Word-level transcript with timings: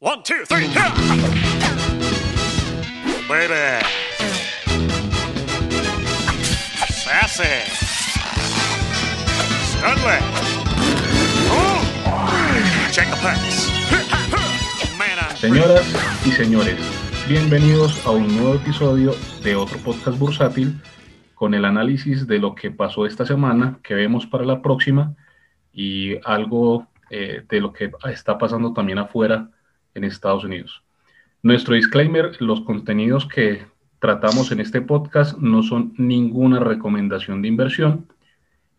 One, 0.00 0.22
two, 0.22 0.44
three, 0.46 0.68
yeah! 0.68 0.94
Baby. 3.26 3.82
Sassy. 6.86 7.66
Studley. 9.66 10.20
Check 12.92 13.10
the 13.10 13.16
packs. 13.20 13.72
Señoras 15.40 15.84
y 16.24 16.30
señores, 16.30 16.78
bienvenidos 17.28 18.06
a 18.06 18.12
un 18.12 18.28
nuevo 18.36 18.54
episodio 18.54 19.16
de 19.42 19.56
otro 19.56 19.78
podcast 19.78 20.16
bursátil 20.16 20.80
con 21.34 21.54
el 21.54 21.64
análisis 21.64 22.28
de 22.28 22.38
lo 22.38 22.54
que 22.54 22.70
pasó 22.70 23.04
esta 23.04 23.26
semana, 23.26 23.80
que 23.82 23.94
vemos 23.94 24.26
para 24.26 24.44
la 24.44 24.62
próxima 24.62 25.16
y 25.72 26.24
algo 26.24 26.86
eh, 27.10 27.42
de 27.48 27.60
lo 27.60 27.72
que 27.72 27.90
está 28.04 28.38
pasando 28.38 28.72
también 28.72 28.98
afuera 28.98 29.50
en 29.98 30.04
Estados 30.04 30.44
Unidos. 30.44 30.82
Nuestro 31.42 31.74
disclaimer, 31.74 32.40
los 32.40 32.62
contenidos 32.62 33.26
que 33.28 33.66
tratamos 34.00 34.50
en 34.52 34.60
este 34.60 34.80
podcast 34.80 35.36
no 35.38 35.62
son 35.62 35.92
ninguna 35.98 36.60
recomendación 36.60 37.42
de 37.42 37.48
inversión 37.48 38.06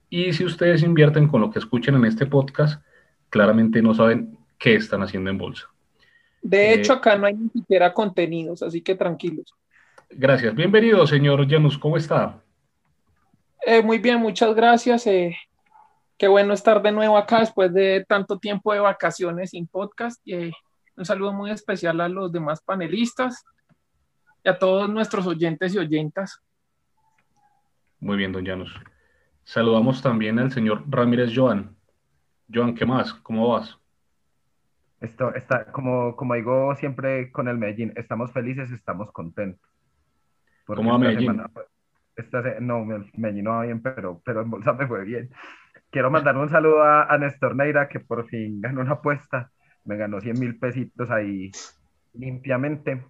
y 0.09 0.33
si 0.33 0.43
ustedes 0.45 0.81
invierten 0.83 1.27
con 1.27 1.41
lo 1.41 1.51
que 1.51 1.59
escuchen 1.59 1.95
en 1.95 2.05
este 2.05 2.25
podcast, 2.25 2.81
claramente 3.29 3.81
no 3.81 3.93
saben 3.93 4.37
qué 4.57 4.75
están 4.75 5.03
haciendo 5.03 5.29
en 5.29 5.37
bolsa. 5.37 5.67
De 6.41 6.73
Eh, 6.73 6.73
hecho, 6.73 6.93
acá 6.93 7.17
no 7.17 7.27
hay 7.27 7.35
ni 7.35 7.49
siquiera 7.49 7.93
contenidos, 7.93 8.63
así 8.63 8.81
que 8.81 8.95
tranquilos. 8.95 9.53
Gracias. 10.09 10.55
Bienvenido, 10.55 11.05
señor 11.05 11.47
Janus. 11.49 11.77
¿Cómo 11.77 11.97
está? 11.97 12.41
Eh, 13.65 13.81
muy 13.83 13.99
bien, 13.99 14.19
muchas 14.19 14.55
gracias. 14.55 15.05
eh, 15.07 15.35
qué 16.17 16.27
bueno 16.27 16.53
estar 16.53 16.81
de 16.81 16.91
nuevo 16.91 17.17
acá 17.17 17.39
después 17.41 17.73
de 17.73 18.05
tanto 18.07 18.39
tiempo 18.39 18.73
de 18.73 18.79
vacaciones 18.79 19.51
sin 19.51 19.67
podcast. 19.67 20.19
Un 20.99 21.05
saludo 21.05 21.31
muy 21.31 21.49
especial 21.49 22.01
a 22.01 22.09
los 22.09 22.31
demás 22.31 22.61
panelistas 22.61 23.45
y 24.43 24.49
a 24.49 24.59
todos 24.59 24.89
nuestros 24.89 25.25
oyentes 25.25 25.73
y 25.73 25.77
oyentas. 25.77 26.41
Muy 28.01 28.17
bien, 28.17 28.33
don 28.33 28.45
Janus. 28.45 28.73
Saludamos 29.45 30.01
también 30.01 30.39
al 30.39 30.51
señor 30.51 30.83
Ramírez 30.89 31.31
Joan. 31.33 31.75
Joan, 32.53 32.75
¿qué 32.75 32.85
más? 32.85 33.13
¿Cómo 33.13 33.47
vas? 33.47 33.77
Esto 34.99 35.33
está, 35.33 35.71
como, 35.71 36.17
como 36.17 36.33
digo 36.33 36.75
siempre 36.75 37.31
con 37.31 37.47
el 37.47 37.57
Medellín, 37.57 37.93
estamos 37.95 38.33
felices, 38.33 38.69
estamos 38.71 39.09
contentos. 39.13 39.69
Porque 40.65 40.79
¿Cómo 40.81 40.91
va 40.91 40.97
esta 40.97 41.07
Medellín? 41.07 41.31
semana, 41.31 41.49
esta 42.17 42.41
no, 42.59 42.95
el 42.95 43.09
Medellín 43.15 43.45
no 43.45 43.51
va 43.51 43.63
bien, 43.63 43.81
pero, 43.81 44.21
pero 44.25 44.41
en 44.41 44.49
bolsa 44.49 44.73
me 44.73 44.85
fue 44.85 45.05
bien. 45.05 45.29
Quiero 45.89 46.11
mandar 46.11 46.35
un 46.37 46.49
saludo 46.49 46.83
a, 46.83 47.03
a 47.03 47.17
Néstor 47.17 47.55
Neira, 47.55 47.87
que 47.87 48.01
por 48.01 48.27
fin 48.27 48.59
ganó 48.59 48.81
una 48.81 48.93
apuesta. 48.93 49.49
Me 49.89 49.97
ganó 49.97 50.21
100 50.21 50.39
mil 50.39 50.59
pesitos 50.59 51.09
ahí 51.09 51.51
limpiamente, 52.13 53.03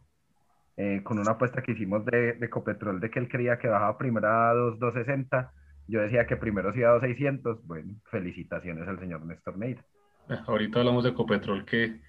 eh, 0.78 1.02
con 1.04 1.20
una 1.20 1.32
apuesta 1.32 1.62
que 1.62 1.74
hicimos 1.74 2.06
de, 2.06 2.36
de 2.36 2.50
Copetrol, 2.50 3.02
de 3.02 3.10
que 3.10 3.20
él 3.20 3.28
creía 3.28 3.60
que 3.60 3.68
bajaba 3.68 3.98
primero 3.98 4.30
a 4.30 4.54
2, 4.54 4.80
260. 4.80 5.52
Yo 5.90 6.00
decía 6.00 6.26
que 6.26 6.38
primero 6.38 6.74
iba 6.74 6.88
a 6.88 6.94
2,600. 6.94 7.68
Bueno, 7.68 7.96
felicitaciones 8.10 8.88
al 8.88 8.98
señor 8.98 9.26
Néstor 9.26 9.58
Neira. 9.58 9.82
Eh, 10.30 10.38
Ahorita 10.48 10.80
hablamos 10.80 11.04
de 11.04 11.14
Copetrol 11.14 11.66
que 11.66 12.00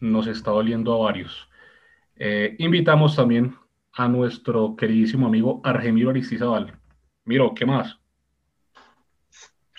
nos 0.00 0.26
está 0.26 0.50
doliendo 0.50 0.92
a 0.94 1.04
varios. 1.04 1.48
Eh, 2.16 2.56
invitamos 2.58 3.14
también 3.14 3.54
a 3.92 4.08
nuestro 4.08 4.74
queridísimo 4.74 5.28
amigo 5.28 5.60
Argemiro 5.62 6.10
Aristizabal. 6.10 6.76
Miro, 7.24 7.54
¿qué 7.54 7.64
más? 7.64 7.96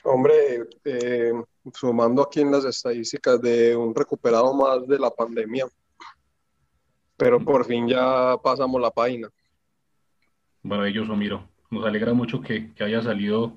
Hombre, 0.10 0.70
eh, 0.86 1.34
sumando 1.74 2.22
aquí 2.22 2.40
en 2.40 2.50
las 2.52 2.64
estadísticas 2.64 3.42
de 3.42 3.76
un 3.76 3.94
recuperado 3.94 4.54
más 4.54 4.88
de 4.88 4.98
la 4.98 5.10
pandemia, 5.10 5.68
pero 7.18 7.44
por 7.44 7.66
fin 7.66 7.90
ya 7.90 8.38
pasamos 8.42 8.80
la 8.80 8.90
página. 8.90 9.30
Maravilloso, 10.64 11.14
Miro. 11.16 11.50
Nos 11.70 11.86
alegra 11.86 12.14
mucho 12.14 12.40
que, 12.40 12.74
que 12.74 12.86
haya 12.86 13.02
salido 13.02 13.54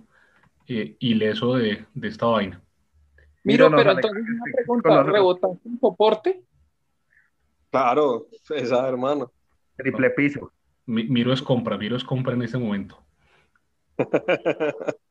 eh, 0.66 0.96
ileso 0.98 1.54
de, 1.54 1.86
de 1.94 2.08
esta 2.08 2.26
vaina. 2.26 2.60
Miro, 3.44 3.70
pero 3.70 3.92
entonces 3.92 4.22
una 4.22 4.44
sí, 4.44 4.52
pregunta. 4.56 5.02
¿rebotaste 5.04 5.68
un 5.68 5.78
soporte? 5.78 6.42
Claro, 7.70 8.26
esa 8.48 8.88
hermano. 8.88 9.30
Triple 9.76 10.10
piso. 10.10 10.52
Mi- 10.86 11.04
Miro 11.04 11.32
es 11.32 11.40
compra, 11.42 11.78
Miro 11.78 11.96
es 11.96 12.02
compra 12.02 12.34
en 12.34 12.42
este 12.42 12.58
momento. 12.58 12.98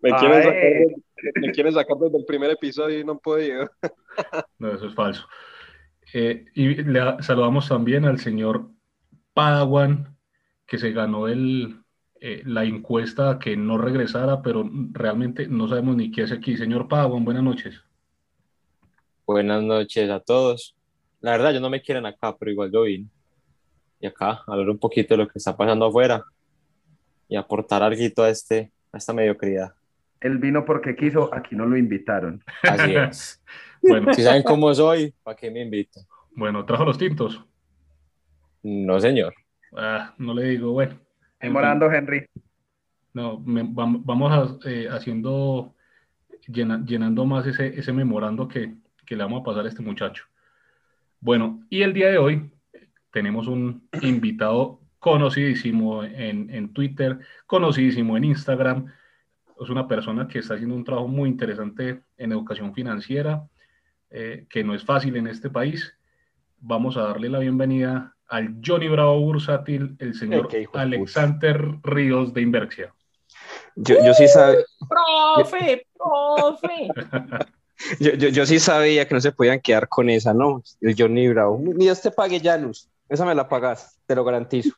Me 0.00 0.10
quieren, 0.12 0.38
Ay. 0.38 0.42
sacar, 0.42 0.60
de- 0.62 1.02
me 1.40 1.52
quieren 1.52 1.72
sacar 1.72 1.96
desde 1.98 2.18
el 2.18 2.24
primer 2.24 2.50
episodio 2.50 2.98
y 3.00 3.04
no 3.04 3.14
he 3.14 3.18
podido. 3.18 3.70
No, 4.58 4.72
eso 4.72 4.86
es 4.86 4.94
falso. 4.94 5.26
Eh, 6.14 6.46
y 6.54 6.76
le 6.76 7.22
saludamos 7.22 7.68
también 7.68 8.06
al 8.06 8.18
señor 8.18 8.70
Padawan, 9.34 10.16
que 10.66 10.78
se 10.78 10.92
ganó 10.92 11.28
el, 11.28 11.82
eh, 12.20 12.42
la 12.46 12.64
encuesta 12.64 13.30
a 13.30 13.38
que 13.38 13.56
no 13.56 13.76
regresara, 13.76 14.40
pero 14.40 14.66
realmente 14.92 15.48
no 15.48 15.68
sabemos 15.68 15.96
ni 15.96 16.10
qué 16.10 16.22
hace 16.22 16.34
aquí. 16.34 16.56
Señor 16.56 16.88
Padawan, 16.88 17.24
buenas 17.24 17.42
noches. 17.42 17.82
Buenas 19.26 19.62
noches 19.62 20.08
a 20.08 20.20
todos. 20.20 20.74
La 21.20 21.32
verdad, 21.32 21.52
yo 21.52 21.60
no 21.60 21.68
me 21.68 21.82
quieren 21.82 22.06
acá, 22.06 22.34
pero 22.38 22.50
igual 22.50 22.70
yo 22.72 22.82
vine. 22.82 23.08
Y 24.00 24.06
acá, 24.06 24.42
hablar 24.46 24.70
un 24.70 24.78
poquito 24.78 25.14
de 25.14 25.18
lo 25.18 25.28
que 25.28 25.38
está 25.38 25.56
pasando 25.56 25.86
afuera 25.86 26.24
y 27.28 27.36
aportar 27.36 27.82
algo 27.82 28.22
a, 28.22 28.28
este, 28.28 28.70
a 28.96 28.98
esta 28.98 29.12
mediocridad. 29.12 29.74
Él 30.20 30.38
vino 30.38 30.64
porque 30.64 30.96
quiso, 30.96 31.32
aquí 31.32 31.54
no 31.54 31.66
lo 31.66 31.76
invitaron. 31.76 32.42
Así 32.62 32.94
es. 32.96 33.42
Bueno, 33.82 34.12
Si 34.14 34.22
saben 34.22 34.42
cómo 34.42 34.74
soy, 34.74 35.14
¿para 35.22 35.36
qué 35.36 35.48
me 35.48 35.62
invitan? 35.62 36.02
bueno, 36.34 36.64
trajo 36.64 36.84
los 36.84 36.98
tintos. 36.98 37.44
No, 38.62 38.98
señor. 38.98 39.32
Ah, 39.76 40.12
no 40.18 40.34
le 40.34 40.44
digo, 40.44 40.72
bueno. 40.72 40.98
Demorando, 41.40 41.92
Henry. 41.92 42.26
No, 43.14 43.38
me- 43.38 43.62
vamos 43.64 44.32
a- 44.64 44.68
eh, 44.68 44.88
haciendo, 44.90 45.74
llena- 46.48 46.82
llenando 46.84 47.24
más 47.26 47.46
ese, 47.46 47.78
ese 47.78 47.92
memorando 47.92 48.48
que, 48.48 48.74
que 49.04 49.14
le 49.14 49.22
vamos 49.22 49.42
a 49.42 49.44
pasar 49.44 49.64
a 49.66 49.68
este 49.68 49.82
muchacho. 49.82 50.24
Bueno, 51.20 51.60
y 51.70 51.82
el 51.82 51.92
día 51.92 52.08
de 52.08 52.18
hoy 52.18 52.50
eh, 52.72 52.88
tenemos 53.12 53.46
un 53.46 53.88
invitado 54.00 54.80
conocidísimo 55.06 56.02
en, 56.02 56.50
en 56.52 56.72
Twitter, 56.72 57.20
conocidísimo 57.46 58.16
en 58.16 58.24
Instagram. 58.24 58.92
Es 59.60 59.70
una 59.70 59.86
persona 59.86 60.26
que 60.26 60.40
está 60.40 60.54
haciendo 60.54 60.74
un 60.74 60.82
trabajo 60.82 61.06
muy 61.06 61.28
interesante 61.28 62.02
en 62.16 62.32
educación 62.32 62.74
financiera, 62.74 63.46
eh, 64.10 64.46
que 64.50 64.64
no 64.64 64.74
es 64.74 64.82
fácil 64.82 65.14
en 65.14 65.28
este 65.28 65.48
país. 65.48 65.94
Vamos 66.58 66.96
a 66.96 67.02
darle 67.02 67.28
la 67.28 67.38
bienvenida 67.38 68.16
al 68.26 68.56
Johnny 68.66 68.88
Bravo 68.88 69.20
Bursátil, 69.20 69.94
el 70.00 70.12
señor 70.16 70.48
Alexander 70.72 71.64
Ríos 71.84 72.34
de 72.34 72.42
Inversia. 72.42 72.92
Yo, 73.76 74.04
yo 74.04 74.12
sí 74.12 74.26
sabe, 74.26 74.64
¡Profe! 74.88 75.86
¡Profe! 75.96 76.88
yo, 78.00 78.14
yo, 78.14 78.28
yo 78.30 78.44
sí 78.44 78.58
sabía 78.58 79.06
que 79.06 79.14
no 79.14 79.20
se 79.20 79.30
podían 79.30 79.60
quedar 79.60 79.88
con 79.88 80.10
esa, 80.10 80.34
¿no? 80.34 80.64
El 80.80 80.96
Johnny 80.98 81.28
Bravo. 81.28 81.60
Ni 81.62 81.84
Dios 81.84 82.02
te 82.02 82.10
pague, 82.10 82.40
Janus. 82.40 82.88
Esa 83.08 83.24
me 83.24 83.36
la 83.36 83.48
pagas, 83.48 84.00
te 84.06 84.16
lo 84.16 84.24
garantizo. 84.24 84.74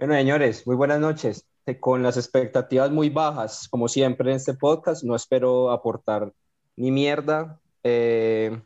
Bueno, 0.00 0.14
señores, 0.14 0.66
muy 0.66 0.76
buenas 0.76 0.98
noches. 0.98 1.46
Eh, 1.66 1.78
Con 1.78 2.02
las 2.02 2.16
expectativas 2.16 2.90
muy 2.90 3.10
bajas, 3.10 3.68
como 3.68 3.86
siempre 3.86 4.30
en 4.30 4.36
este 4.36 4.54
podcast, 4.54 5.04
no 5.04 5.14
espero 5.14 5.70
aportar 5.70 6.32
ni 6.74 6.90
mierda. 6.90 7.60
Eh, 7.84 8.62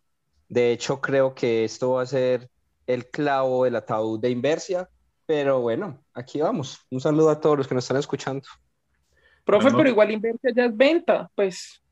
de 0.49 0.71
hecho, 0.71 1.01
creo 1.01 1.35
que 1.35 1.65
esto 1.65 1.95
va 1.95 2.03
a 2.03 2.07
ser 2.07 2.49
el 2.87 3.11
clavo 3.11 3.65
del 3.65 3.75
ataúd 3.75 4.21
de 4.21 4.31
Inversia. 4.31 4.89
Pero 5.27 5.61
bueno, 5.61 5.99
aquí 6.13 6.41
vamos. 6.41 6.79
Un 6.89 7.01
saludo 7.01 7.31
a 7.31 7.41
todos 7.41 7.59
los 7.59 7.67
que 7.67 7.75
nos 7.75 7.83
están 7.83 7.97
escuchando. 7.97 8.47
Profe, 9.45 9.65
Bueno. 9.65 9.79
pero 9.79 9.91
igual 9.91 10.13
Inversia 10.13 10.53
ya 10.55 10.67
es 10.67 10.77
venta, 10.77 11.29
pues. 11.35 11.83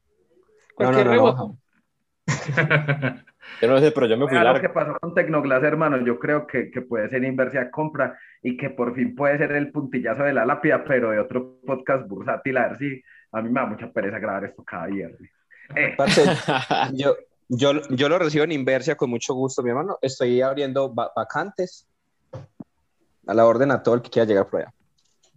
No, 0.79 0.93
no, 0.93 0.93
Cualquier 0.93 1.07
no, 1.07 1.13
rebote. 1.13 1.59
Yo 3.61 3.69
no 3.69 3.79
sé, 3.79 3.93
pero 3.93 4.07
yo 4.07 4.17
me 4.17 4.25
fui 4.27 4.33
Vea 4.35 4.45
lo 4.45 4.53
largo. 4.53 4.61
que 4.63 4.69
pasó 4.73 4.97
con 5.01 5.15
Tecnoglass, 5.15 5.63
hermano. 5.63 5.99
Yo 6.05 6.19
creo 6.19 6.47
que, 6.47 6.71
que 6.71 6.81
puede 6.83 7.09
ser 7.09 7.23
inversia 7.25 7.71
compra 7.71 8.19
y 8.43 8.57
que 8.57 8.71
por 8.71 8.95
fin 8.95 9.15
puede 9.15 9.39
ser 9.39 9.53
el 9.53 9.71
puntillazo 9.71 10.25
de 10.25 10.33
la 10.33 10.45
lápida, 10.45 10.83
pero 10.85 11.11
de 11.11 11.19
otro 11.21 11.61
podcast 11.65 12.09
bursátil. 12.09 12.57
A 12.57 12.69
ver 12.69 12.79
si 12.79 13.03
a 13.33 13.41
mí 13.43 13.49
me 13.51 13.61
da 13.61 13.67
mucha 13.67 13.91
pereza 13.93 14.19
grabar 14.19 14.45
esto 14.45 14.65
cada 14.65 14.87
viernes. 14.87 15.31
Eh, 15.77 15.95
Parce, 15.97 16.23
yo, 16.95 17.15
yo, 17.49 17.73
yo 17.91 18.09
lo 18.09 18.19
recibo 18.19 18.45
en 18.45 18.53
Inversia 18.53 18.97
con 18.97 19.11
mucho 19.11 19.35
gusto, 19.35 19.63
mi 19.63 19.71
hermano. 19.71 19.99
Estoy 20.03 20.41
abriendo 20.43 20.93
va- 20.95 21.13
vacantes 21.15 21.87
a 23.27 23.35
la 23.35 23.45
orden 23.47 23.71
a 23.71 23.83
todo 23.83 23.95
el 23.95 24.03
que 24.03 24.11
quiera 24.11 24.27
llegar 24.27 24.49
por 24.49 24.61
allá. 24.61 24.73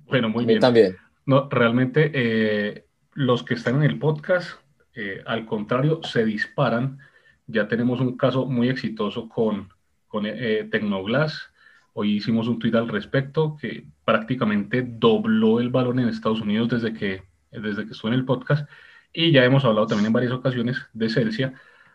Bueno, 0.07 0.29
muy 0.29 0.45
bien. 0.45 0.59
también. 0.59 0.97
No, 1.25 1.47
realmente 1.49 2.11
eh, 2.13 2.85
los 3.13 3.43
que 3.43 3.53
están 3.55 3.75
en 3.77 3.83
el 3.83 3.99
podcast, 3.99 4.59
eh, 4.95 5.21
al 5.25 5.45
contrario, 5.45 6.01
se 6.03 6.23
disparan. 6.25 6.99
Ya 7.47 7.67
tenemos 7.67 7.99
un 7.99 8.17
caso 8.17 8.45
muy 8.45 8.69
exitoso 8.69 9.29
con, 9.29 9.69
con 10.07 10.25
eh, 10.25 10.67
Tecnoglass. 10.71 11.51
Hoy 11.93 12.15
hicimos 12.15 12.47
un 12.47 12.59
tweet 12.59 12.75
al 12.75 12.89
respecto 12.89 13.55
que 13.59 13.85
prácticamente 14.03 14.81
dobló 14.81 15.59
el 15.59 15.69
valor 15.69 15.99
en 15.99 16.09
Estados 16.09 16.41
Unidos 16.41 16.69
desde 16.69 16.93
que, 16.93 17.23
desde 17.51 17.85
que 17.85 17.91
estuvo 17.91 18.11
en 18.11 18.19
el 18.19 18.25
podcast. 18.25 18.67
Y 19.13 19.31
ya 19.31 19.45
hemos 19.45 19.63
hablado 19.63 19.87
también 19.87 20.07
en 20.07 20.13
varias 20.13 20.33
ocasiones 20.33 20.77
de 20.93 21.09
Celsia. 21.09 21.53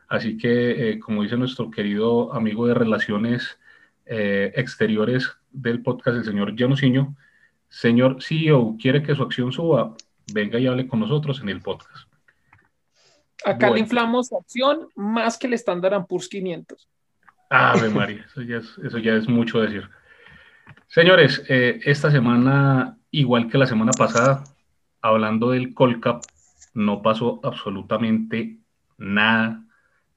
Así 0.08 0.38
que, 0.38 0.90
eh, 0.90 0.98
como 1.00 1.22
dice 1.22 1.36
nuestro 1.36 1.70
querido 1.70 2.32
amigo 2.34 2.66
de 2.66 2.74
relaciones 2.74 3.58
eh, 4.06 4.52
exteriores 4.56 5.36
del 5.52 5.82
podcast, 5.82 6.16
el 6.16 6.24
señor 6.24 6.56
Janusinho, 6.56 7.16
señor 7.68 8.22
CEO, 8.22 8.76
¿quiere 8.80 9.02
que 9.02 9.14
su 9.14 9.22
acción 9.22 9.52
suba? 9.52 9.94
Venga 10.32 10.58
y 10.58 10.66
hable 10.66 10.88
con 10.88 11.00
nosotros 11.00 11.40
en 11.42 11.48
el 11.50 11.60
podcast. 11.60 12.09
Acá 13.44 13.68
Bueno. 13.68 13.74
le 13.74 13.80
inflamos 13.80 14.32
acción 14.32 14.88
más 14.94 15.38
que 15.38 15.46
el 15.46 15.54
Standard 15.54 16.06
Poor's 16.06 16.28
500. 16.28 16.88
Ave 17.50 17.90
María, 17.90 18.24
eso 18.26 18.42
ya 18.42 18.58
es, 18.58 18.78
eso 18.82 18.98
ya 18.98 19.14
es 19.14 19.28
mucho 19.28 19.60
decir. 19.60 19.88
Señores, 20.88 21.44
eh, 21.48 21.80
esta 21.84 22.10
semana, 22.10 22.98
igual 23.10 23.48
que 23.48 23.58
la 23.58 23.66
semana 23.66 23.92
pasada, 23.92 24.44
hablando 25.00 25.50
del 25.50 25.72
Colcap, 25.74 26.22
no 26.74 27.02
pasó 27.02 27.40
absolutamente 27.42 28.58
nada. 28.98 29.64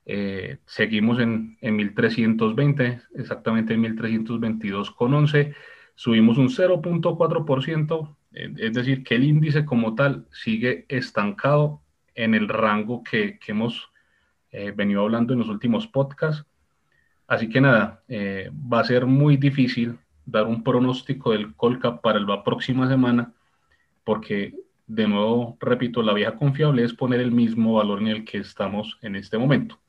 Eh, 0.06 0.58
seguimos 0.66 1.20
en, 1.20 1.58
en 1.62 1.76
1320, 1.76 3.02
exactamente 3.16 3.74
en 3.74 3.84
1322,11. 3.98 5.56
Subimos 5.96 6.38
un 6.38 6.50
0.4%, 6.50 8.16
eh, 8.34 8.54
es 8.58 8.74
decir, 8.74 9.04
que 9.04 9.16
el 9.16 9.24
índice 9.24 9.66
como 9.66 9.96
tal 9.96 10.26
sigue 10.32 10.86
estancado 10.90 11.83
en 12.16 12.36
el 12.36 12.48
rango 12.48 13.04
que, 13.04 13.40
hemos 13.48 13.92
eh, 14.52 14.72
venido 14.76 15.02
hablando 15.02 15.34
en 15.34 15.40
los 15.40 15.50
últimos 15.50 15.88
podcasts. 15.88 16.46
Así 17.28 17.50
que 17.50 17.62
nada, 17.62 18.04
eh, 18.08 18.52
va 18.52 18.82
a 18.82 18.84
ser 18.84 19.06
muy 19.06 19.38
difícil 19.38 19.98
dar 20.26 20.46
un 20.46 20.64
pronóstico 20.64 21.32
del 21.32 21.56
Colcap 21.56 22.02
para 22.02 22.20
la 22.20 22.44
próxima 22.44 22.88
semana, 22.88 23.34
porque 24.04 24.54
de 24.88 25.08
nuevo, 25.08 25.58
repito, 25.60 26.02
la 26.04 26.14
vieja 26.14 26.36
confiable 26.36 26.84
es 26.84 26.94
poner 26.94 27.20
el 27.22 27.32
mismo 27.32 27.76
valor 27.76 28.02
en 28.02 28.08
el 28.08 28.26
que 28.26 28.38
estamos 28.38 29.00
en 29.02 29.16
este 29.16 29.38
momento. 29.38 29.80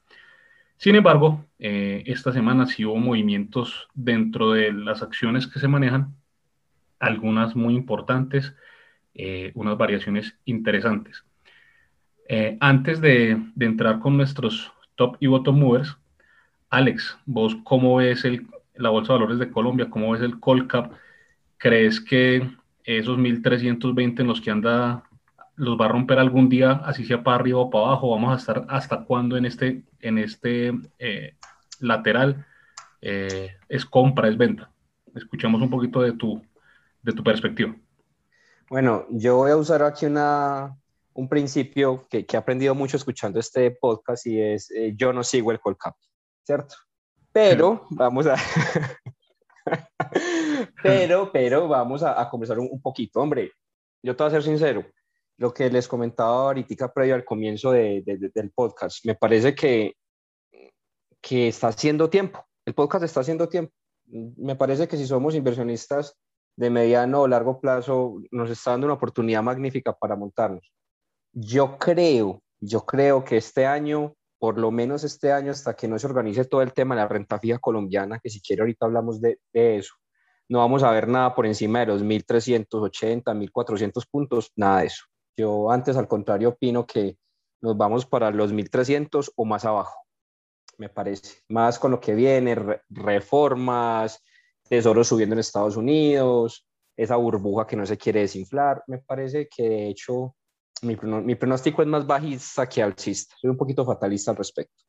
Sin 0.76 0.96
embargo, 0.96 1.44
eh, 1.58 2.02
esta 2.06 2.32
semana 2.32 2.66
sí 2.66 2.84
hubo 2.84 2.96
movimientos 2.96 3.88
dentro 3.94 4.52
de 4.52 4.72
las 4.72 5.02
acciones 5.02 5.46
que 5.46 5.60
se 5.60 5.68
manejan, 5.68 6.14
algunas 6.98 7.54
muy 7.54 7.74
importantes, 7.74 8.54
unas 9.54 9.78
variaciones 9.78 10.36
interesantes. 10.44 11.24
Eh, 12.28 12.56
antes 12.60 13.00
de, 13.00 13.38
entrar 13.60 14.00
con 14.00 14.16
nuestros 14.16 14.72
top 14.94 15.16
y 15.20 15.26
bottom 15.26 15.58
movers, 15.58 15.96
Alex, 16.70 17.18
vos 17.26 17.56
cómo 17.64 17.96
ves 17.96 18.24
el, 18.24 18.46
la 18.74 18.90
Bolsa 18.90 19.12
de 19.12 19.18
Valores 19.18 19.38
de 19.38 19.50
Colombia, 19.50 19.90
cómo 19.90 20.12
ves 20.12 20.22
el 20.22 20.40
Colcap, 20.40 20.92
¿crees 21.58 22.00
que 22.00 22.50
esos 22.84 23.18
1320 23.18 24.22
en 24.22 24.28
los 24.28 24.40
que 24.40 24.50
anda 24.50 25.04
los 25.56 25.78
va 25.80 25.86
a 25.86 25.88
romper 25.88 26.18
algún 26.18 26.48
día, 26.48 26.72
así 26.84 27.04
sea 27.04 27.22
para 27.22 27.36
arriba 27.36 27.58
o 27.60 27.70
para 27.70 27.86
abajo? 27.86 28.10
¿Vamos 28.10 28.32
a 28.32 28.38
estar 28.38 28.66
hasta 28.68 29.04
cuándo 29.04 29.36
en 29.36 29.44
este, 29.44 29.82
en 30.00 30.18
este 30.18 30.72
eh, 30.98 31.34
lateral? 31.80 32.46
Eh, 33.00 33.54
¿Es 33.68 33.84
compra, 33.84 34.28
es 34.28 34.36
venta? 34.36 34.70
Escuchamos 35.14 35.60
un 35.60 35.70
poquito 35.70 36.00
de 36.00 36.12
tu, 36.12 36.42
de 37.02 37.12
tu 37.12 37.22
perspectiva. 37.22 37.76
Bueno, 38.68 39.04
yo 39.10 39.36
voy 39.36 39.50
a 39.50 39.56
usar 39.56 39.82
aquí 39.82 40.06
una, 40.06 40.76
un 41.14 41.28
principio 41.28 42.06
que, 42.08 42.26
que 42.26 42.36
he 42.36 42.38
aprendido 42.38 42.74
mucho 42.74 42.96
escuchando 42.96 43.38
este 43.38 43.70
podcast 43.70 44.26
y 44.26 44.40
es 44.40 44.70
eh, 44.70 44.94
yo 44.96 45.12
no 45.12 45.22
sigo 45.22 45.52
el 45.52 45.60
Colcap, 45.60 45.96
¿cierto? 46.44 46.74
Pero 47.32 47.86
vamos 47.90 48.26
a... 48.26 48.36
pero, 50.82 51.30
pero 51.32 51.68
vamos 51.68 52.02
a, 52.02 52.20
a 52.20 52.28
conversar 52.28 52.58
un, 52.58 52.68
un, 52.70 52.82
poquito. 52.82 53.20
Hombre, 53.20 53.52
yo 54.02 54.14
te 54.14 54.22
voy 54.22 54.28
a 54.28 54.32
ser 54.32 54.42
sincero. 54.42 54.84
Lo 55.38 55.52
que 55.52 55.70
les 55.70 55.88
comentaba 55.88 56.44
ahorita 56.44 56.92
previo 56.92 57.14
al 57.14 57.24
comienzo 57.24 57.72
de, 57.72 58.02
de, 58.04 58.18
de, 58.18 58.30
del 58.32 58.52
podcast, 58.52 59.04
me 59.04 59.14
parece 59.14 59.54
que, 59.54 59.94
que 61.20 61.48
está 61.48 61.68
haciendo 61.68 62.10
tiempo. 62.10 62.44
El 62.64 62.74
podcast 62.74 63.04
está 63.04 63.20
haciendo 63.20 63.48
tiempo. 63.48 63.72
Me 64.06 64.54
parece 64.54 64.86
que 64.86 64.96
si 64.96 65.06
somos 65.06 65.34
inversionistas 65.34 66.16
de 66.56 66.70
mediano 66.70 67.22
o 67.22 67.28
largo 67.28 67.60
plazo, 67.60 68.20
nos 68.30 68.50
está 68.50 68.72
dando 68.72 68.86
una 68.86 68.94
oportunidad 68.94 69.42
magnífica 69.42 69.92
para 69.92 70.14
montarnos. 70.14 70.72
Yo 71.36 71.78
creo, 71.78 72.42
yo 72.60 72.86
creo 72.86 73.24
que 73.24 73.36
este 73.38 73.66
año, 73.66 74.14
por 74.38 74.56
lo 74.56 74.70
menos 74.70 75.02
este 75.02 75.32
año, 75.32 75.50
hasta 75.50 75.74
que 75.74 75.88
no 75.88 75.98
se 75.98 76.06
organice 76.06 76.44
todo 76.44 76.62
el 76.62 76.72
tema 76.72 76.94
de 76.94 77.02
la 77.02 77.08
renta 77.08 77.40
fija 77.40 77.58
colombiana, 77.58 78.20
que 78.22 78.30
si 78.30 78.40
quiere 78.40 78.62
ahorita 78.62 78.86
hablamos 78.86 79.20
de, 79.20 79.40
de 79.52 79.78
eso, 79.78 79.94
no 80.48 80.60
vamos 80.60 80.84
a 80.84 80.92
ver 80.92 81.08
nada 81.08 81.34
por 81.34 81.46
encima 81.46 81.80
de 81.80 81.86
los 81.86 82.04
1.380, 82.04 83.34
1.400 83.34 84.06
puntos, 84.08 84.52
nada 84.54 84.80
de 84.80 84.86
eso. 84.86 85.04
Yo 85.36 85.72
antes, 85.72 85.96
al 85.96 86.06
contrario, 86.06 86.50
opino 86.50 86.86
que 86.86 87.18
nos 87.60 87.76
vamos 87.76 88.06
para 88.06 88.30
los 88.30 88.52
1.300 88.52 89.32
o 89.34 89.44
más 89.44 89.64
abajo, 89.64 89.98
me 90.78 90.88
parece. 90.88 91.40
Más 91.48 91.80
con 91.80 91.90
lo 91.90 92.00
que 92.00 92.14
viene, 92.14 92.54
re 92.54 92.82
reformas, 92.90 94.22
tesoro 94.68 95.02
subiendo 95.02 95.34
en 95.34 95.40
Estados 95.40 95.76
Unidos, 95.76 96.64
esa 96.96 97.16
burbuja 97.16 97.66
que 97.66 97.74
no 97.74 97.86
se 97.86 97.98
quiere 97.98 98.20
desinflar. 98.20 98.84
Me 98.86 98.98
parece 98.98 99.48
que 99.48 99.68
de 99.68 99.88
hecho 99.88 100.36
mi, 100.82 100.96
mi 101.22 101.34
pronóstico 101.34 101.82
es 101.82 101.88
más 101.88 102.06
bajista 102.06 102.68
que 102.68 102.82
alcista. 102.82 103.34
Soy 103.40 103.50
un 103.50 103.56
poquito 103.56 103.84
fatalista 103.84 104.30
al 104.30 104.36
respecto. 104.36 104.84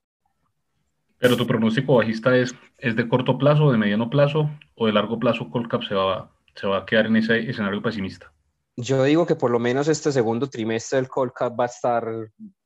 Pero 1.17 1.37
tu 1.37 1.47
pronóstico 1.47 1.95
bajista 1.95 2.35
es, 2.35 2.53
es 2.77 2.95
de 2.95 3.07
corto 3.07 3.37
plazo, 3.37 3.71
de 3.71 3.77
mediano 3.77 4.09
plazo 4.09 4.49
o 4.75 4.85
de 4.85 4.93
largo 4.93 5.17
plazo 5.17 5.49
Colcap 5.49 5.83
se 5.83 5.95
va, 5.95 6.31
se 6.55 6.67
va 6.67 6.79
a 6.79 6.85
quedar 6.85 7.05
en 7.07 7.15
ese 7.15 7.49
escenario 7.49 7.81
pesimista. 7.81 8.31
Yo 8.77 9.03
digo 9.03 9.25
que 9.25 9.35
por 9.35 9.51
lo 9.51 9.59
menos 9.59 9.87
este 9.87 10.11
segundo 10.11 10.47
trimestre 10.47 10.99
el 10.99 11.07
Colcap 11.07 11.57
va 11.57 11.63
a 11.63 11.67
estar 11.67 12.05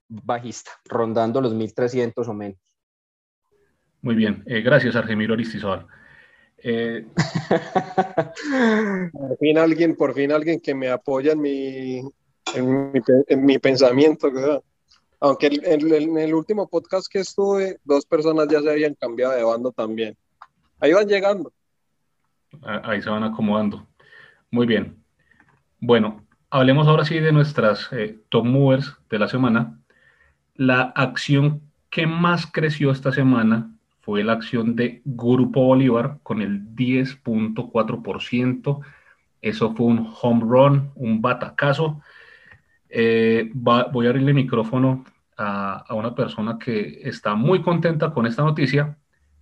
bajista, 0.08 0.72
rondando 0.86 1.40
los 1.40 1.54
1.300 1.54 2.28
o 2.28 2.34
menos. 2.34 2.58
Muy 4.02 4.16
bien, 4.16 4.44
eh, 4.48 4.62
gracias 4.62 4.96
Argemiro 4.96 5.36
Aristizabal. 5.36 5.86
Eh... 6.58 7.06
por 9.14 9.38
fin 9.38 9.58
alguien, 9.60 9.96
por 9.96 10.14
fin 10.16 10.32
alguien 10.32 10.60
que 10.60 10.74
me 10.74 10.90
apoya 10.90 11.34
en 11.34 11.42
mi, 11.42 12.02
en 12.56 12.92
mi, 12.92 13.00
en 13.28 13.46
mi 13.46 13.60
pensamiento. 13.60 14.32
Aunque 15.22 15.48
en 15.48 16.18
el, 16.18 16.34
último 16.34 16.68
podcast 16.68 17.12
que 17.12 17.20
estuve, 17.20 17.78
dos 17.84 18.06
personas 18.06 18.48
ya 18.48 18.62
se 18.62 18.70
habían 18.70 18.96
cambiado 18.96 19.36
de 19.36 19.44
bando 19.44 19.72
también. 19.72 20.16
Ahí 20.80 20.94
van 20.94 21.08
llegando. 21.08 21.52
Ahí 22.62 23.02
se 23.02 23.10
van 23.10 23.24
acomodando. 23.24 23.86
Muy 24.50 24.66
bien. 24.66 25.04
Bueno, 25.80 26.26
hablemos 26.50 26.88
ahora 26.88 27.04
sí 27.06 27.20
de 27.20 27.34
nuestras 27.34 27.90
eh, 27.92 28.18
top 28.30 28.46
movers 28.46 28.96
de 29.10 29.20
la 29.20 29.28
semana. 29.28 29.78
La 30.56 30.94
acción 30.96 31.62
que 31.90 32.08
más 32.08 32.48
creció 32.48 32.92
esta 32.92 33.12
semana 33.12 33.76
fue 34.02 34.24
la 34.24 34.32
acción 34.34 34.76
de 34.76 35.02
Grupo 35.06 35.66
Bolívar 35.66 36.20
con 36.24 36.42
el 36.42 36.76
10.4%. 36.76 38.80
Eso 39.42 39.74
fue 39.76 39.86
un 39.86 40.12
home 40.22 40.44
run, 40.46 40.92
un 40.96 41.22
batacazo. 41.22 42.02
Eh, 42.90 43.50
voy 43.54 44.06
a 44.08 44.10
abrirle 44.10 44.30
el 44.30 44.36
micrófono 44.36 45.06
a, 45.38 45.86
a, 45.88 45.94
una 45.94 46.16
persona 46.16 46.58
que 46.58 47.02
está 47.04 47.36
muy 47.36 47.62
contenta 47.62 48.12
con 48.12 48.26
esta 48.26 48.44
noticia. 48.44 48.98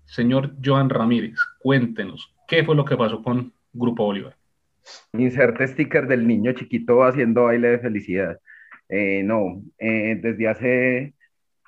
Señor 0.06 0.54
Joan 0.64 0.90
Ramírez, 0.90 1.40
cuéntenos, 1.60 2.34
¿qué 2.48 2.64
fue 2.64 2.76
lo 2.76 2.86
que 2.86 2.98
pasó 2.98 3.22
con 3.24 3.54
Grupo 3.74 4.06
Bolívar? 4.06 4.36
Inserte 5.14 5.68
sticker 5.68 6.08
del 6.08 6.28
niño 6.28 6.54
chiquito 6.54 7.04
haciendo 7.04 7.46
baile 7.46 7.70
de 7.70 7.80
felicidad. 7.80 8.40
Eh, 8.90 9.24
no, 9.24 9.62
eh, 9.78 10.20
desde 10.22 10.48
hace... 10.48 11.14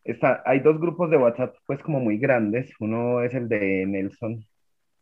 Está, 0.04 0.42
hay 0.46 0.62
dos 0.62 0.80
grupos 0.80 1.12
de 1.12 1.18
WhatsApp 1.18 1.56
pues 1.68 1.80
como 1.82 2.00
muy 2.00 2.18
grandes. 2.18 2.72
Uno 2.80 3.22
es 3.22 3.34
el 3.34 3.48
de 3.50 3.86
Nelson 3.86 4.46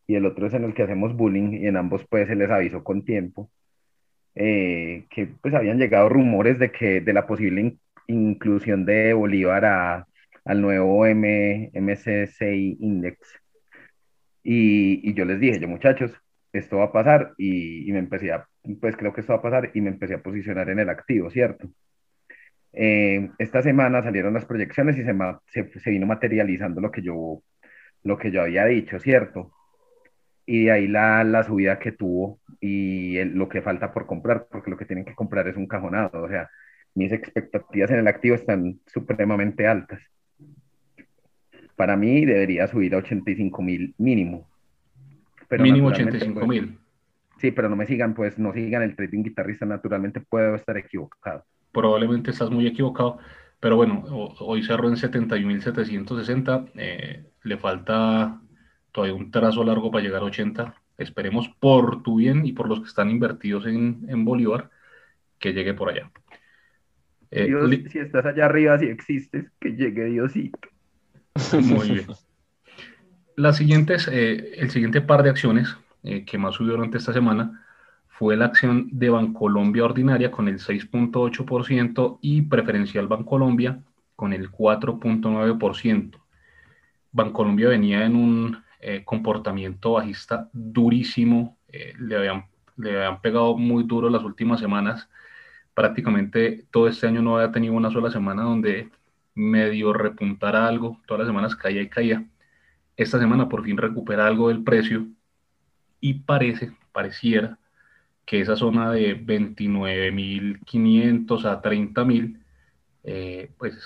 y 0.08 0.16
el 0.16 0.26
otro 0.26 0.48
es 0.48 0.54
en 0.54 0.64
el 0.64 0.74
que 0.74 0.84
hacemos 0.84 1.16
bullying 1.16 1.54
y 1.54 1.68
en 1.68 1.78
ambos 1.78 2.06
pues 2.10 2.28
se 2.28 2.36
les 2.36 2.50
avisó 2.50 2.84
con 2.84 3.06
tiempo. 3.06 3.50
Eh, 4.40 5.08
que 5.10 5.26
pues 5.42 5.56
habían 5.56 5.80
llegado 5.80 6.10
rumores 6.10 6.60
de 6.60 6.72
que 6.72 7.02
de 7.02 7.12
la 7.14 7.26
posible 7.26 7.62
in 7.62 7.80
inclusión 8.08 8.86
de 8.86 9.14
Bolívar 9.14 9.66
a, 9.66 10.08
al 10.46 10.62
nuevo 10.62 11.06
M, 11.08 11.72
MSCI 11.74 12.78
Index. 12.80 13.18
Y, 14.44 15.10
y, 15.10 15.14
yo 15.16 15.26
les 15.26 15.40
dije, 15.40 15.60
yo 15.60 15.68
muchachos, 15.68 16.12
esto 16.54 16.78
va 16.78 16.86
a 16.86 16.92
pasar 16.92 17.34
y, 17.38 17.90
y, 17.90 17.92
me 17.92 18.00
empecé 18.00 18.32
a, 18.32 18.48
pues 18.80 18.96
creo 18.96 19.12
que 19.14 19.22
esto 19.22 19.34
va 19.34 19.40
a 19.40 19.42
pasar 19.42 19.72
y 19.74 19.82
me 19.82 19.90
empecé 19.90 20.14
a 20.16 20.22
posicionar 20.24 20.70
en 20.70 20.80
el 20.80 20.90
activo, 20.90 21.30
¿cierto? 21.32 21.70
Eh, 22.74 23.32
esta 23.40 23.64
semana 23.64 24.04
salieron 24.04 24.36
las 24.36 24.46
proyecciones 24.46 24.98
y 24.98 25.04
se, 25.04 25.16
se, 25.48 25.80
se, 25.80 25.90
vino 25.90 26.06
materializando 26.06 26.80
lo 26.80 26.92
que 26.92 27.02
yo, 27.02 27.42
lo 28.04 28.18
que 28.18 28.32
yo 28.32 28.44
había 28.44 28.66
dicho, 28.66 29.00
¿cierto? 29.00 29.52
Y 30.48 30.64
de 30.64 30.72
ahí 30.72 30.88
la, 30.88 31.24
la 31.26 31.44
subida 31.44 31.78
que 31.78 31.92
tuvo 31.92 32.40
y 32.62 33.18
el, 33.18 33.38
lo 33.38 33.50
que 33.50 33.62
falta 33.62 33.94
por 33.94 34.08
comprar, 34.08 34.48
porque 34.50 34.72
lo 34.72 34.78
que 34.78 34.86
tienen 34.86 35.06
que 35.06 35.14
comprar 35.14 35.48
es 35.48 35.58
un 35.58 35.68
cajonado, 35.68 36.24
o 36.24 36.30
sea, 36.30 36.50
mis 36.96 37.12
expectativas 37.12 37.92
en 37.92 38.00
el 38.00 38.08
activo 38.08 38.34
están 38.34 38.80
supremamente 38.88 39.68
altas. 39.68 40.02
Para 41.76 41.96
mí 41.96 42.26
debería 42.26 42.66
subir 42.68 42.96
a 42.96 43.00
85 43.00 43.62
mil 43.62 43.94
mínimo. 44.00 44.50
Pero 45.50 45.62
mínimo 45.62 45.90
85 45.90 46.48
mil. 46.48 46.66
Pues, 46.66 46.80
sí, 47.40 47.52
pero 47.52 47.70
no 47.70 47.76
me 47.76 47.86
sigan, 47.86 48.16
pues 48.16 48.40
no 48.40 48.54
sigan 48.54 48.82
el 48.82 48.96
trading 48.96 49.24
guitarrista, 49.24 49.66
naturalmente 49.66 50.22
puedo 50.22 50.56
estar 50.56 50.78
equivocado. 50.78 51.46
Probablemente 51.74 52.32
estás 52.32 52.50
muy 52.50 52.66
equivocado, 52.66 53.20
Pero 53.60 53.76
bueno, 53.76 54.06
hoy 54.40 54.64
cerró 54.64 54.88
en 54.88 54.96
71.760. 54.96 56.72
Eh, 56.76 57.26
le 57.44 57.58
falta 57.58 58.40
todavía 58.98 59.16
un 59.16 59.30
trazo 59.30 59.64
largo 59.64 59.92
para 59.92 60.04
llegar 60.04 60.24
a 60.24 60.26
80. 60.26 60.74
Esperemos 60.98 61.48
por 61.60 62.02
tu 62.02 62.16
bien 62.16 62.48
y 62.48 62.54
por 62.54 62.68
los 62.68 62.80
que 62.80 62.88
están 62.88 63.12
invertidos 63.12 63.68
en, 63.68 64.08
en 64.10 64.26
Bolívar 64.26 64.72
que 65.38 65.54
llegue 65.54 65.76
por 65.76 65.90
allá. 65.90 66.10
Eh, 67.30 67.48
si 67.92 68.00
estás 68.00 68.26
allá 68.26 68.46
arriba, 68.46 68.80
si 68.80 68.88
existes, 68.88 69.52
que 69.60 69.76
llegue 69.76 70.06
Diosito. 70.06 70.70
Muy 71.62 71.92
bien. 71.92 72.08
Las 73.36 73.58
siguientes, 73.58 74.10
eh, 74.12 74.56
el 74.58 74.72
siguiente 74.72 75.02
par 75.02 75.22
de 75.22 75.30
acciones 75.30 75.78
eh, 76.02 76.26
que 76.26 76.40
más 76.40 76.56
subió 76.56 76.72
durante 76.72 76.98
esta 76.98 77.14
semana 77.14 77.64
fue 78.08 78.36
la 78.36 78.46
acción 78.46 78.90
de 78.94 79.12
Bancolombia 79.12 79.86
ordinaria 79.86 80.32
con 80.32 80.48
el 80.48 80.58
6.8% 80.58 82.18
y 82.20 82.42
preferencial 82.42 83.08
Bancolombia 83.08 83.80
con 84.16 84.34
el 84.34 84.50
4.9%. 84.52 86.20
Bancolombia 87.12 87.70
venía 87.70 88.04
en 88.04 88.16
un 88.16 88.67
comportamiento 89.06 89.94
bajista 89.94 90.50
durísimo, 90.54 91.58
le, 92.00 92.16
habían, 92.16 92.46
le 92.78 92.96
habían 92.96 93.22
pegado 93.22 93.58
muy 93.58 93.84
duro 93.84 94.10
las 94.10 94.24
últimas 94.24 94.60
semanas 94.60 95.10
prácticamente 95.78 96.66
todo 96.72 96.88
este 96.88 97.06
año 97.06 97.22
no 97.22 97.38
había 97.38 97.52
tenido 97.52 97.76
una 97.76 97.92
sola 97.92 98.10
semana 98.10 98.42
donde 98.42 98.90
medio 99.36 99.94
repuntara 99.94 100.68
algo, 100.68 101.00
todas 101.06 101.20
las 101.20 101.28
semanas 101.28 101.56
caía 101.56 101.84
y 101.84 101.88
caía. 101.88 102.26
Esta 102.96 103.20
semana 103.20 103.48
por 103.48 103.64
fin 103.64 103.78
recupera 103.78 104.26
algo 104.26 104.48
del 104.48 104.64
precio 104.64 105.06
y 106.00 106.16
parece, 106.16 106.72
pareciera 106.92 107.60
que 108.26 108.42
esa 108.42 108.56
zona 108.56 108.92
de 108.92 109.24
29.500 109.24 111.46
a 111.46 111.62
30.000, 111.62 112.40
eh, 113.04 113.52
pues 113.60 113.78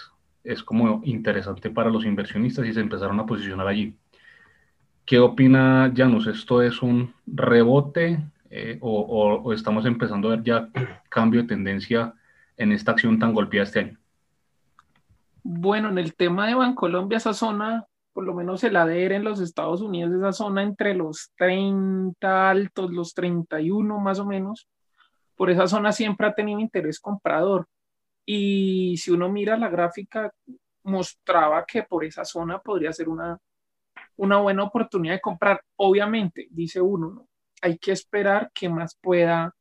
es 0.45 0.63
como 0.63 1.01
interesante 1.03 1.71
para 1.71 1.89
los 1.89 2.05
inversionistas 2.05 2.65
y 2.67 2.73
se 2.73 2.79
empezaron 2.79 3.19
a 3.19 3.25
posicionar 3.25 3.67
allí. 3.67 3.97
¿Qué 5.11 5.19
opina 5.19 5.91
Janus? 5.93 6.27
¿Esto 6.27 6.61
es 6.61 6.81
un 6.81 7.13
rebote? 7.25 8.17
Eh, 8.49 8.77
o, 8.79 9.51
estamos 9.51 9.85
empezando 9.85 10.29
a 10.29 10.37
ver 10.37 10.43
ya 10.45 10.69
cambio 11.09 11.41
de 11.41 11.49
tendencia 11.49 12.13
en 12.55 12.71
esta 12.71 12.93
acción 12.93 13.19
tan 13.19 13.33
golpeada 13.33 13.65
este 13.65 13.79
año? 13.79 13.99
Bueno, 15.43 15.89
en 15.89 15.97
el 15.97 16.15
tema 16.15 16.47
de 16.47 16.55
Bancolombia, 16.55 17.17
esa 17.17 17.33
zona, 17.33 17.85
por 18.13 18.23
lo 18.23 18.33
menos 18.33 18.63
el 18.63 18.77
ADR 18.77 19.15
en 19.15 19.25
los 19.25 19.41
Estados 19.41 19.81
Unidos, 19.81 20.13
esa 20.13 20.31
zona 20.31 20.63
entre 20.63 20.95
los 20.95 21.33
30 21.35 22.49
altos, 22.49 22.91
los 22.91 23.13
31 23.13 23.99
más 23.99 24.17
o 24.17 24.25
menos, 24.25 24.69
por 25.35 25.49
esa 25.49 25.67
zona 25.67 25.91
siempre 25.91 26.27
ha 26.27 26.33
tenido 26.33 26.61
interés 26.61 27.01
comprador. 27.01 27.67
Y 28.25 28.95
si 28.95 29.11
uno 29.11 29.27
mira 29.27 29.57
la 29.57 29.67
gráfica, 29.67 30.31
mostraba 30.83 31.65
que 31.65 31.83
por 31.83 32.05
esa 32.05 32.23
zona 32.23 32.59
podría 32.59 32.93
ser 32.93 33.09
una, 33.09 33.37
una 34.17 34.37
buena 34.37 34.63
oportunidad 34.63 35.15
de 35.15 35.21
comprar. 35.21 35.61
Obviamente, 35.77 36.47
dice 36.51 36.81
uno, 36.81 37.09
¿no? 37.09 37.27
hay 37.61 37.77
que 37.77 37.91
esperar 37.91 38.51
que 38.53 38.69
más 38.69 38.97
pueda, 38.99 39.55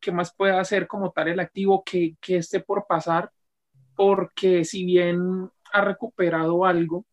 que 0.00 0.12
más 0.12 0.34
pueda 0.34 0.60
hacer 0.60 0.86
como 0.86 1.12
tal 1.12 1.28
el 1.28 1.40
activo 1.40 1.82
que, 1.84 2.16
que 2.20 2.38
esté 2.38 2.60
por 2.60 2.86
pasar, 2.86 3.30
porque 3.94 4.64
si 4.64 4.84
bien 4.84 5.50
ha 5.72 5.80
recuperado 5.82 6.64
algo, 6.64 7.04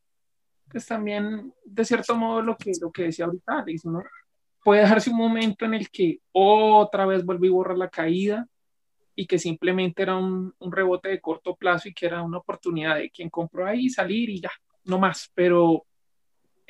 pues 0.70 0.86
también 0.86 1.54
de 1.66 1.86
cierto 1.86 2.16
modo 2.16 2.42
lo 2.42 2.56
que, 2.56 2.72
lo 2.80 2.92
que 2.92 3.04
decía 3.04 3.26
ahorita 3.26 3.66
¿no? 3.84 4.04
puede 4.64 4.84
darse 4.84 5.10
un 5.10 5.18
momento 5.18 5.66
en 5.66 5.74
el 5.74 5.90
que 5.90 6.20
otra 6.32 7.06
vez 7.06 7.26
vuelve 7.26 7.48
y 7.48 7.50
borra 7.50 7.76
la 7.76 7.90
caída 7.90 8.48
y 9.16 9.28
que 9.28 9.38
simplemente 9.38 10.04
era 10.04 10.16
un, 10.16 10.54
un, 10.58 10.72
rebote 10.72 11.10
de 11.10 11.20
corto 11.20 11.56
plazo 11.56 11.90
y 11.90 11.94
que 11.94 12.06
era 12.06 12.22
una 12.22 12.38
oportunidad 12.38 12.96
de 12.96 13.10
quien 13.10 13.30
compró 13.30 13.68
ahí 13.68 13.90
salir 13.90 14.30
y 14.30 14.40
ya, 14.40 14.52
no 14.86 14.98
más, 14.98 15.30
pero 15.34 15.86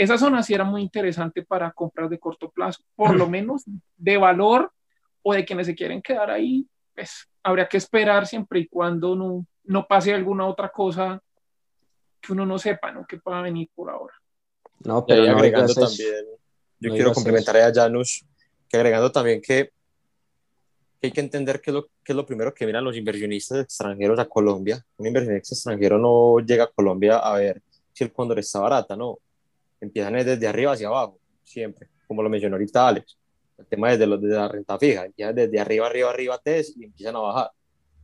esa 0.01 0.17
zona 0.17 0.41
sí 0.41 0.53
era 0.55 0.63
muy 0.63 0.81
interesante 0.81 1.43
para 1.43 1.71
compras 1.71 2.09
de 2.09 2.17
corto 2.17 2.49
plazo, 2.49 2.81
por 2.95 3.15
lo 3.15 3.29
menos 3.29 3.63
de 3.97 4.17
valor 4.17 4.71
o 5.21 5.33
de 5.33 5.45
quienes 5.45 5.67
se 5.67 5.75
quieren 5.75 6.01
quedar 6.01 6.31
ahí, 6.31 6.67
pues 6.95 7.29
habría 7.43 7.67
que 7.67 7.77
esperar 7.77 8.25
siempre 8.25 8.61
y 8.61 8.67
cuando 8.67 9.15
no, 9.15 9.45
no 9.65 9.87
pase 9.87 10.13
alguna 10.13 10.47
otra 10.47 10.69
cosa 10.69 11.21
que 12.19 12.33
uno 12.33 12.45
no 12.47 12.57
sepa, 12.57 12.91
¿no? 12.91 13.05
Que 13.05 13.17
pueda 13.17 13.41
venir 13.41 13.69
por 13.75 13.91
ahora. 13.91 14.13
No, 14.83 15.05
pero 15.05 15.23
agregando 15.23 15.73
también, 15.73 16.25
yo 16.79 16.91
quiero 16.91 17.13
complementar 17.13 17.57
a 17.57 17.71
Janus, 17.71 18.25
que 18.67 18.77
agregando 18.77 19.11
también 19.11 19.39
que, 19.39 19.71
hay 21.03 21.11
que 21.11 21.21
entender 21.21 21.61
que 21.61 21.69
es, 21.69 21.75
lo, 21.75 21.85
que 22.03 22.13
es 22.13 22.15
lo 22.15 22.25
primero 22.25 22.53
que 22.53 22.65
miran 22.65 22.83
los 22.83 22.97
inversionistas 22.97 23.59
extranjeros 23.59 24.19
a 24.19 24.27
Colombia. 24.27 24.83
Un 24.97 25.07
inversionista 25.07 25.53
extranjero 25.53 25.99
no 25.99 26.39
llega 26.39 26.63
a 26.65 26.71
Colombia 26.71 27.17
a 27.17 27.37
ver 27.37 27.61
si 27.93 28.03
el 28.03 28.11
cóndor 28.11 28.39
está 28.39 28.59
barata, 28.59 28.95
no 28.95 29.19
empiezan 29.81 30.13
desde 30.13 30.47
arriba 30.47 30.73
hacia 30.73 30.87
abajo, 30.87 31.19
siempre, 31.43 31.89
como 32.07 32.23
lo 32.23 32.29
mencionó 32.29 32.55
ahorita 32.55 32.87
Alex. 32.87 33.17
El 33.57 33.65
tema 33.65 33.91
es 33.91 33.99
de, 33.99 34.07
de 34.07 34.27
la 34.27 34.47
renta 34.47 34.79
fija, 34.79 35.05
empiezan 35.05 35.35
desde 35.35 35.59
arriba, 35.59 35.87
arriba, 35.87 36.09
arriba, 36.09 36.37
TES 36.37 36.77
y 36.77 36.85
empiezan 36.85 37.15
a 37.15 37.19
bajar. 37.19 37.51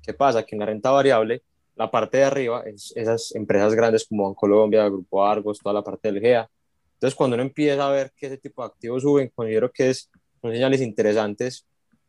¿Qué 0.03 0.13
pasa? 0.13 0.43
Que 0.43 0.55
en 0.55 0.59
la 0.59 0.65
renta 0.65 0.91
variable, 0.91 1.41
la 1.75 1.89
parte 1.89 2.17
de 2.17 2.23
arriba, 2.23 2.63
es 2.65 2.93
esas 2.95 3.33
empresas 3.35 3.73
grandes 3.73 4.05
como 4.07 4.33
Colombia, 4.35 4.85
Grupo 4.85 5.25
Argos, 5.25 5.59
toda 5.59 5.73
la 5.73 5.83
parte 5.83 6.11
del 6.11 6.21
GEA. 6.21 6.49
Entonces, 6.93 7.15
cuando 7.15 7.35
uno 7.35 7.43
empieza 7.43 7.87
a 7.87 7.91
ver 7.91 8.11
que 8.15 8.27
ese 8.27 8.37
tipo 8.37 8.61
de 8.61 8.67
activos 8.67 9.03
suben, 9.03 9.31
considero 9.33 9.71
que 9.71 9.91
es, 9.91 10.09
son 10.41 10.51
señales 10.51 10.81
interesantes 10.81 11.65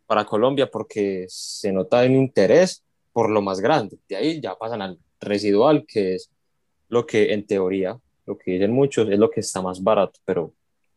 para 0.07 0.25
Colombia 0.25 0.71
porque 0.71 1.27
se 1.29 1.71
nota 1.73 2.03
un 2.03 2.17
interés 2.17 2.83
por 3.13 3.29
lo 3.29 3.43
más 3.43 3.61
grande. 3.61 3.99
De 4.09 4.17
ahí 4.17 4.41
ya 4.41 4.57
pasan 4.57 4.81
al 4.81 4.99
residual, 5.21 5.85
que 5.87 6.15
es 6.15 6.31
lo 6.89 7.05
que 7.07 7.35
en 7.35 7.47
teoría 7.47 7.99
lo 8.29 8.37
que 8.37 8.53
dicen 8.53 8.73
muchos, 8.73 9.09
es 9.09 9.19
lo 9.19 9.31
que 9.31 9.41
está 9.41 9.63
más 9.63 9.83
barato, 9.83 10.21
pero 10.25 10.53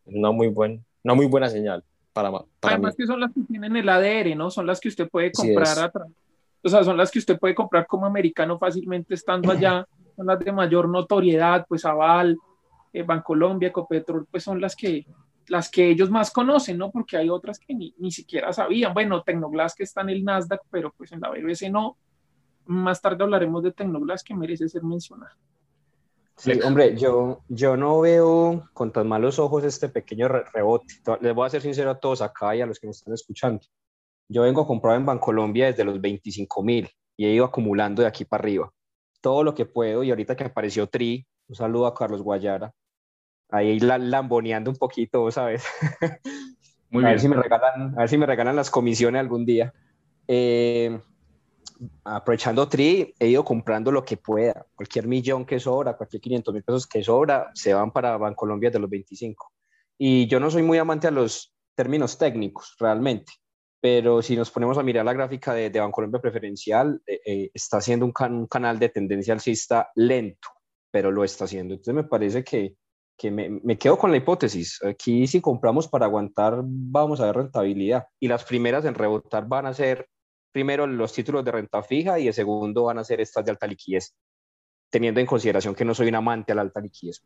es 0.06 0.14
una 0.14 0.32
muy, 0.32 0.50
buen, 0.50 0.84
una 1.02 1.14
muy 1.14 1.28
buena 1.28 1.48
señal 1.50 1.82
para, 2.12 2.30
para 2.30 2.46
Además 2.76 2.94
que 2.96 3.08
son 3.08 3.22
las 3.22 3.32
que 3.34 3.40
tienen 3.42 3.74
el 3.78 3.88
ADR, 3.88 4.36
¿no? 4.36 4.52
Son 4.52 4.68
las 4.68 4.82
que 4.82 4.90
usted 4.90 5.08
puede 5.08 5.32
comprar 5.32 5.80
atrás. 5.80 6.10
O 6.62 6.68
sea, 6.68 6.84
son 6.84 6.98
las 6.98 7.10
que 7.10 7.20
usted 7.20 7.40
puede 7.40 7.56
comprar 7.56 7.88
como 7.88 8.06
americano 8.06 8.60
fácilmente 8.60 9.14
estando 9.14 9.50
allá, 9.52 9.88
son 10.18 10.28
las 10.28 10.40
de 10.40 10.52
mayor 10.52 10.90
notoriedad, 10.90 11.66
pues 11.70 11.86
Aval, 11.86 12.38
eh, 12.92 13.04
Bancolombia, 13.04 13.70
Ecopetrol, 13.70 14.28
pues 14.30 14.44
son 14.44 14.60
las 14.60 14.76
que, 14.76 15.06
las 15.48 15.72
que 15.72 15.90
ellos 15.90 16.10
más 16.10 16.32
conocen, 16.32 16.78
¿no? 16.78 16.92
Porque 16.92 17.16
hay 17.16 17.30
otras 17.30 17.60
que 17.60 17.74
ni, 17.74 17.96
ni 17.98 18.12
siquiera 18.12 18.52
sabían. 18.52 18.94
Bueno, 18.94 19.24
Tecnoglass 19.24 19.74
que 19.74 19.84
está 19.84 20.02
en 20.02 20.10
el 20.10 20.26
Nasdaq, 20.26 20.64
pero 20.70 20.94
pues 20.98 21.14
en 21.14 21.22
la 21.22 21.30
BBC 21.30 21.72
no. 21.72 21.96
Más 22.66 23.02
tarde 23.02 23.24
hablaremos 23.24 23.64
de 23.64 23.72
Tecnoglass 23.72 24.22
que 24.22 24.36
merece 24.36 24.68
ser 24.68 24.84
mencionado. 24.84 25.32
Sí, 26.42 26.60
hombre, 26.64 26.98
yo, 26.98 27.44
yo 27.50 27.78
no 27.78 28.02
veo 28.02 28.68
con 28.74 28.92
tan 28.92 29.08
malos 29.08 29.38
ojos 29.38 29.64
este 29.64 29.90
pequeño 29.90 30.28
rebote. 30.28 30.96
Les 31.22 31.36
voy 31.36 31.46
a 31.46 31.52
ser 31.52 31.62
sincero 31.62 31.92
a 31.92 32.00
todos 32.00 32.24
acá 32.24 32.56
y 32.56 32.62
a 32.62 32.66
los 32.66 32.80
que 32.80 32.88
me 32.88 32.92
están 32.92 33.14
escuchando. 33.14 33.62
Yo 34.28 34.42
vengo 34.42 34.62
a 34.62 34.66
comprar 34.66 34.96
en 34.96 35.06
Bancolombia 35.06 35.68
desde 35.68 35.84
los 35.84 36.02
25 36.02 36.64
mil 36.64 36.90
y 37.16 37.28
he 37.28 37.34
ido 37.34 37.46
acumulando 37.46 38.02
de 38.02 38.08
aquí 38.08 38.26
para 38.26 38.42
arriba. 38.42 38.74
Todo 39.22 39.44
lo 39.44 39.54
que 39.54 39.68
puedo 39.68 40.02
y 40.04 40.10
ahorita 40.10 40.36
que 40.36 40.46
apareció 40.46 40.88
Tri, 40.88 41.28
un 41.48 41.56
saludo 41.56 41.86
a 41.86 41.94
Carlos 41.94 42.24
Guayara, 42.24 42.74
ahí 43.50 43.80
la, 43.80 44.00
lamboneando 44.00 44.72
un 44.72 44.78
poquito, 44.78 45.30
¿sabes? 45.30 45.64
Muy 46.90 47.06
a 47.06 47.10
Ver 47.10 47.20
si 47.20 47.28
me 47.28 47.36
regalan, 47.36 47.94
a 47.94 48.00
ver 48.00 48.10
si 48.10 48.18
me 48.18 48.26
regalan 48.26 48.56
las 48.56 48.72
comisiones 48.72 49.20
algún 49.20 49.46
día. 49.46 49.76
Eh, 50.28 51.00
aprovechando 52.04 52.68
Tri, 52.68 53.14
he 53.20 53.28
ido 53.28 53.44
comprando 53.44 53.92
lo 53.92 54.04
que 54.04 54.18
pueda. 54.18 54.66
Cualquier 54.76 55.08
millón 55.08 55.46
que 55.46 55.60
sobra, 55.60 55.98
cualquier 55.98 56.22
500 56.22 56.54
mil 56.54 56.64
pesos 56.64 56.88
que 56.88 57.04
sobra, 57.04 57.50
se 57.54 57.74
van 57.74 57.92
para 57.92 58.18
Bancolombia 58.18 58.70
de 58.70 58.80
los 58.80 58.90
25. 58.90 59.52
Y 59.98 60.28
yo 60.28 60.40
no 60.40 60.50
soy 60.50 60.64
muy 60.64 60.78
amante 60.78 61.08
a 61.08 61.12
los 61.12 61.54
términos 61.76 62.18
técnicos, 62.18 62.76
realmente. 62.80 63.34
Pero 63.80 64.22
si 64.22 64.36
nos 64.36 64.52
ponemos 64.52 64.78
a 64.78 64.84
mirar 64.84 65.06
la 65.06 65.14
gráfica 65.14 65.54
de, 65.54 65.70
de 65.70 65.80
Bancolombia 65.80 66.22
preferencial, 66.22 67.02
eh, 67.06 67.20
eh, 67.26 67.52
está 67.54 67.78
haciendo 67.78 68.06
un, 68.06 68.14
un, 68.32 68.48
canal 68.48 68.78
de 68.78 68.90
tendencia 68.90 69.34
alcista 69.34 69.90
lento, 69.96 70.50
pero 70.92 71.10
lo 71.10 71.24
está 71.24 71.46
haciendo. 71.46 71.74
Entonces 71.74 71.96
me 71.96 72.04
parece 72.04 72.44
que, 72.44 72.76
que 73.18 73.32
me, 73.32 73.50
me, 73.50 73.78
quedo 73.80 73.98
con 73.98 74.12
la 74.12 74.18
hipótesis. 74.18 74.84
Aquí 74.84 75.26
si 75.26 75.42
compramos 75.42 75.88
para 75.88 76.06
aguantar, 76.06 76.62
vamos 76.64 77.20
a 77.20 77.26
ver 77.26 77.38
rentabilidad. 77.38 78.06
Y 78.20 78.28
las 78.28 78.44
primeras 78.44 78.86
en 78.86 78.94
rebotar 78.94 79.48
van 79.48 79.66
a 79.66 79.74
ser 79.74 80.08
primero 80.51 80.86
los 80.88 81.13
títulos 81.13 81.43
de 81.46 81.51
renta 81.51 81.81
fija 81.84 82.20
y 82.20 82.27
el 82.27 82.34
segundo 82.34 82.86
van 82.86 82.98
a 82.98 83.03
ser 83.03 83.22
estas 83.22 83.46
de 83.46 83.51
alta 83.51 83.67
liquidez, 83.67 84.15
teniendo 84.89 85.20
en 85.20 85.25
consideración 85.25 85.75
que 85.75 85.86
no 85.86 85.93
soy 85.93 86.10
un 86.10 86.15
amante 86.15 86.51
a 86.51 86.55
la 86.55 86.62
alta 86.62 86.81
liquidez. 86.81 87.24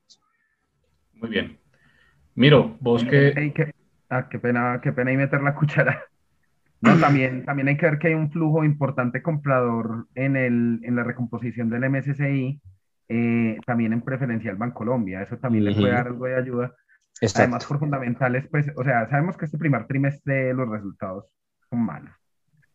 Muy 1.14 1.30
bien. 1.30 1.60
Miro, 2.36 2.78
vos 2.80 3.04
que... 3.04 3.54
ah, 4.10 4.28
qué 4.30 4.40
pena, 4.40 4.80
qué 4.84 4.92
pena 4.92 5.12
y 5.12 5.18
meter 5.18 5.42
la 5.42 5.56
cuchara. 5.56 6.04
No, 6.82 7.00
también, 7.00 7.46
también 7.46 7.70
hay 7.70 7.78
que 7.78 7.86
ver 7.88 7.98
que 7.98 8.10
hay 8.10 8.14
un 8.14 8.30
flujo 8.30 8.64
importante 8.64 9.24
comprador 9.24 10.08
en, 10.14 10.36
el, 10.36 10.82
en 10.84 10.96
la 10.96 11.04
recomposición 11.04 11.68
del 11.70 11.90
MSCI, 11.90 12.62
eh, 13.08 13.58
también 13.66 13.94
en 13.94 14.02
preferencial 14.02 14.56
Bancolombia. 14.58 15.24
Eso 15.24 15.38
también 15.38 15.64
le 15.64 15.74
puede 15.74 15.94
dar 15.94 16.08
algo 16.08 16.26
de 16.26 16.36
ayuda. 16.36 16.76
Además, 17.36 17.66
por 17.66 17.80
fundamentales, 17.80 18.46
pues, 18.52 18.68
o 18.76 18.84
sea, 18.84 19.10
sabemos 19.10 19.36
que 19.38 19.46
este 19.46 19.58
primer 19.58 19.88
trimestre 19.88 20.54
los 20.54 20.70
resultados 20.70 21.26
son 21.70 21.80
malos. 21.80 22.14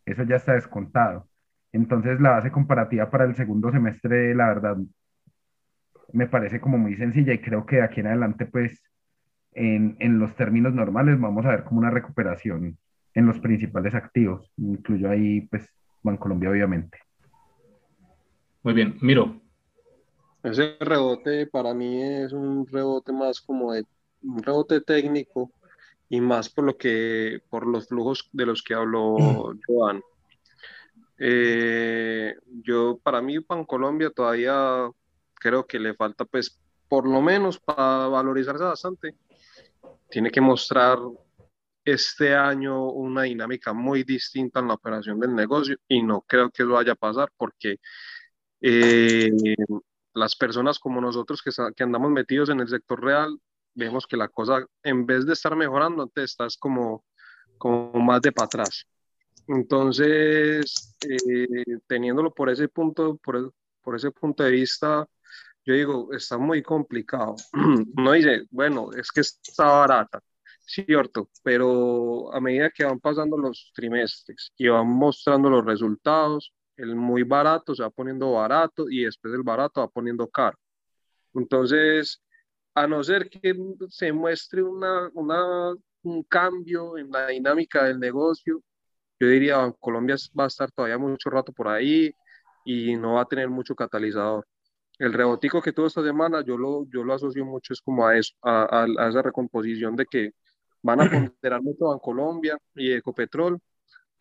Eso 0.05 0.23
ya 0.23 0.37
está 0.37 0.53
descontado. 0.53 1.27
Entonces 1.71 2.19
la 2.19 2.31
base 2.31 2.51
comparativa 2.51 3.09
para 3.09 3.25
el 3.25 3.35
segundo 3.35 3.71
semestre, 3.71 4.35
la 4.35 4.47
verdad, 4.47 4.77
me 6.13 6.27
parece 6.27 6.59
como 6.59 6.77
muy 6.77 6.95
sencilla 6.95 7.33
y 7.33 7.39
creo 7.39 7.65
que 7.65 7.77
de 7.77 7.83
aquí 7.83 8.01
en 8.01 8.07
adelante, 8.07 8.45
pues, 8.45 8.83
en, 9.53 9.95
en 9.99 10.19
los 10.19 10.35
términos 10.35 10.73
normales 10.73 11.19
vamos 11.19 11.45
a 11.45 11.49
ver 11.49 11.63
como 11.63 11.79
una 11.79 11.89
recuperación 11.89 12.77
en 13.13 13.25
los 13.25 13.39
principales 13.39 13.93
activos. 13.95 14.51
Incluyo 14.57 15.09
ahí, 15.09 15.41
pues, 15.41 15.67
Bancolombia, 16.03 16.49
obviamente. 16.49 16.99
Muy 18.63 18.73
bien, 18.73 18.97
Miro. 19.01 19.41
Ese 20.43 20.75
rebote 20.79 21.47
para 21.47 21.73
mí 21.73 22.01
es 22.01 22.33
un 22.33 22.65
rebote 22.65 23.11
más 23.11 23.39
como 23.41 23.73
de 23.73 23.85
un 24.23 24.41
rebote 24.41 24.81
técnico 24.81 25.51
y 26.11 26.19
más 26.19 26.49
por 26.49 26.65
lo 26.65 26.77
que 26.77 27.41
por 27.49 27.65
los 27.65 27.87
flujos 27.87 28.29
de 28.33 28.45
los 28.45 28.61
que 28.61 28.73
habló 28.73 29.55
Joan. 29.65 30.03
Eh, 31.17 32.35
yo 32.65 32.99
para 33.01 33.21
mí 33.21 33.37
Colombia 33.65 34.09
todavía 34.09 34.91
creo 35.35 35.65
que 35.65 35.79
le 35.79 35.93
falta 35.93 36.25
pues 36.25 36.59
por 36.89 37.07
lo 37.07 37.21
menos 37.21 37.59
para 37.59 38.09
valorizarse 38.09 38.61
bastante. 38.61 39.15
Tiene 40.09 40.29
que 40.31 40.41
mostrar 40.41 40.99
este 41.85 42.35
año 42.35 42.89
una 42.89 43.21
dinámica 43.21 43.71
muy 43.71 44.03
distinta 44.03 44.59
en 44.59 44.67
la 44.67 44.73
operación 44.73 45.17
del 45.17 45.33
negocio 45.33 45.77
y 45.87 46.03
no 46.03 46.25
creo 46.27 46.49
que 46.49 46.63
eso 46.63 46.73
vaya 46.73 46.91
a 46.91 46.95
pasar 46.95 47.31
porque 47.37 47.77
eh, 48.59 49.31
las 50.13 50.35
personas 50.35 50.77
como 50.77 50.99
nosotros 50.99 51.41
que, 51.41 51.51
que, 51.73 51.83
andamos 51.83 52.11
metidos 52.11 52.49
en 52.49 52.59
el 52.59 52.67
sector 52.67 53.01
real, 53.01 53.39
vemos 53.73 54.05
que 54.07 54.17
la 54.17 54.27
cosa, 54.27 54.65
en 54.83 55.05
vez 55.05 55.25
de 55.25 55.33
estar 55.33 55.55
mejorando, 55.55 56.07
te 56.07 56.23
estás 56.23 56.57
como, 56.57 57.05
como 57.57 57.93
más 57.93 58.21
de 58.21 58.31
para 58.31 58.45
atrás. 58.45 58.85
Entonces, 59.47 60.95
eh, 61.07 61.77
teniéndolo 61.87 62.33
por 62.33 62.49
ese 62.49 62.67
punto, 62.67 63.17
por, 63.17 63.53
por 63.81 63.95
ese 63.95 64.11
punto 64.11 64.43
de 64.43 64.51
vista, 64.51 65.07
yo 65.65 65.73
digo, 65.73 66.13
está 66.13 66.37
muy 66.37 66.61
complicado. 66.61 67.35
No 67.95 68.11
dice, 68.13 68.45
bueno, 68.51 68.89
es 68.97 69.11
que 69.11 69.21
está 69.21 69.65
barata, 69.65 70.21
cierto, 70.65 71.29
pero 71.43 72.33
a 72.33 72.39
medida 72.39 72.69
que 72.69 72.85
van 72.85 72.99
pasando 72.99 73.37
los 73.37 73.71
trimestres 73.75 74.51
y 74.57 74.67
van 74.67 74.87
mostrando 74.87 75.49
los 75.49 75.65
resultados, 75.65 76.53
el 76.77 76.95
muy 76.95 77.23
barato 77.23 77.75
se 77.75 77.83
va 77.83 77.89
poniendo 77.89 78.31
barato 78.33 78.89
y 78.89 79.03
después 79.03 79.33
el 79.33 79.43
barato 79.43 79.81
va 79.81 79.87
poniendo 79.87 80.27
caro. 80.27 80.57
Entonces, 81.33 82.21
a 82.73 82.87
no 82.87 83.03
ser 83.03 83.29
que 83.29 83.55
se 83.89 84.11
muestre 84.13 84.63
una, 84.63 85.09
una, 85.13 85.73
un 86.03 86.23
cambio 86.23 86.97
en 86.97 87.11
la 87.11 87.27
dinámica 87.27 87.85
del 87.85 87.99
negocio, 87.99 88.61
yo 89.19 89.27
diría, 89.27 89.71
Colombia 89.79 90.15
va 90.39 90.45
a 90.45 90.47
estar 90.47 90.71
todavía 90.71 90.97
mucho 90.97 91.29
rato 91.29 91.53
por 91.53 91.67
ahí 91.67 92.11
y 92.65 92.95
no 92.95 93.13
va 93.15 93.21
a 93.21 93.25
tener 93.25 93.49
mucho 93.49 93.75
catalizador. 93.75 94.47
El 94.99 95.13
rebotico 95.13 95.61
que 95.61 95.73
tuvo 95.73 95.87
esta 95.87 96.03
semana, 96.03 96.43
yo 96.43 96.57
lo, 96.57 96.85
yo 96.89 97.03
lo 97.03 97.13
asocio 97.13 97.45
mucho 97.45 97.73
es 97.73 97.81
como 97.81 98.07
a 98.07 98.17
eso, 98.17 98.33
a, 98.41 98.85
a, 98.97 99.09
esa 99.09 99.21
recomposición 99.21 99.95
de 99.95 100.05
que 100.05 100.31
van 100.81 101.01
a 101.01 101.05
ponderar 101.35 101.61
mucho 101.61 101.99
Colombia 101.99 102.57
y 102.75 102.91
Ecopetrol 102.93 103.59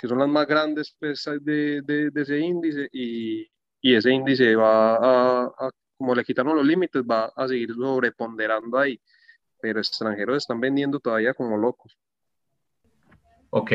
que 0.00 0.08
son 0.08 0.18
las 0.18 0.28
más 0.28 0.46
grandes 0.46 0.96
pues, 0.98 1.24
de, 1.42 1.82
de, 1.82 2.10
ese 2.14 2.38
índice 2.38 2.88
y, 2.90 3.46
y, 3.82 3.94
ese 3.94 4.10
índice 4.10 4.56
va 4.56 4.94
a, 4.96 5.70
como 6.00 6.14
le 6.14 6.24
quitaron 6.24 6.56
los 6.56 6.64
límites, 6.64 7.02
va 7.02 7.30
a 7.36 7.46
seguir 7.46 7.74
sobreponderando 7.74 8.78
ahí, 8.78 8.98
pero 9.60 9.80
extranjeros 9.80 10.38
están 10.38 10.58
vendiendo 10.58 10.98
todavía 10.98 11.34
como 11.34 11.58
locos. 11.58 11.94
Ok, 13.50 13.72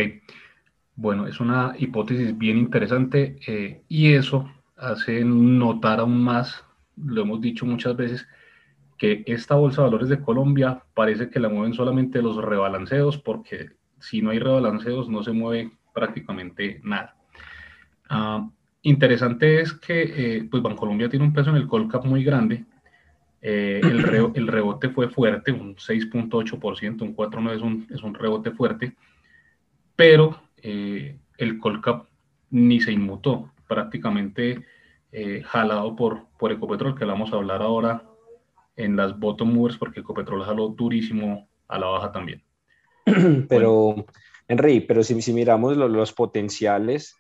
bueno, 0.95 1.27
es 1.27 1.39
una 1.39 1.75
hipótesis 1.77 2.35
bien 2.35 2.57
interesante 2.57 3.37
eh, 3.45 3.83
y 3.87 4.13
eso 4.13 4.51
hace 4.75 5.23
notar 5.23 5.99
aún 5.99 6.23
más, 6.23 6.65
lo 6.97 7.21
hemos 7.21 7.41
dicho 7.41 7.63
muchas 7.67 7.95
veces, 7.95 8.27
que 8.97 9.23
esta 9.27 9.53
bolsa 9.53 9.83
de 9.83 9.89
valores 9.89 10.09
de 10.09 10.23
Colombia 10.23 10.83
parece 10.95 11.29
que 11.29 11.39
la 11.39 11.49
mueven 11.49 11.75
solamente 11.75 12.23
los 12.23 12.43
rebalanceos, 12.43 13.19
porque 13.19 13.69
si 13.99 14.23
no 14.23 14.31
hay 14.31 14.39
rebalanceos 14.39 15.09
no 15.09 15.21
se 15.21 15.31
mueve 15.31 15.77
prácticamente 15.93 16.81
nada. 16.83 17.15
Ah, 18.09 18.49
interesante 18.89 19.61
es 19.61 19.73
que 19.73 20.03
eh, 20.37 20.47
pues 20.49 20.63
Bancolombia 20.63 21.09
tiene 21.09 21.25
un 21.25 21.33
peso 21.33 21.49
en 21.49 21.57
el 21.57 21.67
Colcap 21.67 22.05
muy 22.05 22.23
grande. 22.23 22.65
Eh, 23.41 23.81
el, 23.83 23.99
el, 24.35 24.47
rebote 24.47 24.89
fue 24.89 25.09
fuerte, 25.09 25.51
un 25.51 25.75
6.8%, 25.75 27.01
un 27.01 27.15
4.9 27.15 27.55
es 27.55 27.61
un, 27.61 27.87
es 27.91 28.01
un 28.01 28.13
rebote 28.13 28.51
fuerte, 28.51 28.95
pero 29.95 30.41
eh, 30.57 31.17
el 31.37 31.59
Colcap 31.59 32.07
ni 32.49 32.79
se 32.79 32.91
inmutó, 32.91 33.51
prácticamente 33.67 34.63
eh, 35.11 35.41
jalado 35.45 35.95
por, 35.95 36.27
por 36.37 36.51
Ecopetrol, 36.51 36.97
que 36.97 37.05
vamos 37.05 37.31
a 37.31 37.35
hablar 37.35 37.61
ahora 37.61 38.03
en 38.75 38.95
las 38.95 39.17
bottom 39.17 39.53
movers, 39.53 39.77
porque 39.77 40.01
Ecopetrol 40.01 40.43
jaló 40.43 40.69
durísimo 40.69 41.47
a 41.67 41.79
la 41.79 41.87
baja 41.87 42.11
también. 42.11 42.43
Pero 43.49 44.05
Henry, 44.47 44.81
pero 44.81 45.03
si, 45.03 45.19
si 45.21 45.33
miramos 45.33 45.75
los, 45.75 46.13
potenciales, 46.13 47.15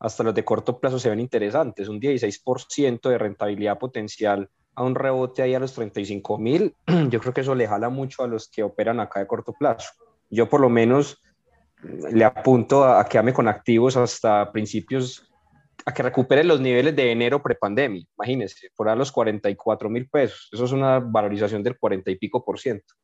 hasta 0.00 0.24
los 0.24 0.34
de 0.34 0.44
corto 0.44 0.80
plazo 0.80 0.98
se 0.98 1.10
ven 1.10 1.20
interesantes. 1.20 1.88
Un 1.88 2.00
16% 2.00 3.08
de 3.08 3.18
rentabilidad 3.18 3.78
potencial 3.78 4.48
a 4.74 4.82
un 4.82 4.94
rebote 4.94 5.42
ahí 5.42 5.54
a 5.54 5.60
los 5.60 5.74
35 5.74 6.38
mil, 6.38 6.74
yo 7.10 7.20
creo 7.20 7.34
que 7.34 7.42
eso 7.42 7.54
le 7.54 7.68
jala 7.68 7.90
mucho 7.90 8.24
a 8.24 8.26
los 8.26 8.48
que 8.48 8.62
operan 8.62 8.98
acá 8.98 9.20
de 9.20 9.26
corto 9.26 9.52
plazo. 9.52 9.90
Yo 10.30 10.48
por 10.48 10.60
lo 10.60 10.70
menos 10.70 11.22
le 11.82 12.24
apunto 12.24 12.84
a, 12.84 13.00
a 13.00 13.04
quedarme 13.04 13.34
con 13.34 13.46
activos 13.46 13.96
hasta 13.96 14.50
principios, 14.52 15.30
a 15.84 15.92
que 15.92 16.02
recupere 16.02 16.44
los 16.44 16.60
niveles 16.60 16.96
de 16.96 17.12
enero 17.12 17.42
prepandemia. 17.42 18.04
Imagínense, 18.18 18.70
por 18.74 18.88
a 18.88 18.96
los 18.96 19.12
44 19.12 19.90
mil 19.90 20.08
pesos. 20.08 20.48
Eso 20.50 20.64
es 20.64 20.72
una 20.72 20.98
valorización 20.98 21.62
del 21.62 21.78
40 21.78 22.10
y 22.10 22.16
pico 22.16 22.42
por 22.44 22.58
ciento 22.58 22.94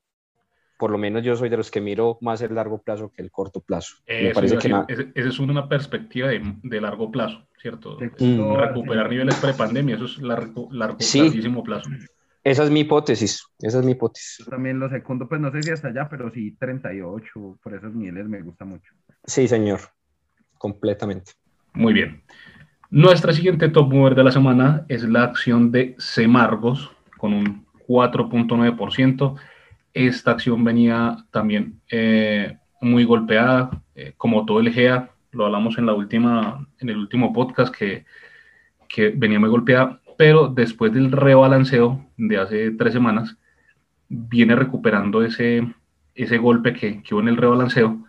por 0.78 0.90
lo 0.90 0.98
menos 0.98 1.22
yo 1.22 1.36
soy 1.36 1.48
de 1.48 1.56
los 1.56 1.70
que 1.70 1.80
miro 1.80 2.18
más 2.20 2.42
el 2.42 2.54
largo 2.54 2.78
plazo 2.78 3.10
que 3.10 3.22
el 3.22 3.30
corto 3.30 3.60
plazo. 3.60 3.96
Me 4.06 4.32
parece 4.32 4.58
que 4.58 4.68
esa 5.14 5.28
es 5.28 5.38
una 5.38 5.68
perspectiva 5.68 6.28
de, 6.28 6.42
de 6.62 6.80
largo 6.80 7.10
plazo, 7.10 7.46
¿cierto? 7.60 7.98
Mm. 8.18 8.56
Recuperar 8.56 9.10
niveles 9.10 9.36
prepandemia, 9.36 9.96
eso 9.96 10.04
es 10.04 10.18
largo, 10.18 10.68
largo 10.70 10.98
larguísimo 11.00 11.62
plazo. 11.62 11.90
Esa 12.44 12.62
es 12.62 12.70
mi 12.70 12.80
hipótesis, 12.80 13.44
esa 13.58 13.80
es 13.80 13.84
mi 13.84 13.92
hipótesis. 13.92 14.38
Yo 14.38 14.50
también 14.50 14.78
lo 14.78 14.88
segundo, 14.88 15.28
pues 15.28 15.40
no 15.40 15.50
sé 15.50 15.62
si 15.62 15.70
hasta 15.70 15.88
allá, 15.88 16.08
pero 16.08 16.30
sí 16.30 16.52
38, 16.52 17.58
por 17.60 17.74
esos 17.74 17.92
niveles 17.94 18.28
me 18.28 18.40
gusta 18.42 18.64
mucho. 18.64 18.92
Sí, 19.24 19.48
señor, 19.48 19.80
completamente. 20.56 21.32
Muy 21.74 21.92
bien. 21.92 22.22
Nuestra 22.90 23.32
siguiente 23.32 23.68
top 23.68 23.92
mover 23.92 24.14
de 24.14 24.22
la 24.22 24.30
semana 24.30 24.84
es 24.88 25.02
la 25.02 25.24
acción 25.24 25.72
de 25.72 25.96
Semargos 25.98 26.92
con 27.18 27.34
un 27.34 27.66
4.9%. 27.88 29.36
Esta 29.96 30.32
acción 30.32 30.62
venía 30.62 31.16
también 31.30 31.80
eh, 31.90 32.58
muy 32.82 33.04
golpeada, 33.04 33.70
eh, 33.94 34.12
como 34.18 34.44
todo 34.44 34.60
el 34.60 34.70
GEA, 34.70 35.10
lo 35.32 35.46
hablamos 35.46 35.78
en, 35.78 35.86
la 35.86 35.94
última, 35.94 36.68
en 36.80 36.90
el 36.90 36.98
último 36.98 37.32
podcast, 37.32 37.74
que, 37.74 38.04
que 38.90 39.08
venía 39.08 39.40
muy 39.40 39.48
golpeada, 39.48 40.02
pero 40.18 40.48
después 40.48 40.92
del 40.92 41.10
rebalanceo 41.12 42.04
de 42.18 42.36
hace 42.36 42.72
tres 42.72 42.92
semanas, 42.92 43.38
viene 44.10 44.54
recuperando 44.54 45.22
ese, 45.24 45.66
ese 46.14 46.36
golpe 46.36 46.74
que, 46.74 47.02
que 47.02 47.14
hubo 47.14 47.22
en 47.22 47.28
el 47.28 47.38
rebalanceo 47.38 48.04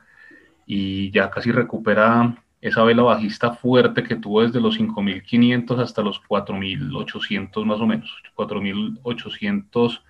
y 0.66 1.10
ya 1.12 1.30
casi 1.30 1.54
recupera 1.54 2.44
esa 2.60 2.84
vela 2.84 3.04
bajista 3.04 3.54
fuerte 3.54 4.04
que 4.04 4.18
tuvo 4.18 4.42
desde 4.42 4.60
los 4.60 4.78
5.500 4.78 5.80
hasta 5.80 6.02
los 6.02 6.22
4.800 6.24 7.64
más 7.64 7.80
o 7.80 7.88
menos, 7.88 8.14
4.800 8.36 10.02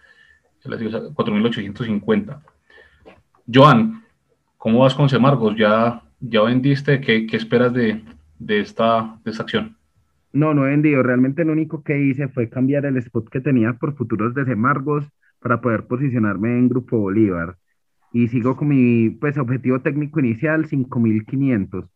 4.850. 0.68 2.42
Joan, 3.52 4.04
¿cómo 4.58 4.80
vas 4.80 4.94
con 4.94 5.10
Semargos? 5.10 5.56
¿Ya, 5.58 6.02
ya 6.20 6.42
vendiste? 6.42 7.00
¿Qué, 7.00 7.26
qué 7.26 7.38
esperas 7.38 7.74
de, 7.74 8.04
de, 8.40 8.60
esta, 8.60 9.20
de 9.24 9.32
esta 9.32 9.44
acción? 9.44 9.78
No, 10.34 10.54
no 10.54 10.66
he 10.66 10.72
vendido. 10.72 11.02
Realmente 11.04 11.46
lo 11.46 11.54
único 11.54 11.84
que 11.84 12.00
hice 12.00 12.28
fue 12.28 12.50
cambiar 12.50 12.86
el 12.86 12.98
spot 12.98 13.30
que 13.30 13.42
tenía 13.42 13.74
por 13.74 13.96
futuros 13.96 14.34
de 14.36 14.46
Semargos 14.46 15.06
para 15.40 15.62
poder 15.62 15.88
posicionarme 15.88 16.58
en 16.58 16.70
Grupo 16.70 17.00
Bolívar. 17.00 17.58
Y 18.12 18.28
sigo 18.28 18.56
con 18.56 18.70
mi 18.70 19.10
pues, 19.10 19.38
objetivo 19.38 19.82
técnico 19.82 20.20
inicial, 20.20 20.68
5.500. 20.68 21.88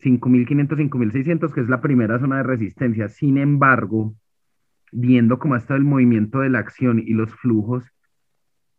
5.500, 0.00 0.68
5.600, 0.90 1.52
que 1.52 1.60
es 1.60 1.68
la 1.68 1.80
primera 1.80 2.18
zona 2.18 2.38
de 2.38 2.42
resistencia. 2.42 3.08
Sin 3.08 3.38
embargo, 3.38 4.14
viendo 4.92 5.38
cómo 5.38 5.54
ha 5.54 5.58
estado 5.58 5.78
el 5.78 5.84
movimiento 5.84 6.40
de 6.40 6.50
la 6.50 6.58
acción 6.58 6.98
y 6.98 7.12
los 7.14 7.34
flujos, 7.34 7.84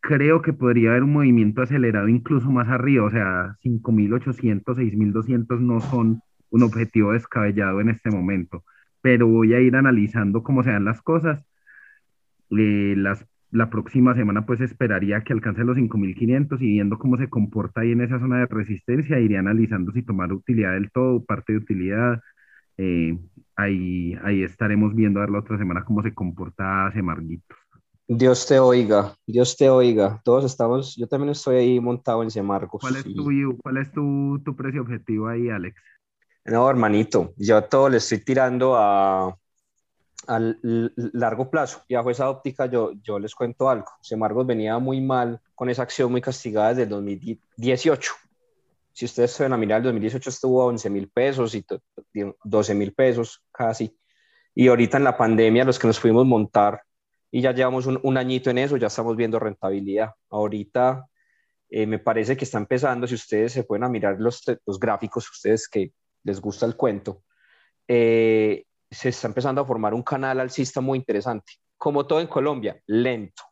creo 0.01 0.41
que 0.41 0.53
podría 0.53 0.91
haber 0.91 1.03
un 1.03 1.13
movimiento 1.13 1.61
acelerado 1.61 2.07
incluso 2.07 2.49
más 2.51 2.67
arriba, 2.69 3.05
o 3.05 3.11
sea, 3.11 3.55
5.800, 3.63 4.77
6.200 4.77 5.59
no 5.59 5.81
son 5.81 6.21
un 6.49 6.63
objetivo 6.63 7.13
descabellado 7.13 7.81
en 7.81 7.89
este 7.89 8.09
momento, 8.11 8.63
pero 9.01 9.27
voy 9.27 9.53
a 9.53 9.59
ir 9.61 9.75
analizando 9.75 10.43
cómo 10.43 10.63
se 10.63 10.71
dan 10.71 10.85
las 10.85 11.01
cosas. 11.01 11.45
Eh, 12.51 12.95
las, 12.97 13.25
la 13.51 13.69
próxima 13.69 14.15
semana 14.15 14.45
pues 14.45 14.61
esperaría 14.61 15.21
que 15.23 15.33
alcance 15.33 15.63
los 15.63 15.77
5.500 15.77 16.61
y 16.61 16.67
viendo 16.67 16.97
cómo 16.97 17.17
se 17.17 17.29
comporta 17.29 17.81
ahí 17.81 17.91
en 17.91 18.01
esa 18.01 18.19
zona 18.19 18.39
de 18.39 18.45
resistencia, 18.47 19.19
iría 19.19 19.39
analizando 19.39 19.91
si 19.91 20.03
tomar 20.03 20.31
utilidad 20.33 20.73
del 20.73 20.91
todo, 20.91 21.23
parte 21.25 21.53
de 21.53 21.59
utilidad, 21.59 22.21
eh, 22.77 23.17
ahí, 23.55 24.15
ahí 24.23 24.43
estaremos 24.43 24.95
viendo 24.95 25.19
a 25.19 25.23
ver 25.23 25.31
la 25.31 25.39
otra 25.39 25.57
semana 25.57 25.83
cómo 25.83 26.03
se 26.03 26.13
comporta 26.13 26.91
Semarguitos. 26.93 27.66
Dios 28.07 28.45
te 28.47 28.57
oiga, 28.59 29.15
Dios 29.25 29.57
te 29.57 29.69
oiga. 29.69 30.21
Todos 30.23 30.45
estamos, 30.45 30.95
yo 30.95 31.07
también 31.07 31.31
estoy 31.31 31.57
ahí 31.57 31.79
montado 31.79 32.23
en 32.23 32.31
Semargos. 32.31 32.81
¿Cuál 32.81 32.95
es, 32.95 33.05
y- 33.05 33.13
tu, 33.15 33.57
cuál 33.61 33.77
es 33.77 33.91
tu, 33.91 34.41
tu 34.45 34.55
precio 34.55 34.81
objetivo 34.81 35.27
ahí, 35.27 35.49
Alex? 35.49 35.75
No, 36.45 36.69
hermanito, 36.69 37.33
yo 37.35 37.57
a 37.57 37.61
todo 37.67 37.89
le 37.89 37.97
estoy 37.97 38.23
tirando 38.23 38.75
a, 38.77 39.37
l- 40.29 40.57
largo 40.95 41.49
plazo. 41.49 41.83
Y 41.89 41.95
bajo 41.95 42.09
esa 42.09 42.29
óptica 42.29 42.67
yo, 42.67 42.93
yo 43.03 43.19
les 43.19 43.35
cuento 43.35 43.69
algo. 43.69 43.87
Semargos 44.01 44.47
venía 44.47 44.79
muy 44.79 45.01
mal 45.01 45.41
con 45.53 45.69
esa 45.69 45.81
acción 45.83 46.09
muy 46.09 46.21
castigada 46.21 46.69
desde 46.69 46.83
el 46.83 46.89
2018. 46.89 48.13
Si 48.93 49.03
ustedes 49.05 49.31
se 49.31 49.43
ven 49.43 49.51
a 49.53 49.57
mirar, 49.57 49.79
el 49.79 49.83
2018 49.83 50.29
estuvo 50.29 50.61
a 50.61 50.65
11 50.67 50.89
mil 50.89 51.09
pesos 51.09 51.53
y 51.55 51.63
to- 51.63 51.81
12 52.43 52.73
mil 52.73 52.93
pesos 52.93 53.43
casi. 53.51 53.93
Y 54.55 54.69
ahorita 54.69 54.97
en 54.97 55.03
la 55.03 55.17
pandemia, 55.17 55.65
los 55.65 55.77
que 55.77 55.87
nos 55.87 55.99
pudimos 55.99 56.25
montar 56.25 56.81
y 57.31 57.41
ya 57.41 57.51
llevamos 57.51 57.85
un, 57.85 57.99
un 58.03 58.17
añito 58.17 58.49
en 58.49 58.57
eso, 58.57 58.77
ya 58.77 58.87
estamos 58.87 59.15
viendo 59.15 59.39
rentabilidad. 59.39 60.11
Ahorita 60.29 61.07
eh, 61.69 61.85
me 61.85 61.99
parece 61.99 62.37
que 62.37 62.45
está 62.45 62.57
empezando, 62.57 63.07
si 63.07 63.15
ustedes 63.15 63.51
se 63.53 63.63
pueden 63.63 63.83
a 63.83 63.89
mirar 63.89 64.17
los, 64.19 64.43
los 64.65 64.79
gráficos, 64.79 65.29
ustedes 65.29 65.67
que 65.67 65.91
les 66.23 66.39
gusta 66.39 66.65
el 66.65 66.75
cuento, 66.75 67.23
eh, 67.87 68.65
se 68.89 69.09
está 69.09 69.27
empezando 69.27 69.61
a 69.61 69.65
formar 69.65 69.93
un 69.93 70.03
canal 70.03 70.39
alcista 70.39 70.81
muy 70.81 70.97
interesante. 70.97 71.53
Como 71.77 72.07
todo 72.07 72.21
en 72.21 72.27
Colombia, 72.27 72.81
lento, 72.87 73.43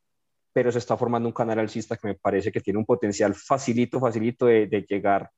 pero 0.53 0.71
se 0.71 0.79
está 0.79 0.95
formando 0.95 1.27
un 1.27 1.33
canal 1.33 1.59
alcista 1.59 1.97
que 1.97 2.07
me 2.07 2.15
parece 2.15 2.51
que 2.51 2.61
tiene 2.61 2.79
un 2.79 2.85
potencial 2.85 3.35
facilito, 3.35 3.99
facilito 3.99 4.45
de, 4.45 4.67
de 4.67 4.81
llegar 4.81 5.29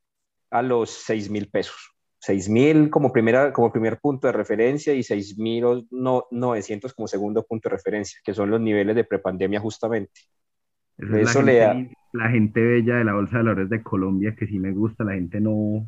a 0.52 0.62
los 0.62 0.92
6 0.92 1.30
mil 1.30 1.50
pesos. 1.50 1.97
6 2.20 2.50
mil 2.50 2.90
como, 2.90 3.12
primera, 3.12 3.54
como 3.54 3.72
primer 3.72 4.00
punto 4.00 4.28
de 4.28 4.34
referencia 4.34 4.94
y 4.94 5.04
6 5.04 5.38
mil 5.38 5.88
no, 5.92 6.26
900 6.32 6.94
como 6.94 7.08
segundo 7.08 7.44
punto 7.44 7.70
de 7.70 7.76
referencia, 7.76 8.20
que 8.24 8.34
son 8.34 8.50
los 8.50 8.60
niveles 8.60 8.96
de 8.96 9.04
prepandemia 9.04 9.60
justamente. 9.60 10.22
Esa 10.98 11.20
es 11.20 11.30
Eso 11.30 11.42
la, 11.42 11.52
le 11.52 11.74
gente, 11.74 11.96
la 12.14 12.30
gente 12.30 12.62
bella 12.62 12.96
de 12.96 13.04
la 13.04 13.14
Bolsa 13.14 13.38
de 13.38 13.44
Valores 13.44 13.70
de 13.70 13.84
Colombia, 13.84 14.36
que 14.38 14.48
sí 14.48 14.58
me 14.58 14.72
gusta, 14.72 15.04
la 15.04 15.14
gente 15.14 15.40
no, 15.40 15.88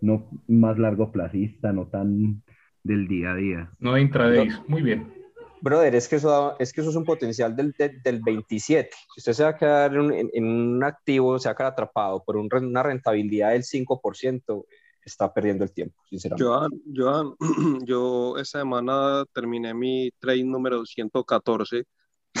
no 0.00 0.30
más 0.46 0.78
largo 0.78 1.10
placista, 1.10 1.72
no 1.72 1.86
tan 1.88 2.42
del 2.84 3.08
día 3.08 3.32
a 3.32 3.34
día. 3.34 3.70
No 3.80 3.94
de 3.94 4.02
intradays. 4.02 4.60
Muy 4.68 4.82
bien. 4.82 5.12
Brother, 5.60 5.94
es 5.94 6.08
que 6.08 6.16
eso, 6.16 6.56
es 6.58 6.74
que 6.74 6.82
eso 6.82 6.90
es 6.90 6.96
un 6.96 7.04
potencial 7.04 7.56
del, 7.56 7.72
del, 7.72 8.02
del 8.02 8.20
27. 8.20 8.90
Si 9.14 9.20
usted 9.20 9.32
se 9.32 9.42
va 9.44 9.48
a 9.48 9.56
quedar 9.56 9.94
en, 9.94 10.12
en, 10.12 10.30
en 10.34 10.44
un 10.44 10.84
activo, 10.84 11.38
se 11.38 11.48
va 11.48 11.52
a 11.52 11.56
quedar 11.56 11.72
atrapado 11.72 12.22
por 12.22 12.36
un, 12.36 12.50
una 12.52 12.82
rentabilidad 12.82 13.52
del 13.52 13.62
5%, 13.62 14.64
está 15.04 15.32
perdiendo 15.32 15.64
el 15.64 15.72
tiempo, 15.72 16.02
sinceramente. 16.08 16.44
Joan, 16.44 16.70
Joan, 16.94 17.34
yo 17.86 18.36
esta 18.38 18.60
semana 18.60 19.24
terminé 19.32 19.74
mi 19.74 20.10
trade 20.18 20.44
número 20.44 20.84
114 20.84 21.84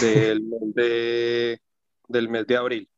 del 0.00 0.42
mes 0.42 0.74
de, 0.74 1.60
del 2.08 2.28
mes 2.28 2.46
de 2.46 2.56
abril. 2.56 2.88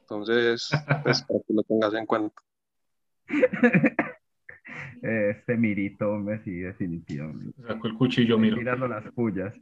Entonces, 0.00 0.70
pues, 1.02 1.22
para 1.22 1.40
que 1.40 1.52
lo 1.52 1.62
tengas 1.62 1.94
en 1.94 2.06
cuenta. 2.06 2.42
Este 5.02 5.56
mirito, 5.56 6.10
hombre, 6.10 6.40
sí, 6.44 6.52
definitivamente. 6.58 7.62
Sacó 7.62 7.88
el 7.88 7.94
cuchillo, 7.94 8.38
miro. 8.38 8.56
Tirando 8.56 8.88
las 8.88 9.04
pullas. 9.12 9.54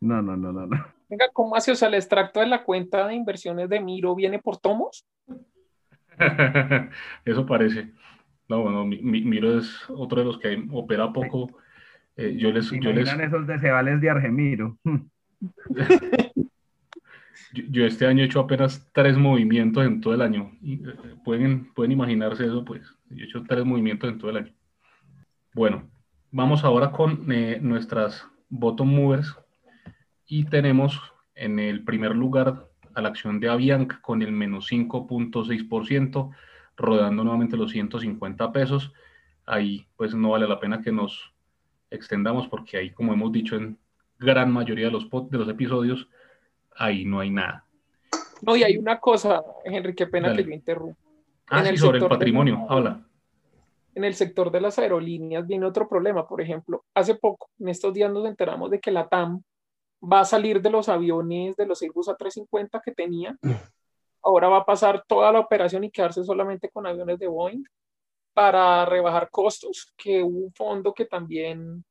No, 0.00 0.22
no, 0.22 0.36
no, 0.36 0.52
no, 0.52 0.66
no. 0.66 0.86
Venga, 1.08 1.26
¿cómo 1.32 1.56
hace? 1.56 1.72
O 1.72 1.74
sea, 1.74 1.88
el 1.88 1.94
extracto 1.94 2.40
de 2.40 2.46
la 2.46 2.64
cuenta 2.64 3.06
de 3.06 3.14
inversiones 3.14 3.68
de 3.68 3.80
Miro 3.80 4.14
viene 4.14 4.38
por 4.38 4.58
tomos. 4.58 5.06
Eso 7.24 7.46
parece. 7.46 7.90
No, 8.48 8.62
bueno, 8.62 8.86
mi, 8.86 8.98
mi, 9.02 9.22
Miro 9.22 9.58
es 9.58 9.84
otro 9.88 10.20
de 10.20 10.24
los 10.24 10.38
que 10.38 10.64
opera 10.70 11.12
poco. 11.12 11.58
Eh, 12.16 12.34
yo 12.36 12.50
les, 12.50 12.68
¿Se 12.68 12.80
yo 12.80 12.92
les, 12.92 13.12
esos 13.12 13.46
deseables 13.46 14.00
de 14.00 14.10
Argemiro? 14.10 14.78
yo, 17.52 17.64
yo 17.70 17.86
este 17.86 18.06
año 18.06 18.22
he 18.22 18.26
hecho 18.26 18.40
apenas 18.40 18.90
tres 18.92 19.16
movimientos 19.16 19.84
en 19.86 20.00
todo 20.00 20.14
el 20.14 20.22
año. 20.22 20.50
Eh, 20.64 20.80
pueden, 21.24 21.72
pueden 21.74 21.92
imaginarse 21.92 22.46
eso, 22.46 22.64
pues. 22.64 22.82
Yo 23.10 23.24
he 23.24 23.28
hecho 23.28 23.44
tres 23.46 23.64
movimientos 23.64 24.10
en 24.10 24.18
todo 24.18 24.30
el 24.30 24.38
año. 24.38 24.52
Bueno, 25.54 25.88
vamos 26.30 26.64
ahora 26.64 26.90
con 26.90 27.30
eh, 27.30 27.58
nuestras 27.60 28.26
bottom 28.48 28.88
movers 28.88 29.36
y 30.26 30.44
tenemos 30.44 31.00
en 31.34 31.58
el 31.58 31.84
primer 31.84 32.14
lugar 32.14 32.68
a 32.94 33.00
la 33.00 33.08
acción 33.08 33.40
de 33.40 33.48
Avianca 33.48 34.00
con 34.02 34.22
el 34.22 34.32
menos 34.32 34.70
5.6%, 34.70 36.30
rodando 36.78 37.22
nuevamente 37.24 37.56
los 37.56 37.70
150 37.72 38.50
pesos. 38.52 38.92
Ahí 39.44 39.86
pues 39.96 40.14
no 40.14 40.30
vale 40.30 40.48
la 40.48 40.58
pena 40.60 40.80
que 40.80 40.92
nos 40.92 41.32
extendamos 41.90 42.48
porque 42.48 42.76
ahí, 42.78 42.90
como 42.92 43.12
hemos 43.12 43.32
dicho 43.32 43.56
en 43.56 43.78
gran 44.18 44.52
mayoría 44.52 44.86
de 44.86 44.92
los, 44.92 45.08
de 45.10 45.38
los 45.38 45.48
episodios, 45.48 46.08
ahí 46.76 47.04
no 47.04 47.20
hay 47.20 47.30
nada. 47.30 47.64
No, 48.42 48.54
y 48.56 48.62
hay 48.62 48.76
una 48.76 49.00
cosa, 49.00 49.42
Henry, 49.64 49.94
qué 49.94 50.06
pena 50.06 50.28
Dale. 50.28 50.44
que 50.44 50.50
yo 50.50 50.54
interrumpa. 50.54 51.00
Ah, 51.48 51.58
En 51.60 51.64
sí, 51.64 51.70
el 51.70 51.78
sobre 51.78 51.96
el 51.98 52.02
sector 52.02 52.10
de- 52.10 52.18
patrimonio, 52.18 52.66
habla. 52.68 53.04
En 53.94 54.04
el 54.04 54.14
sector 54.14 54.52
de 54.52 54.60
las 54.60 54.78
aerolíneas 54.78 55.44
viene 55.46 55.66
otro 55.66 55.88
problema. 55.88 56.28
Por 56.28 56.40
ejemplo, 56.40 56.84
hace 56.94 57.16
poco, 57.16 57.50
en 57.58 57.68
estos 57.68 57.92
días 57.94 58.12
nos 58.12 58.26
enteramos 58.26 58.70
de 58.70 58.78
que 58.80 58.92
la 58.92 59.08
TAM 59.08 59.42
va 60.00 60.20
a 60.20 60.24
salir 60.24 60.62
de 60.62 60.70
los 60.70 60.88
aviones 60.88 61.56
de 61.56 61.66
los 61.66 61.82
Airbus 61.82 62.06
A350 62.08 62.80
que 62.84 62.92
tenía. 62.92 63.36
Ahora 64.22 64.48
va 64.48 64.58
a 64.58 64.66
pasar 64.66 65.04
toda 65.06 65.32
la 65.32 65.40
operación 65.40 65.84
y 65.84 65.90
quedarse 65.90 66.24
solamente 66.24 66.70
con 66.70 66.86
aviones 66.86 67.18
de 67.18 67.28
Boeing 67.28 67.64
para 68.34 68.84
rebajar 68.84 69.30
costos, 69.30 69.92
que 69.96 70.22
hubo 70.22 70.46
un 70.46 70.52
fondo 70.52 70.94
que 70.94 71.06
también 71.06 71.84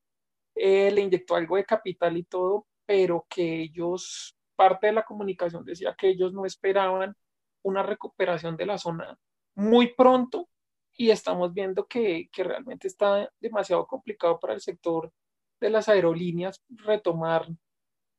eh, 0.56 0.92
le 0.92 1.02
inyectó 1.02 1.36
algo 1.36 1.58
de 1.58 1.66
capital 1.66 2.18
y 2.18 2.24
todo, 2.24 2.68
pero 2.86 3.26
que 3.30 3.62
ellos, 3.63 4.38
parte 4.56 4.88
de 4.88 4.94
la 4.94 5.04
comunicación 5.04 5.66
decía 5.66 5.96
que 5.98 6.10
ellos 6.10 6.34
no 6.34 6.46
esperaban 6.46 7.16
una 7.63 7.84
recuperación 7.84 8.56
de 8.56 8.66
la 8.66 8.78
zona 8.78 9.18
muy 9.56 9.94
pronto 9.94 10.48
y 10.94 11.10
estamos 11.12 11.54
viendo 11.54 11.86
que, 11.86 12.30
que 12.32 12.44
realmente 12.44 12.88
está 12.88 13.30
demasiado 13.40 13.86
complicado 13.86 14.40
para 14.40 14.54
el 14.54 14.62
sector 14.62 15.12
de 15.60 15.70
las 15.70 15.90
aerolíneas 15.90 16.63
retomar 16.70 17.48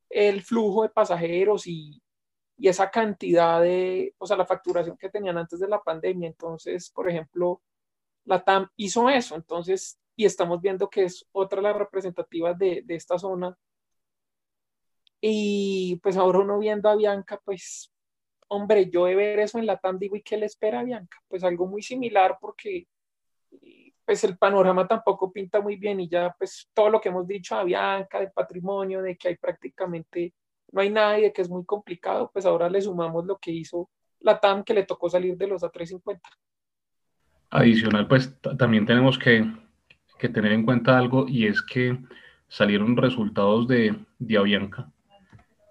el 0.09 0.41
flujo 0.43 0.83
de 0.83 0.89
pasajeros 0.89 1.67
y, 1.67 2.01
y 2.59 2.67
esa 2.67 2.91
cantidad 2.91 3.61
de, 3.61 4.13
o 4.17 4.25
sea, 4.25 4.37
la 4.37 4.45
facturación 4.45 4.97
que 4.97 5.09
tenían 5.09 5.37
antes 5.37 5.59
de 5.59 5.67
la 5.67 5.81
pandemia. 5.81 6.27
Entonces, 6.27 6.91
por 6.91 7.09
ejemplo, 7.09 7.61
la 8.25 8.43
TAM 8.43 8.69
hizo 8.75 9.09
eso, 9.09 9.35
entonces, 9.35 9.99
y 10.15 10.25
estamos 10.25 10.61
viendo 10.61 10.89
que 10.89 11.05
es 11.05 11.25
otra 11.31 11.61
de 11.61 11.69
las 11.69 11.77
representativas 11.77 12.57
de, 12.57 12.83
de 12.85 12.95
esta 12.95 13.17
zona. 13.17 13.57
Y 15.21 15.99
pues 16.03 16.17
ahora 16.17 16.39
uno 16.39 16.59
viendo 16.59 16.89
a 16.89 16.95
Bianca, 16.95 17.41
pues, 17.43 17.91
hombre, 18.49 18.89
yo 18.89 19.05
de 19.05 19.15
ver 19.15 19.39
eso 19.39 19.57
en 19.59 19.65
la 19.65 19.77
TAM 19.77 19.97
digo, 19.97 20.15
¿y 20.15 20.21
qué 20.21 20.37
le 20.37 20.45
espera 20.45 20.81
a 20.81 20.83
Bianca? 20.83 21.17
Pues 21.27 21.43
algo 21.43 21.67
muy 21.67 21.81
similar 21.81 22.37
porque 22.41 22.87
pues 24.05 24.23
el 24.23 24.37
panorama 24.37 24.87
tampoco 24.87 25.31
pinta 25.31 25.61
muy 25.61 25.75
bien 25.75 25.99
y 25.99 26.09
ya 26.09 26.35
pues 26.37 26.67
todo 26.73 26.89
lo 26.89 26.99
que 26.99 27.09
hemos 27.09 27.27
dicho 27.27 27.55
a 27.55 27.63
Bianca, 27.63 28.19
del 28.19 28.31
patrimonio, 28.31 29.03
de 29.03 29.15
que 29.15 29.27
hay 29.29 29.37
prácticamente, 29.37 30.33
no 30.71 30.81
hay 30.81 30.89
nadie, 30.89 31.33
que 31.33 31.41
es 31.41 31.49
muy 31.49 31.65
complicado, 31.65 32.29
pues 32.31 32.45
ahora 32.45 32.69
le 32.69 32.81
sumamos 32.81 33.25
lo 33.25 33.37
que 33.37 33.51
hizo 33.51 33.89
la 34.21 34.39
TAM 34.39 34.63
que 34.63 34.73
le 34.73 34.85
tocó 34.85 35.09
salir 35.09 35.37
de 35.37 35.47
los 35.47 35.63
A350. 35.63 36.19
Adicional, 37.51 38.07
pues 38.07 38.37
también 38.57 38.85
tenemos 38.85 39.17
que, 39.17 39.49
que, 40.17 40.29
tener 40.29 40.51
en 40.51 40.65
cuenta 40.65 40.97
algo 40.97 41.27
y 41.27 41.47
es 41.47 41.61
que 41.61 41.97
salieron 42.47 42.95
resultados 42.95 43.67
de, 43.67 43.95
de 44.19 44.37
Avianca 44.37 44.91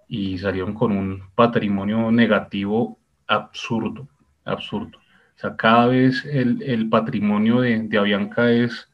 y 0.08 0.38
salieron 0.38 0.74
con 0.74 0.92
un 0.92 1.22
patrimonio 1.34 2.10
negativo 2.10 2.98
absurdo, 3.26 4.08
absurdo. 4.44 4.98
O 4.98 5.40
sea, 5.40 5.54
cada 5.54 5.86
vez 5.86 6.24
el, 6.24 6.62
el 6.62 6.88
patrimonio 6.88 7.60
de, 7.60 7.80
de, 7.82 7.98
Avianca 7.98 8.50
es, 8.50 8.90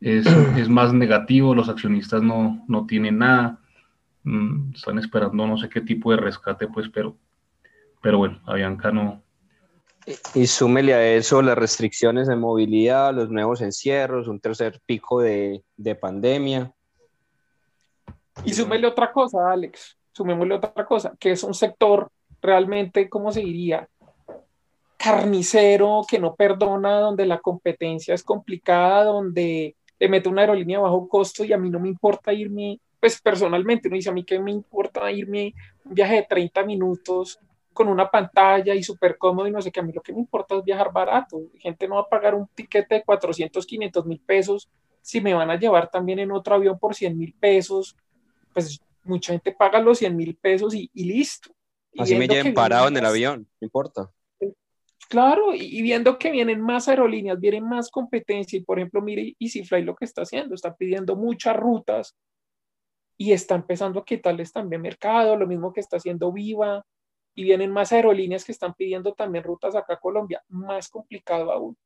es, 0.00 0.26
es, 0.56 0.68
más 0.68 0.92
negativo, 0.92 1.54
los 1.54 1.68
accionistas 1.68 2.22
no, 2.22 2.64
no 2.66 2.86
tienen 2.86 3.18
nada, 3.18 3.60
mm, 4.26 4.74
están 4.74 4.98
esperando 4.98 5.46
no 5.46 5.56
sé 5.56 5.68
qué 5.68 5.80
tipo 5.80 6.10
de 6.10 6.18
rescate, 6.18 6.68
pues, 6.68 6.88
pero, 6.90 7.16
pero 8.02 8.18
bueno, 8.18 8.40
Avianca 8.46 8.92
no, 8.92 9.24
y, 10.06 10.42
y 10.42 10.46
súmele 10.46 10.94
a 10.94 11.14
eso 11.14 11.42
las 11.42 11.58
restricciones 11.58 12.28
de 12.28 12.36
movilidad, 12.36 13.12
los 13.12 13.28
nuevos 13.28 13.60
encierros, 13.60 14.28
un 14.28 14.38
tercer 14.38 14.80
pico 14.86 15.20
de, 15.20 15.64
de 15.76 15.94
pandemia. 15.96 16.72
Y 18.44 18.52
súmele 18.54 18.86
otra 18.86 19.12
cosa, 19.12 19.50
Alex, 19.50 19.98
sumémosle 20.12 20.54
otra 20.54 20.86
cosa, 20.86 21.14
que 21.18 21.32
es 21.32 21.42
un 21.42 21.54
sector 21.54 22.10
realmente, 22.40 23.08
¿cómo 23.08 23.32
se 23.32 23.40
diría? 23.40 23.88
Carnicero, 24.96 26.02
que 26.08 26.18
no 26.18 26.34
perdona, 26.36 27.00
donde 27.00 27.26
la 27.26 27.38
competencia 27.38 28.14
es 28.14 28.22
complicada, 28.22 29.04
donde 29.04 29.74
le 29.98 30.08
mete 30.08 30.28
una 30.28 30.42
aerolínea 30.42 30.78
a 30.78 30.82
bajo 30.82 31.08
costo 31.08 31.44
y 31.44 31.52
a 31.52 31.58
mí 31.58 31.70
no 31.70 31.80
me 31.80 31.88
importa 31.88 32.32
irme, 32.32 32.78
pues 33.00 33.20
personalmente, 33.20 33.88
uno 33.88 33.96
dice 33.96 34.10
a 34.10 34.12
mí 34.12 34.24
que 34.24 34.38
me 34.38 34.50
importa 34.50 35.10
irme 35.10 35.54
un 35.84 35.94
viaje 35.94 36.16
de 36.16 36.22
30 36.22 36.64
minutos 36.64 37.38
con 37.72 37.88
una 37.88 38.10
pantalla 38.10 38.74
y 38.74 38.82
súper 38.82 39.18
cómodo 39.18 39.46
y 39.46 39.50
no 39.50 39.60
sé 39.60 39.70
qué, 39.70 39.80
a 39.80 39.82
mí 39.82 39.92
lo 39.92 40.00
que 40.00 40.12
me 40.12 40.20
importa 40.20 40.56
es 40.56 40.64
viajar 40.64 40.92
barato. 40.92 41.42
Gente 41.58 41.86
no 41.86 41.96
va 41.96 42.02
a 42.02 42.08
pagar 42.08 42.34
un 42.34 42.48
tiquete 42.54 42.96
de 42.96 43.04
400, 43.04 43.66
500 43.66 44.06
mil 44.06 44.20
pesos 44.20 44.68
si 45.06 45.20
me 45.20 45.34
van 45.34 45.48
a 45.50 45.56
llevar 45.56 45.88
también 45.88 46.18
en 46.18 46.32
otro 46.32 46.56
avión 46.56 46.80
por 46.80 46.92
100 46.92 47.16
mil 47.16 47.32
pesos, 47.32 47.96
pues 48.52 48.80
mucha 49.04 49.32
gente 49.32 49.52
paga 49.52 49.78
los 49.78 49.98
100 49.98 50.16
mil 50.16 50.34
pesos 50.34 50.74
y, 50.74 50.90
y 50.92 51.04
listo. 51.04 51.54
Y 51.92 52.02
Así 52.02 52.16
me 52.16 52.26
lleven 52.26 52.52
parado 52.52 52.88
en 52.88 52.96
el 52.96 53.06
avión, 53.06 53.48
no 53.60 53.64
importa. 53.64 54.10
Claro, 55.08 55.54
y, 55.54 55.78
y 55.78 55.82
viendo 55.82 56.18
que 56.18 56.32
vienen 56.32 56.60
más 56.60 56.88
aerolíneas, 56.88 57.38
vienen 57.38 57.68
más 57.68 57.88
competencia, 57.88 58.58
y 58.58 58.62
por 58.62 58.80
ejemplo, 58.80 59.00
mire 59.00 59.36
EasyFly 59.38 59.84
lo 59.84 59.94
que 59.94 60.06
está 60.06 60.22
haciendo, 60.22 60.56
está 60.56 60.74
pidiendo 60.74 61.14
muchas 61.14 61.54
rutas 61.54 62.16
y 63.16 63.32
está 63.32 63.54
empezando 63.54 64.00
a 64.00 64.04
quitarles 64.04 64.52
también 64.52 64.82
mercado, 64.82 65.36
lo 65.36 65.46
mismo 65.46 65.72
que 65.72 65.80
está 65.80 65.96
haciendo 65.96 66.32
Viva, 66.32 66.84
y 67.34 67.44
vienen 67.44 67.70
más 67.70 67.92
aerolíneas 67.92 68.44
que 68.44 68.52
están 68.52 68.74
pidiendo 68.74 69.12
también 69.12 69.44
rutas 69.44 69.74
acá 69.74 69.94
a 69.94 70.00
Colombia, 70.00 70.42
más 70.48 70.88
complicado 70.88 71.52
aún. 71.52 71.76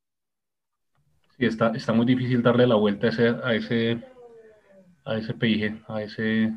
Sí, 1.37 1.47
está, 1.47 1.73
está 1.75 1.93
muy 1.93 2.07
difícil 2.07 2.43
darle 2.43 2.67
la 2.67 2.77
vuelta 2.77 3.09
a 3.09 3.11
ese, 3.11 3.29
a 3.29 3.55
ese, 3.55 4.05
a 5.05 5.17
ese 5.17 5.35
PIG, 5.35 5.83
a 5.89 6.03
ese, 6.03 6.53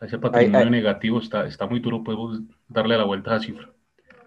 a 0.00 0.06
ese 0.06 0.18
patrimonio 0.18 0.66
ay. 0.66 0.70
negativo. 0.70 1.20
Está, 1.20 1.46
está 1.46 1.66
muy 1.66 1.80
duro 1.80 2.02
pues, 2.02 2.40
darle 2.66 2.96
la 2.96 3.04
vuelta 3.04 3.32
a 3.32 3.36
esa 3.36 3.46
cifra. 3.46 3.72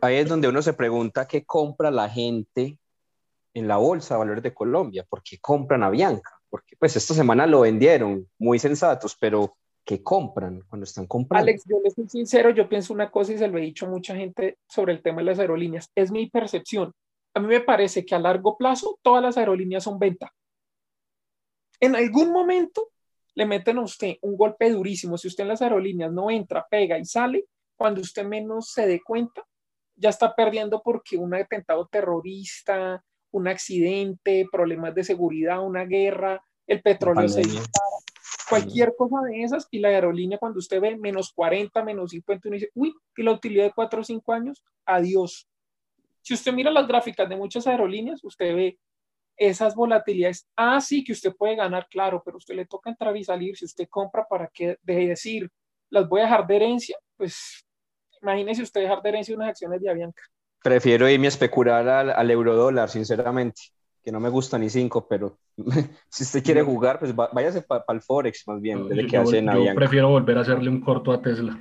Ahí 0.02 0.16
es 0.16 0.30
donde 0.30 0.48
uno 0.48 0.62
se 0.62 0.74
pregunta 0.74 1.28
qué 1.28 1.46
compra 1.46 1.92
la 1.92 2.08
gente 2.08 2.78
en 3.54 3.68
la 3.68 3.78
bolsa 3.78 4.14
de 4.14 4.20
valores 4.20 4.44
de 4.44 4.54
Colombia, 4.54 5.06
por 5.10 5.22
qué 5.24 5.40
compran 5.40 5.84
a 5.84 5.90
Bianca, 5.90 6.32
porque 6.50 6.78
pues 6.78 6.96
esta 6.96 7.14
semana 7.14 7.46
lo 7.46 7.62
vendieron 7.62 8.28
muy 8.38 8.60
sensatos, 8.60 9.18
pero 9.20 9.58
¿qué 9.90 10.04
compran 10.04 10.62
cuando 10.70 10.84
están 10.84 11.08
comprando? 11.08 11.50
Alex, 11.50 11.64
yo 11.66 11.80
le 11.84 11.90
soy 11.90 12.08
sincero, 12.08 12.52
yo 12.52 12.70
pienso 12.70 12.94
una 12.94 13.10
cosa 13.10 13.34
y 13.34 13.40
se 13.40 13.48
lo 13.48 13.58
he 13.58 13.62
dicho 13.62 13.88
a 13.88 13.90
mucha 13.90 14.16
gente 14.16 14.60
sobre 14.68 14.94
el 14.94 15.02
tema 15.02 15.18
de 15.18 15.24
las 15.24 15.40
aerolíneas, 15.40 15.90
es 15.96 16.12
mi 16.12 16.30
percepción. 16.30 16.94
A 17.34 17.40
mí 17.40 17.48
me 17.48 17.62
parece 17.62 18.06
que 18.06 18.14
a 18.14 18.20
largo 18.20 18.56
plazo 18.56 19.00
todas 19.02 19.24
las 19.24 19.36
aerolíneas 19.36 19.84
son 19.84 19.98
venta. 19.98 20.32
En 21.80 21.96
algún 21.96 22.32
momento 22.32 22.92
le 23.34 23.48
meten 23.48 23.80
a 23.80 23.82
usted 23.82 24.18
un 24.22 24.38
golpe 24.38 24.70
durísimo. 24.70 25.18
Si 25.18 25.28
usted 25.28 25.42
en 25.42 25.48
las 25.48 25.64
aerolíneas 25.64 26.12
no 26.12 26.30
entra, 26.30 26.68
pega 26.70 27.00
y 27.00 27.06
sale, 27.06 27.46
cuando 27.76 28.02
usted 28.02 28.24
menos 28.24 28.70
se 28.70 28.86
dé 28.86 29.02
cuenta, 29.02 29.44
ya 29.96 30.10
está 30.10 30.36
perdiendo 30.36 30.84
porque 30.84 31.18
un 31.18 31.34
atentado 31.34 31.88
terrorista, 31.88 33.04
un 33.32 33.48
accidente, 33.48 34.46
problemas 34.52 34.94
de 34.94 35.04
seguridad, 35.04 35.66
una 35.66 35.86
guerra, 35.86 36.46
el 36.68 36.84
petróleo 36.84 37.28
se 37.28 37.42
dispara, 37.42 37.89
cualquier 38.50 38.96
cosa 38.98 39.22
de 39.28 39.44
esas 39.44 39.68
y 39.72 39.80
la 39.80 39.90
aerolínea 39.90 40.38
cuando 40.38 40.60
usted 40.60 40.82
ve 40.82 40.98
menos 40.98 41.32
40, 41.34 41.84
menos 41.84 42.12
50, 42.12 42.48
uno 42.48 42.56
dice, 42.56 42.70
uy, 42.74 42.94
y 43.16 43.24
la 43.24 43.32
utilidad 43.32 43.66
de 43.66 43.74
4 43.74 44.02
o 44.02 44.04
5 44.04 44.34
años, 44.34 44.64
adiós. 44.86 45.48
Si 46.22 46.34
usted 46.34 46.54
mira 46.54 46.72
las 46.72 46.88
gráficas 46.88 47.30
de 47.30 47.36
muchas 47.36 47.68
aerolíneas, 47.68 48.24
usted 48.24 48.56
ve 48.56 48.80
esas 49.38 49.74
volatilidades. 49.74 50.48
Ah, 50.56 50.82
sí, 50.82 51.04
que 51.04 51.14
usted 51.14 51.34
puede 51.36 51.56
ganar, 51.56 51.88
claro, 51.90 52.22
pero 52.24 52.38
usted 52.38 52.56
le 52.56 52.66
toca 52.66 52.90
entrar 52.90 53.16
y 53.16 53.24
salir. 53.24 53.56
Si 53.56 53.66
usted 53.66 53.88
compra 53.90 54.26
para 54.30 54.48
que 54.54 54.78
deje 54.84 55.00
de 55.00 55.08
decir, 55.08 55.50
las 55.90 56.08
voy 56.08 56.20
a 56.20 56.24
dejar 56.24 56.46
de 56.46 56.56
herencia, 56.58 56.98
pues 57.16 57.66
imagínese 58.22 58.64
usted 58.64 58.82
dejar 58.82 59.02
de 59.02 59.10
herencia 59.10 59.36
unas 59.36 59.50
acciones 59.50 59.82
de 59.82 59.90
Avianca. 59.90 60.22
Prefiero 60.62 61.10
irme 61.10 61.28
a 61.28 61.30
especular 61.30 61.88
al, 61.88 62.10
al 62.10 62.32
eurodólar, 62.32 62.90
sinceramente, 62.90 63.62
que 64.04 64.12
no 64.12 64.20
me 64.20 64.30
gusta 64.30 64.58
ni 64.58 64.70
cinco, 64.70 65.08
pero 65.08 65.40
si 66.10 66.24
usted 66.24 66.44
quiere 66.44 66.62
jugar, 66.64 67.00
pues 67.00 67.14
va- 67.18 67.30
váyase 67.34 67.62
para 67.62 67.84
el 67.90 68.02
Forex 68.02 68.44
más 68.48 68.62
bien, 68.62 68.86
desde 68.88 69.06
Yo, 69.06 69.06
que 69.06 69.18
hacen 69.18 69.50
prefiero 69.76 70.10
volver 70.10 70.38
a 70.38 70.42
hacerle 70.42 70.70
un 70.70 70.82
corto 70.82 71.12
a 71.12 71.22
Tesla. 71.22 71.60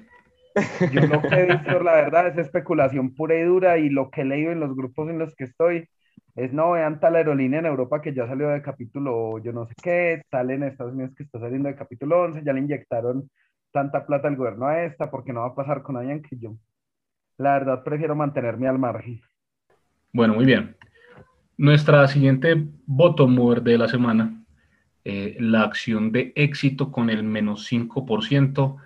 Yo 0.90 1.06
lo 1.06 1.26
que 1.26 1.36
he 1.40 1.46
visto, 1.46 1.80
la 1.80 1.92
verdad, 1.94 2.28
es 2.28 2.38
especulación 2.38 3.14
pura 3.14 3.36
y 3.36 3.42
dura 3.42 3.78
y 3.78 3.90
lo 3.90 4.10
que 4.10 4.22
he 4.22 4.24
leído 4.24 4.52
en 4.52 4.60
los 4.60 4.74
grupos 4.74 5.08
en 5.10 5.18
los 5.18 5.34
que 5.34 5.44
estoy 5.44 5.86
es, 6.34 6.52
no, 6.52 6.72
vean 6.72 7.00
tal 7.00 7.16
aerolínea 7.16 7.58
en 7.60 7.66
Europa 7.66 8.00
que 8.00 8.14
ya 8.14 8.26
salió 8.26 8.48
de 8.48 8.62
capítulo 8.62 9.38
yo 9.40 9.52
no 9.52 9.66
sé 9.66 9.74
qué, 9.82 10.22
tal 10.30 10.50
en 10.50 10.62
Estados 10.62 10.94
Unidos 10.94 11.14
que 11.16 11.24
está 11.24 11.40
saliendo 11.40 11.68
de 11.68 11.76
capítulo 11.76 12.22
11, 12.22 12.42
ya 12.44 12.52
le 12.52 12.60
inyectaron 12.60 13.28
tanta 13.72 14.06
plata 14.06 14.28
al 14.28 14.36
gobierno 14.36 14.66
a 14.66 14.84
esta, 14.84 15.10
porque 15.10 15.32
no 15.32 15.40
va 15.40 15.48
a 15.48 15.54
pasar 15.54 15.82
con 15.82 15.96
Avianca 15.96 16.28
y 16.32 16.38
yo. 16.40 16.56
La 17.38 17.54
verdad, 17.54 17.84
prefiero 17.84 18.16
mantenerme 18.16 18.68
al 18.68 18.78
margen. 18.78 19.20
Bueno, 20.12 20.34
muy 20.34 20.44
bien. 20.44 20.76
Nuestra 21.58 22.06
siguiente 22.06 22.68
bottom 22.86 23.34
mover 23.34 23.62
de 23.62 23.76
la 23.78 23.88
semana, 23.88 24.44
eh, 25.04 25.36
la 25.40 25.62
acción 25.62 26.12
de 26.12 26.32
éxito 26.36 26.92
con 26.92 27.10
el 27.10 27.24
menos 27.24 27.64
5%. 27.66 28.76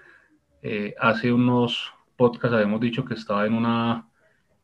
Eh, 0.63 0.95
hace 0.99 1.33
unos 1.33 1.93
podcasts 2.17 2.55
habíamos 2.55 2.81
dicho 2.81 3.05
que 3.05 3.13
estaba 3.15 3.47
en, 3.47 3.53
una, 3.53 4.09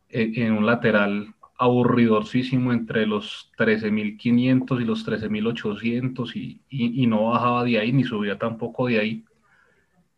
en 0.09 0.53
un 0.53 0.65
lateral 0.65 1.35
aburridorcísimo 1.59 2.73
entre 2.73 3.07
los 3.07 3.53
13.500 3.59 4.81
y 4.81 4.85
los 4.87 5.05
13.800 5.05 6.35
y, 6.35 6.63
y, 6.71 7.03
y 7.03 7.07
no 7.07 7.27
bajaba 7.31 7.65
de 7.65 7.79
ahí 7.79 7.93
ni 7.93 8.05
subía 8.05 8.39
tampoco 8.39 8.87
de 8.87 9.01
ahí. 9.01 9.25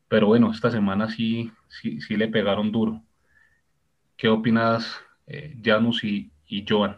Pero 0.09 0.29
bueno, 0.29 0.53
esta 0.53 0.71
semana 0.71 1.09
sí, 1.09 1.51
sí, 1.69 2.01
sí 2.01 2.17
le 2.17 2.29
pegaron 2.29 2.71
duro. 2.71 3.03
¿Qué 4.17 4.29
opinas, 4.29 5.01
eh, 5.27 5.57
Janus 5.61 6.05
y, 6.05 6.31
y 6.47 6.65
Joan? 6.69 6.97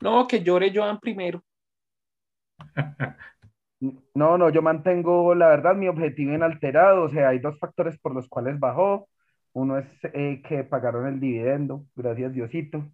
No, 0.00 0.26
que 0.26 0.42
llore 0.42 0.72
Joan 0.74 0.98
primero. 0.98 1.42
No, 4.14 4.36
no, 4.36 4.50
yo 4.50 4.60
mantengo, 4.62 5.34
la 5.34 5.48
verdad, 5.48 5.74
mi 5.74 5.88
objetivo 5.88 6.34
inalterado. 6.34 7.04
O 7.04 7.08
sea, 7.08 7.30
hay 7.30 7.38
dos 7.38 7.58
factores 7.58 7.98
por 7.98 8.14
los 8.14 8.28
cuales 8.28 8.58
bajó. 8.60 9.08
Uno 9.52 9.78
es 9.78 9.86
eh, 10.12 10.42
que 10.46 10.64
pagaron 10.64 11.06
el 11.06 11.18
dividendo, 11.20 11.86
gracias 11.96 12.32
Diosito. 12.32 12.84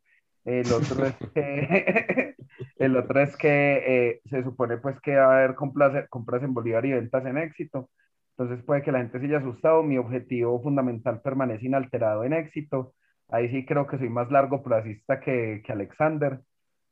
El 0.45 0.73
otro 0.73 1.07
es 1.07 1.17
que, 1.35 2.37
el 2.79 2.97
otro 2.97 3.21
es 3.21 3.37
que 3.37 3.83
eh, 3.87 4.21
se 4.31 4.45
supone 4.45 4.79
pues 4.79 5.01
que 5.01 5.17
va 5.17 5.25
a 5.35 5.39
haber 5.39 5.55
compras, 5.57 6.09
compras 6.09 6.43
en 6.45 6.55
Bolívar 6.55 6.87
y 6.87 6.93
ventas 6.93 7.27
en 7.27 7.39
éxito. 7.39 7.91
Entonces 8.37 8.65
puede 8.65 8.83
que 8.83 8.93
la 8.93 9.01
gente 9.01 9.19
se 9.19 9.27
haya 9.27 9.39
asustado. 9.39 9.83
Mi 9.83 9.99
objetivo 9.99 10.63
fundamental 10.63 11.21
permanece 11.21 11.67
inalterado 11.67 12.25
en 12.25 12.33
éxito. 12.33 12.95
Ahí 13.29 13.49
sí 13.51 13.67
creo 13.67 13.87
que 13.89 13.99
soy 13.99 14.09
más 14.09 14.31
largo 14.31 14.63
plazista 14.63 15.21
que, 15.21 15.63
que 15.65 15.73
Alexander. 15.73 16.41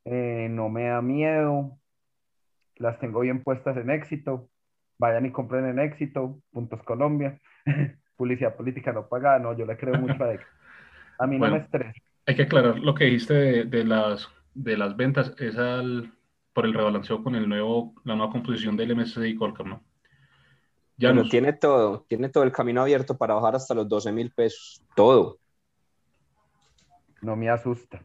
Eh, 0.05 0.49
no 0.51 0.69
me 0.69 0.85
da 0.89 1.01
miedo. 1.03 1.79
Las 2.77 2.99
tengo 2.99 3.21
bien 3.21 3.43
puestas 3.43 3.77
en 3.77 3.91
éxito. 3.91 4.49
Vayan 4.99 5.27
y 5.27 5.33
compren 5.33 5.67
en 5.67 5.79
éxito. 5.79 6.41
Puntos 6.51 6.83
Colombia. 6.83 7.41
Publicidad 8.17 8.55
política 8.57 8.93
no 8.93 9.09
pagada. 9.09 9.39
No, 9.39 9.57
yo 9.57 9.67
le 9.67 9.77
creo 9.77 9.95
mucho 10.01 10.23
a. 10.25 10.37
A 11.19 11.27
mí 11.27 11.39
Bueno. 11.39 11.55
no 11.55 11.61
me 11.61 11.65
estresa. 11.65 11.93
Hay 12.27 12.37
que 12.37 12.43
aclarar 12.43 12.79
lo 12.79 12.95
que 12.95 13.05
dijiste 13.05 13.35
de, 13.35 13.65
de 13.65 13.85
las, 13.85 14.29
de 14.55 14.77
las 14.77 14.97
ventas, 14.97 15.35
es 15.39 15.57
al, 15.59 16.11
por 16.53 16.65
el 16.65 16.73
rebalanceo 16.73 17.23
con 17.23 17.35
el 17.35 17.49
nuevo, 17.49 17.95
la 18.05 18.17
nueva 18.17 18.33
composición 18.33 18.77
del 18.77 18.93
MSCI 18.97 19.35
Colcap, 19.37 19.67
¿no? 19.67 19.83
Ya 20.97 21.09
Bueno, 21.11 21.23
nos- 21.23 21.31
tiene 21.31 21.53
todo, 21.53 22.07
tiene 22.09 22.29
todo 22.31 22.45
el 22.45 22.53
camino 22.53 22.81
abierto 22.83 23.19
para 23.19 23.35
bajar 23.35 23.57
hasta 23.57 23.75
los 23.75 23.89
12 23.89 24.11
mil 24.11 24.33
pesos. 24.33 24.83
Todo. 24.97 25.39
No 27.21 27.37
me 27.37 27.49
asusta. 27.51 28.03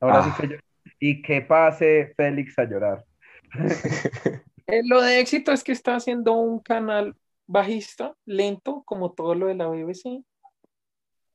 Ahora 0.00 0.18
Ah. 0.20 0.22
sí 0.24 0.30
que 0.42 0.48
yo. 0.54 0.60
Y 1.04 1.20
que 1.20 1.42
pase 1.42 2.14
Félix 2.16 2.56
a 2.58 2.64
llorar. 2.64 3.04
Eh, 4.68 4.80
lo 4.84 5.02
de 5.02 5.18
éxito 5.18 5.50
es 5.50 5.64
que 5.64 5.72
está 5.72 5.96
haciendo 5.96 6.34
un 6.34 6.60
canal 6.60 7.16
bajista, 7.48 8.14
lento, 8.24 8.84
como 8.86 9.12
todo 9.12 9.34
lo 9.34 9.48
de 9.48 9.56
la 9.56 9.66
BBC. 9.66 10.22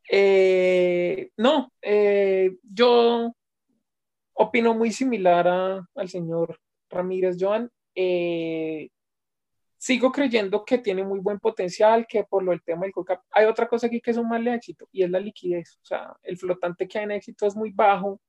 Eh, 0.09 1.29
no, 1.35 1.71
eh, 1.81 2.55
yo 2.63 3.35
opino 4.33 4.73
muy 4.73 4.91
similar 4.91 5.45
a- 5.45 5.87
al 5.95 6.09
señor 6.09 6.57
Ramírez 6.89 7.35
Joan. 7.37 7.69
Sigo 9.77 10.11
creyendo 10.13 10.63
que 10.63 10.77
tiene 10.77 11.03
muy 11.03 11.19
buen 11.19 11.39
potencial, 11.39 12.07
que 12.07 12.23
por 12.23 12.43
lo 12.43 12.51
del 12.51 12.63
tema 12.63 12.83
del 12.83 12.93
Colcap, 12.93 13.21
hay 13.31 13.45
otra 13.45 13.67
cosa 13.67 13.87
aquí 13.87 13.99
que 13.99 14.11
es 14.11 14.17
un 14.17 14.29
mal 14.29 14.47
éxito 14.47 14.87
y 14.91 15.03
es 15.03 15.09
la 15.11 15.19
liquidez. 15.19 15.77
O 15.83 15.85
sea, 15.85 16.15
el 16.23 16.37
flotante 16.37 16.87
que 16.87 16.97
hay 16.97 17.03
en 17.03 17.11
éxito 17.11 17.45
es 17.45 17.55
muy 17.57 17.71
bajo. 17.71 18.21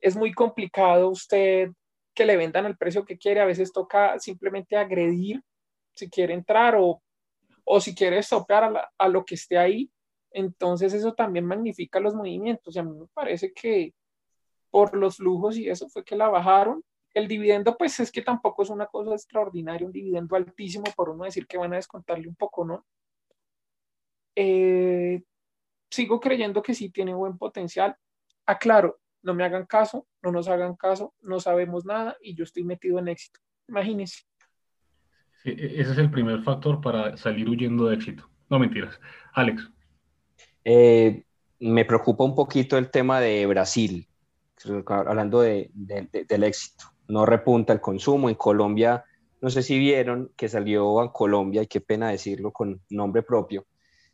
Es 0.00 0.16
muy 0.16 0.32
complicado 0.32 1.08
usted 1.10 1.70
que 2.14 2.24
le 2.24 2.36
vendan 2.36 2.66
el 2.66 2.76
precio 2.76 3.04
que 3.04 3.18
quiere. 3.18 3.40
A 3.40 3.44
veces 3.46 3.72
toca 3.72 4.18
simplemente 4.18 4.76
agredir 4.76 5.42
si 5.94 6.08
quiere 6.10 6.34
entrar 6.34 6.76
o, 6.76 7.02
o 7.64 7.80
si 7.80 7.94
quiere 7.94 8.20
la- 8.30 8.90
a 8.98 9.08
lo 9.08 9.24
que 9.24 9.34
esté 9.34 9.58
ahí. 9.58 9.90
Entonces 10.30 10.92
eso 10.92 11.14
también 11.14 11.46
magnifica 11.46 12.00
los 12.00 12.14
movimientos. 12.14 12.76
Y 12.76 12.78
a 12.78 12.82
mí 12.82 12.92
me 12.98 13.06
parece 13.14 13.52
que 13.52 13.94
por 14.70 14.96
los 14.96 15.16
flujos 15.16 15.56
y 15.56 15.68
eso 15.68 15.88
fue 15.88 16.04
que 16.04 16.16
la 16.16 16.28
bajaron. 16.28 16.82
El 17.14 17.28
dividendo, 17.28 17.76
pues 17.78 17.98
es 18.00 18.12
que 18.12 18.20
tampoco 18.22 18.62
es 18.62 18.70
una 18.70 18.86
cosa 18.86 19.12
extraordinaria, 19.12 19.86
un 19.86 19.92
dividendo 19.92 20.36
altísimo 20.36 20.84
por 20.94 21.08
uno 21.10 21.24
decir 21.24 21.46
que 21.46 21.56
van 21.56 21.72
a 21.72 21.76
descontarle 21.76 22.28
un 22.28 22.36
poco, 22.36 22.64
¿no? 22.64 22.84
Eh, 24.34 25.22
sigo 25.90 26.20
creyendo 26.20 26.62
que 26.62 26.74
sí 26.74 26.90
tiene 26.90 27.14
buen 27.14 27.38
potencial. 27.38 27.96
Aclaro, 28.44 28.98
no 29.26 29.34
me 29.34 29.44
hagan 29.44 29.66
caso, 29.66 30.06
no 30.22 30.30
nos 30.30 30.46
hagan 30.48 30.76
caso, 30.76 31.12
no 31.20 31.40
sabemos 31.40 31.84
nada 31.84 32.16
y 32.22 32.36
yo 32.36 32.44
estoy 32.44 32.62
metido 32.62 33.00
en 33.00 33.08
éxito. 33.08 33.40
Imagínense. 33.68 34.20
Sí, 35.42 35.50
e- 35.50 35.80
ese 35.80 35.92
es 35.92 35.98
el 35.98 36.10
primer 36.12 36.42
factor 36.42 36.80
para 36.80 37.16
salir 37.16 37.48
huyendo 37.50 37.86
de 37.86 37.96
éxito. 37.96 38.30
No 38.48 38.58
mentiras. 38.58 38.98
Alex, 39.34 39.68
Eh, 40.68 41.24
me 41.60 41.84
preocupa 41.84 42.24
un 42.24 42.34
poquito 42.34 42.76
el 42.76 42.90
tema 42.90 43.20
de 43.20 43.46
Brasil, 43.46 44.08
hablando 44.86 45.40
de- 45.40 45.70
de- 45.74 46.08
de- 46.12 46.24
del 46.24 46.44
éxito. 46.44 46.86
no 47.08 47.24
repunta 47.24 47.72
el 47.72 47.80
consumo. 47.80 48.28
En 48.28 48.34
Colombia, 48.34 49.04
no 49.40 49.48
sé 49.48 49.62
si 49.62 49.78
vieron 49.78 50.32
que 50.36 50.48
salió 50.48 51.00
a 51.00 51.12
Colombia, 51.12 51.62
y 51.62 51.68
qué 51.68 51.80
pena 51.80 52.10
decirlo 52.10 52.50
con 52.52 52.80
nombre 52.90 53.22
propio, 53.22 53.64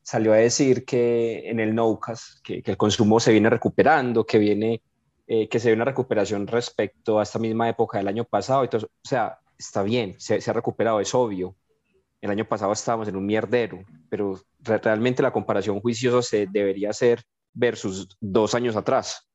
salió 0.03 0.33
a 0.35 0.37
decir 0.37 0.85
que 0.85 1.49
en 1.49 1.59
el 1.59 1.75
NOCAS, 1.75 2.43
que, 2.45 2.63
que 2.63 2.73
el 2.73 2.77
consumo 2.77 3.19
se 3.19 3.33
viene 3.33 3.49
recuperando, 3.49 4.27
que 4.27 4.39
viene, 4.39 4.83
eh, 5.27 5.49
que 5.49 5.59
se 5.61 5.69
ve 5.69 5.75
una 5.75 5.85
recuperación 5.85 6.47
respecto 6.47 7.19
a 7.19 7.23
esta 7.23 7.39
misma 7.39 7.69
época 7.69 7.99
del 7.99 8.09
año 8.09 8.25
pasado. 8.25 8.65
Entonces, 8.65 8.89
o 8.91 9.09
sea, 9.09 9.39
está 9.59 9.83
bien, 9.83 10.17
se, 10.19 10.41
se 10.41 10.51
ha 10.51 10.55
recuperado, 10.55 11.01
es 11.01 11.15
obvio. 11.15 11.57
El 12.21 12.31
año 12.31 12.45
pasado 12.47 12.73
estábamos 12.73 13.09
en 13.09 13.17
un 13.17 13.27
mierdero, 13.27 13.85
pero 14.09 14.41
re- 14.61 14.79
realmente 14.79 15.23
la 15.23 15.33
comparación 15.33 15.81
juiciosa 15.81 16.23
se 16.23 16.47
debería 16.47 16.91
hacer 16.91 17.23
versus 17.53 18.09
dos 18.21 18.55
años 18.55 18.77
atrás. 18.77 19.29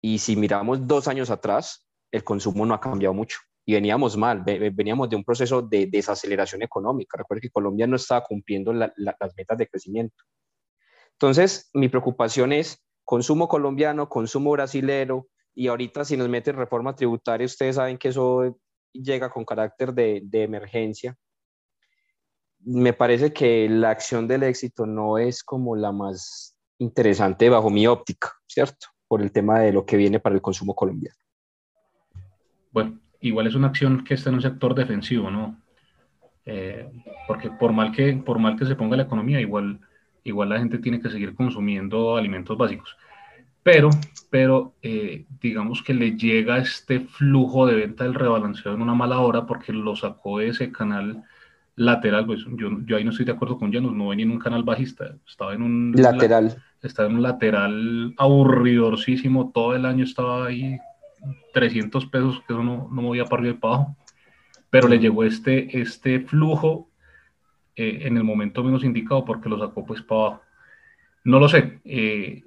Y 0.00 0.18
si 0.18 0.36
miramos 0.36 0.86
dos 0.86 1.08
años 1.08 1.30
atrás, 1.30 1.86
el 2.10 2.22
consumo 2.24 2.66
no 2.66 2.74
ha 2.74 2.80
cambiado 2.80 3.14
mucho 3.14 3.38
y 3.64 3.74
veníamos 3.74 4.16
mal, 4.16 4.42
ve- 4.42 4.58
ve- 4.58 4.70
veníamos 4.70 5.08
de 5.08 5.16
un 5.16 5.24
proceso 5.24 5.62
de 5.62 5.86
desaceleración 5.86 6.62
económica. 6.62 7.16
Recuerden 7.16 7.42
que 7.42 7.50
Colombia 7.50 7.86
no 7.86 7.96
estaba 7.96 8.24
cumpliendo 8.24 8.72
la- 8.72 8.92
la- 8.96 9.16
las 9.18 9.32
metas 9.36 9.56
de 9.56 9.68
crecimiento. 9.68 10.16
Entonces, 11.12 11.70
mi 11.72 11.88
preocupación 11.88 12.52
es 12.52 12.82
consumo 13.04 13.48
colombiano, 13.48 14.08
consumo 14.08 14.52
brasilero, 14.52 15.28
y 15.54 15.68
ahorita 15.68 16.04
si 16.04 16.16
nos 16.16 16.28
meten 16.28 16.56
reforma 16.56 16.94
tributaria, 16.94 17.44
ustedes 17.44 17.76
saben 17.76 17.98
que 17.98 18.08
eso 18.08 18.58
llega 18.92 19.30
con 19.30 19.44
carácter 19.44 19.92
de, 19.92 20.22
emergencia. 20.32 21.16
Me 22.60 22.92
parece 22.92 23.32
que 23.32 23.68
la 23.68 23.90
acción 23.90 24.28
del 24.28 24.44
éxito 24.44 24.86
no 24.86 25.18
es 25.18 25.42
como 25.42 25.76
la 25.76 25.92
más 25.92 26.56
interesante 26.78 27.48
bajo 27.48 27.70
mi 27.70 27.86
óptica, 27.86 28.32
¿cierto? 28.46 28.86
Por 29.08 29.20
el 29.20 29.32
tema 29.32 29.60
de 29.60 29.72
lo 29.72 29.84
que 29.84 29.96
viene 29.96 30.20
para 30.20 30.34
el 30.34 30.42
consumo 30.42 30.74
colombiano. 30.74 31.16
Bueno, 32.70 32.98
igual 33.20 33.46
es 33.46 33.54
una 33.54 33.68
acción 33.68 34.04
que 34.04 34.14
está 34.14 34.30
en 34.30 34.36
un 34.36 34.42
sector 34.42 34.74
defensivo, 34.74 35.30
¿no? 35.30 35.60
Eh, 36.44 36.90
porque 37.26 37.50
por 37.50 37.72
mal 37.72 37.92
que, 37.92 38.14
por 38.14 38.38
mal 38.38 38.56
que 38.56 38.64
se 38.64 38.74
ponga 38.74 38.96
la 38.96 39.04
economía, 39.04 39.40
igual, 39.40 39.80
igual 40.24 40.50
la 40.50 40.58
gente 40.58 40.78
tiene 40.78 41.00
que 41.00 41.10
seguir 41.10 41.34
consumiendo 41.34 42.16
alimentos 42.16 42.56
básicos. 42.56 42.96
Pero, 43.62 43.90
pero 44.30 44.74
eh, 44.82 45.24
digamos 45.40 45.82
que 45.82 45.94
le 45.94 46.16
llega 46.16 46.58
este 46.58 47.00
flujo 47.00 47.66
de 47.66 47.76
venta 47.76 48.04
del 48.04 48.14
rebalanceo 48.14 48.74
en 48.74 48.82
una 48.82 48.94
mala 48.94 49.20
hora 49.20 49.46
porque 49.46 49.72
lo 49.72 49.94
sacó 49.94 50.38
de 50.38 50.48
ese 50.48 50.72
canal 50.72 51.22
lateral. 51.76 52.26
Pues 52.26 52.44
yo, 52.56 52.70
yo 52.84 52.96
ahí 52.96 53.04
no 53.04 53.10
estoy 53.10 53.24
de 53.24 53.32
acuerdo 53.32 53.58
con 53.58 53.72
Janus, 53.72 53.94
no 53.94 54.08
venía 54.08 54.24
en 54.24 54.32
un 54.32 54.40
canal 54.40 54.64
bajista, 54.64 55.14
estaba 55.26 55.54
en 55.54 55.62
un 55.62 55.92
Lateral. 55.92 56.56
estaba 56.82 57.08
en 57.08 57.16
un 57.16 57.22
lateral 57.22 58.14
aburridorcísimo, 58.16 59.52
todo 59.52 59.76
el 59.76 59.86
año 59.86 60.04
estaba 60.04 60.46
ahí 60.46 60.78
300 61.54 62.06
pesos, 62.06 62.42
que 62.46 62.52
eso 62.52 62.64
no, 62.64 62.88
no 62.90 63.02
movía 63.02 63.26
para 63.26 63.42
arriba 63.42 63.54
y 63.56 63.58
para 63.58 63.74
abajo, 63.74 63.96
pero 64.70 64.88
le 64.88 64.98
llegó 64.98 65.22
este, 65.22 65.80
este 65.80 66.20
flujo 66.20 66.88
eh, 67.76 68.00
en 68.02 68.16
el 68.16 68.24
momento 68.24 68.62
menos 68.62 68.84
indicado 68.84 69.24
porque 69.24 69.48
lo 69.48 69.58
sacó 69.58 69.84
pues 69.84 70.02
para 70.02 70.20
abajo. 70.20 70.42
No 71.24 71.38
lo 71.38 71.48
sé, 71.48 71.80
eh, 71.84 72.42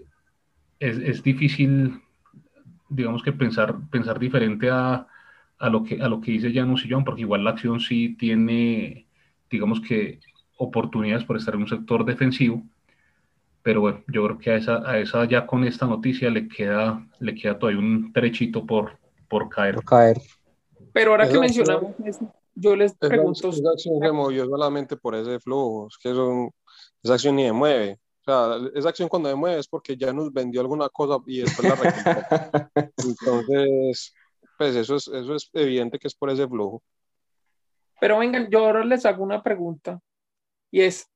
es, 0.80 0.98
es, 0.98 1.24
difícil, 1.24 2.02
digamos 2.90 3.24
que 3.24 3.32
pensar, 3.32 3.76
pensar 3.90 4.20
diferente 4.20 4.70
a, 4.70 5.08
a, 5.58 5.70
lo 5.70 5.84
que, 5.84 6.02
a 6.02 6.10
lo 6.10 6.20
que 6.20 6.32
dice 6.32 6.54
Janus 6.54 6.86
y 6.86 6.90
John, 6.92 7.06
porque 7.06 7.22
igual 7.22 7.44
la 7.44 7.52
acción 7.52 7.80
sí 7.80 8.16
tiene, 8.20 9.08
digamos 9.50 9.80
que, 9.80 10.20
oportunidades 10.58 11.24
por 11.24 11.38
estar 11.38 11.54
en 11.56 11.62
un 11.62 11.68
sector 11.68 12.06
defensivo, 12.06 12.64
pero 13.62 13.82
bueno, 13.82 14.04
yo 14.08 14.24
creo 14.26 14.38
que 14.38 14.52
a 14.52 14.56
esa, 14.58 14.90
a 14.90 15.00
esa 15.00 15.26
ya 15.26 15.48
con 15.48 15.64
esta 15.64 15.88
noticia 15.88 16.30
le 16.30 16.48
queda, 16.48 17.06
le 17.20 17.34
queda 17.34 17.58
todavía 17.58 17.80
un 17.80 18.14
trechito 18.14 18.66
por, 18.66 19.00
por 19.28 19.50
caer. 19.50 19.76
Por 19.76 19.86
caer. 19.86 20.22
Pero 20.94 21.12
ahora 21.12 21.28
que 21.28 21.40
mencionamos 21.40 21.94
eso, 22.06 22.32
yo 22.56 22.76
les 22.76 22.96
pregunto. 22.96 23.50
Esa 23.50 23.70
acción 23.70 24.00
se 24.02 24.12
movió 24.12 24.46
solamente 24.46 24.98
por 24.98 25.16
ese 25.16 25.40
flujo, 25.40 25.88
es 25.88 25.98
que 25.98 26.12
eso, 26.12 26.54
esa 27.04 27.14
acción 27.14 27.36
ni 27.36 27.44
se 27.44 27.52
mueve. 27.52 28.00
O 28.22 28.24
sea, 28.24 28.70
esa 28.74 28.90
acción 28.90 29.10
cuando 29.10 29.30
se 29.30 29.36
mueve 29.36 29.60
es 29.60 29.68
porque 29.68 29.96
ya 29.96 30.12
nos 30.12 30.34
vendió 30.34 30.62
alguna 30.62 30.90
cosa 30.90 31.18
y 31.28 31.42
después 31.42 31.68
la 31.68 31.76
recuperó. 31.76 32.70
Entonces, 32.98 34.14
pues 34.58 34.76
eso 34.76 34.96
es, 34.96 35.08
eso 35.08 35.36
es 35.36 35.50
evidente 35.54 36.00
que 36.00 36.08
es 36.08 36.16
por 36.16 36.30
ese 36.30 36.48
flujo. 36.48 36.82
Pero 38.00 38.20
vengan, 38.20 38.50
yo 38.50 38.66
ahora 38.66 38.84
les 38.84 39.06
hago 39.06 39.24
una 39.24 39.44
pregunta 39.44 40.00
y 40.72 40.82
es, 40.82 41.10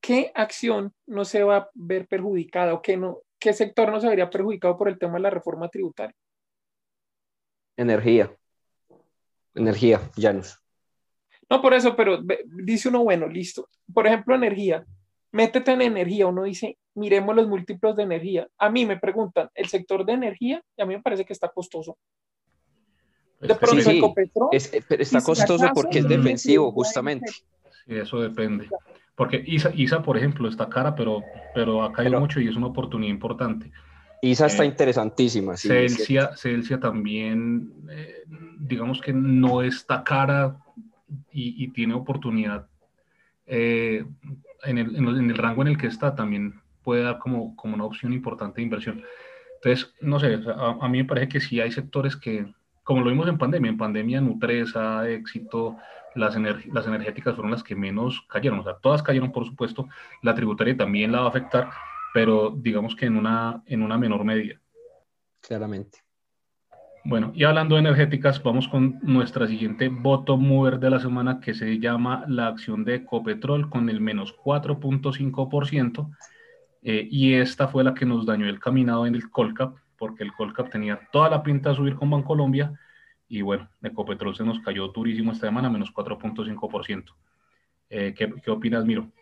¿qué 0.00 0.30
acción 0.34 0.92
no 1.06 1.24
se 1.24 1.42
va 1.42 1.56
a 1.56 1.70
ver 1.74 2.06
perjudicada 2.06 2.74
o 2.74 2.82
qué, 2.82 2.96
no, 2.96 3.22
qué 3.38 3.52
sector 3.52 3.90
no 3.90 4.00
se 4.00 4.08
vería 4.08 4.30
perjudicado 4.30 4.76
por 4.76 4.88
el 4.88 4.98
tema 4.98 5.14
de 5.14 5.20
la 5.20 5.30
reforma 5.30 5.68
tributaria? 5.68 6.14
Energía. 7.76 8.34
Energía, 9.54 10.00
Janus. 10.16 10.63
No, 11.54 11.62
por 11.62 11.72
eso, 11.72 11.94
pero 11.94 12.18
dice 12.64 12.88
uno, 12.88 13.04
bueno, 13.04 13.28
listo. 13.28 13.68
Por 13.92 14.08
ejemplo, 14.08 14.34
energía. 14.34 14.84
Métete 15.30 15.70
en 15.70 15.82
energía. 15.82 16.26
Uno 16.26 16.42
dice, 16.42 16.78
miremos 16.94 17.36
los 17.36 17.46
múltiplos 17.46 17.94
de 17.94 18.02
energía. 18.02 18.48
A 18.58 18.70
mí 18.70 18.84
me 18.84 18.98
preguntan, 18.98 19.48
el 19.54 19.68
sector 19.68 20.04
de 20.04 20.14
energía, 20.14 20.60
y 20.76 20.82
a 20.82 20.86
mí 20.86 20.96
me 20.96 21.02
parece 21.02 21.24
que 21.24 21.32
está 21.32 21.48
costoso. 21.48 21.96
De 23.40 23.54
pronto, 23.54 23.76
sí, 23.76 23.82
sí. 23.82 23.98
Ecopetrol, 23.98 24.48
es, 24.50 24.72
está 24.72 25.20
costoso 25.20 25.70
porque 25.72 26.00
es 26.00 26.08
defensivo, 26.08 26.72
justamente. 26.72 27.30
Sí, 27.30 27.44
eso 27.86 28.18
depende. 28.20 28.68
Porque 29.14 29.40
ISA, 29.46 29.70
ISA, 29.76 30.02
por 30.02 30.16
ejemplo, 30.16 30.48
está 30.48 30.68
cara, 30.68 30.92
pero, 30.96 31.22
pero 31.54 31.84
ha 31.84 31.92
caído 31.92 32.12
pero, 32.12 32.20
mucho 32.20 32.40
y 32.40 32.48
es 32.48 32.56
una 32.56 32.66
oportunidad 32.66 33.12
importante. 33.12 33.70
ISA 34.22 34.46
eh, 34.46 34.48
está 34.48 34.64
interesantísima. 34.64 35.56
Sí, 35.56 35.68
Celsia, 35.68 36.36
Celsia 36.36 36.80
también, 36.80 37.72
eh, 37.90 38.24
digamos 38.58 39.00
que 39.00 39.12
no 39.12 39.62
está 39.62 40.02
cara 40.02 40.56
y, 41.34 41.62
y 41.62 41.68
tiene 41.68 41.94
oportunidad. 41.94 42.68
Eh, 43.46 44.06
en, 44.62 44.78
el, 44.78 44.96
en, 44.96 45.08
el, 45.08 45.18
en, 45.18 45.30
el, 45.30 45.36
rango 45.36 45.62
en 45.62 45.68
el 45.68 45.76
que 45.76 45.88
está 45.88 46.14
también 46.14 46.60
puede 46.82 47.02
dar 47.02 47.18
como, 47.18 47.54
como 47.56 47.74
una 47.74 47.84
opción 47.84 48.12
importante 48.12 48.56
de 48.56 48.62
inversión. 48.62 49.02
Entonces, 49.56 49.92
no 50.00 50.18
sé, 50.18 50.38
a, 50.46 50.78
a 50.80 50.88
mí 50.88 50.98
me 50.98 51.04
parece 51.04 51.28
que 51.28 51.40
sí 51.40 51.60
hay 51.60 51.72
sectores 51.72 52.16
que, 52.16 52.46
como 52.84 53.02
lo 53.02 53.10
vimos 53.10 53.28
en 53.28 53.38
pandemia, 53.38 53.70
en 53.70 53.78
pandemia 53.78 54.20
Nutresa, 54.20 55.08
Éxito, 55.08 55.76
las, 56.14 56.36
energ 56.36 56.64
las 56.72 56.86
energéticas 56.86 57.34
fueron 57.34 57.50
las 57.50 57.62
que 57.62 57.74
menos 57.74 58.22
cayeron, 58.28 58.60
o 58.60 58.62
sea, 58.62 58.76
todas 58.76 59.02
cayeron 59.02 59.32
por 59.32 59.44
supuesto, 59.46 59.88
la 60.22 60.34
tributaria 60.34 60.76
también 60.76 61.12
la 61.12 61.20
va 61.20 61.26
a 61.26 61.30
afectar, 61.30 61.70
pero 62.12 62.54
digamos 62.56 62.94
que 62.94 63.06
en 63.06 63.16
una, 63.16 63.62
en 63.66 63.82
una 63.82 63.98
menor 63.98 64.24
medida. 64.24 64.60
Claramente. 65.40 66.03
Bueno, 67.06 67.32
y 67.34 67.44
hablando 67.44 67.74
de 67.74 67.82
energéticas, 67.82 68.42
vamos 68.42 68.66
con 68.66 68.98
nuestra 69.02 69.46
siguiente 69.46 69.88
bottom 69.88 70.42
mover 70.42 70.78
de 70.78 70.88
la 70.88 70.98
semana 70.98 71.38
que 71.38 71.52
se 71.52 71.78
llama 71.78 72.24
la 72.28 72.46
acción 72.46 72.82
de 72.82 72.94
Ecopetrol 72.94 73.68
con 73.68 73.90
el 73.90 74.00
menos 74.00 74.34
4.5%. 74.34 76.10
Eh, 76.82 77.06
y 77.10 77.34
esta 77.34 77.68
fue 77.68 77.84
la 77.84 77.92
que 77.92 78.06
nos 78.06 78.24
dañó 78.24 78.46
el 78.46 78.58
caminado 78.58 79.06
en 79.06 79.14
el 79.14 79.30
Colcap, 79.30 79.76
porque 79.98 80.24
el 80.24 80.32
Colcap 80.32 80.70
tenía 80.70 80.98
toda 81.12 81.28
la 81.28 81.42
pinta 81.42 81.68
de 81.70 81.76
subir 81.76 81.94
con 81.94 82.08
Bancolombia. 82.08 82.72
Y 83.28 83.42
bueno, 83.42 83.68
Ecopetrol 83.82 84.34
se 84.34 84.44
nos 84.44 84.60
cayó 84.60 84.88
durísimo 84.88 85.32
esta 85.32 85.46
semana, 85.46 85.68
menos 85.68 85.92
4.5%. 85.92 87.14
Eh, 87.90 88.14
¿qué, 88.16 88.32
¿Qué 88.42 88.50
opinas, 88.50 88.82
Miro? 88.86 89.12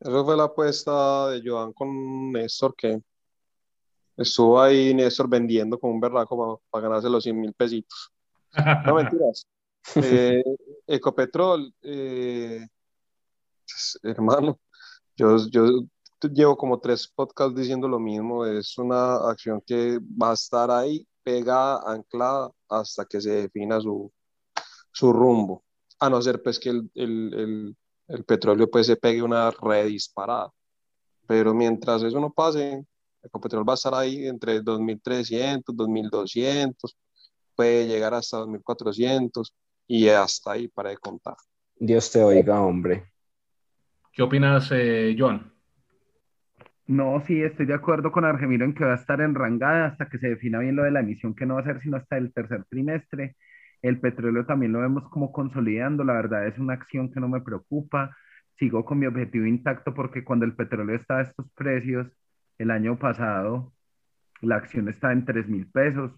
Esa 0.00 0.24
fue 0.24 0.34
la 0.34 0.44
apuesta 0.44 1.28
de 1.28 1.42
Joan 1.44 1.74
con 1.74 2.32
Néstor, 2.32 2.74
que 2.74 3.02
estuvo 4.16 4.60
ahí 4.60 4.94
Néstor 4.94 5.28
vendiendo 5.28 5.78
como 5.78 5.94
un 5.94 6.00
berraco 6.00 6.36
para, 6.38 6.56
para 6.70 6.88
ganarse 6.88 7.10
los 7.10 7.22
100 7.22 7.40
mil 7.40 7.52
pesitos. 7.54 8.12
No 8.84 8.94
mentiras. 8.94 9.46
Eh, 9.96 10.42
Ecopetrol, 10.86 11.72
eh, 11.82 12.66
hermano, 14.02 14.58
yo, 15.16 15.36
yo 15.48 15.84
llevo 16.22 16.56
como 16.56 16.80
tres 16.80 17.06
podcasts 17.08 17.54
diciendo 17.54 17.88
lo 17.88 17.98
mismo. 17.98 18.44
Es 18.46 18.76
una 18.78 19.16
acción 19.28 19.62
que 19.64 19.98
va 20.00 20.30
a 20.30 20.34
estar 20.34 20.70
ahí 20.70 21.06
pegada, 21.22 21.82
anclada, 21.86 22.50
hasta 22.68 23.04
que 23.04 23.20
se 23.20 23.30
defina 23.30 23.80
su, 23.80 24.12
su 24.92 25.12
rumbo. 25.12 25.64
A 25.98 26.10
no 26.10 26.20
ser 26.20 26.42
pues 26.42 26.58
que 26.58 26.70
el, 26.70 26.90
el, 26.94 27.34
el, 27.34 27.76
el 28.08 28.24
petróleo 28.24 28.70
pues 28.70 28.86
se 28.86 28.96
pegue 28.96 29.22
una 29.22 29.50
red 29.50 29.86
disparada. 29.86 30.50
Pero 31.26 31.54
mientras 31.54 32.02
eso 32.02 32.20
no 32.20 32.32
pase, 32.32 32.84
Ecopetrol 33.26 33.68
va 33.68 33.72
a 33.72 33.74
estar 33.74 33.94
ahí 33.94 34.26
entre 34.26 34.60
2.300, 34.60 35.62
2.200, 35.64 36.74
puede 37.54 37.86
llegar 37.86 38.14
hasta 38.14 38.38
2.400 38.38 39.52
y 39.86 40.08
hasta 40.08 40.52
ahí 40.52 40.68
para 40.68 40.90
de 40.90 40.98
contar. 40.98 41.36
Dios 41.78 42.10
te 42.10 42.22
oiga, 42.22 42.60
hombre. 42.60 43.12
¿Qué 44.12 44.22
opinas, 44.22 44.70
eh, 44.72 45.14
John? 45.18 45.52
No, 46.86 47.20
sí, 47.26 47.42
estoy 47.42 47.66
de 47.66 47.74
acuerdo 47.74 48.12
con 48.12 48.24
Argemiro 48.24 48.64
en 48.64 48.72
que 48.72 48.84
va 48.84 48.92
a 48.92 48.96
estar 48.96 49.20
en 49.20 49.34
rangada 49.34 49.86
hasta 49.86 50.08
que 50.08 50.18
se 50.18 50.28
defina 50.28 50.60
bien 50.60 50.76
lo 50.76 50.84
de 50.84 50.92
la 50.92 51.00
emisión, 51.00 51.34
que 51.34 51.44
no 51.44 51.54
va 51.54 51.60
a 51.60 51.64
ser 51.64 51.80
sino 51.82 51.96
hasta 51.96 52.16
el 52.16 52.32
tercer 52.32 52.64
trimestre. 52.70 53.36
El 53.82 54.00
petróleo 54.00 54.46
también 54.46 54.72
lo 54.72 54.80
vemos 54.80 55.08
como 55.10 55.32
consolidando, 55.32 56.04
la 56.04 56.14
verdad 56.14 56.46
es 56.46 56.58
una 56.58 56.74
acción 56.74 57.12
que 57.12 57.20
no 57.20 57.28
me 57.28 57.40
preocupa. 57.40 58.16
Sigo 58.58 58.84
con 58.84 58.98
mi 58.98 59.06
objetivo 59.06 59.46
intacto 59.46 59.92
porque 59.94 60.24
cuando 60.24 60.46
el 60.46 60.54
petróleo 60.54 60.96
está 60.96 61.18
a 61.18 61.22
estos 61.22 61.46
precios, 61.54 62.06
el 62.58 62.70
año 62.70 62.98
pasado 62.98 63.72
la 64.42 64.56
acción 64.56 64.88
está 64.88 65.12
en 65.12 65.24
3 65.24 65.48
mil 65.48 65.66
pesos. 65.66 66.12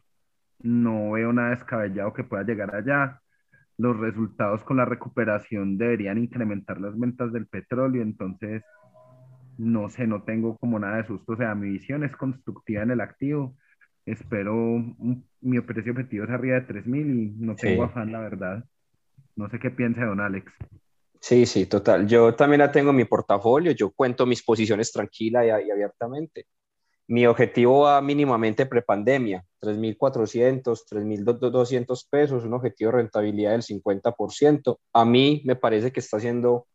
no 0.60 1.12
veo 1.12 1.32
nada 1.32 1.50
descabellado 1.50 2.12
que 2.12 2.24
pueda 2.24 2.42
llegar 2.42 2.74
allá. 2.74 3.20
Los 3.76 3.96
resultados 3.96 4.64
con 4.64 4.76
la 4.76 4.84
recuperación 4.84 5.78
deberían 5.78 6.18
incrementar 6.18 6.80
las 6.80 6.98
ventas 6.98 7.32
del 7.32 7.46
petróleo, 7.46 8.02
entonces 8.02 8.64
no 9.56 9.88
sé, 9.88 10.08
no 10.08 10.22
tengo 10.24 10.56
como 10.58 10.80
nada 10.80 10.96
de 10.96 11.04
susto. 11.04 11.32
O 11.32 11.36
sea, 11.36 11.54
mi 11.54 11.68
visión 11.70 12.02
es 12.02 12.16
constructiva 12.16 12.82
en 12.82 12.90
el 12.90 13.00
activo. 13.00 13.54
Espero, 14.04 14.54
un- 14.56 15.24
mi 15.40 15.60
precio 15.60 15.92
objetivo 15.92 16.24
es 16.24 16.30
arriba 16.30 16.56
de 16.56 16.62
3.000 16.62 17.06
y 17.08 17.30
no 17.38 17.54
tengo 17.54 17.84
Sí. 17.84 17.90
afán, 17.90 18.10
la 18.10 18.18
verdad. 18.20 18.64
No 19.36 19.48
sé 19.48 19.60
qué 19.60 19.70
piensa 19.70 20.04
don 20.06 20.18
Alex. 20.20 20.52
Sí, 21.20 21.46
sí, 21.46 21.66
total. 21.66 22.06
Yo 22.06 22.34
también 22.34 22.60
la 22.60 22.70
tengo 22.72 22.90
en 22.90 22.96
mi 22.96 23.04
portafolio, 23.04 23.72
yo 23.72 23.90
cuento 23.92 24.24
mis 24.26 24.42
posiciones 24.42 24.92
tranquila 24.92 25.44
y, 25.46 25.50
abiertamente. 25.70 26.46
Mi 27.08 27.26
objetivo 27.26 27.82
va 27.82 28.00
mínimamente 28.02 28.66
prepandemia, 28.66 29.44
3.400, 29.60 30.86
3.200 30.86 32.04
pesos, 32.04 32.44
un 32.44 32.54
objetivo 32.54 32.92
de 32.92 32.98
rentabilidad 32.98 33.52
del 33.52 33.62
50%. 33.64 34.80
A 34.92 35.04
mí 35.04 35.42
me 35.46 35.56
parece 35.56 35.92
que 35.92 36.00
está 36.00 36.18
haciendo 36.18 36.66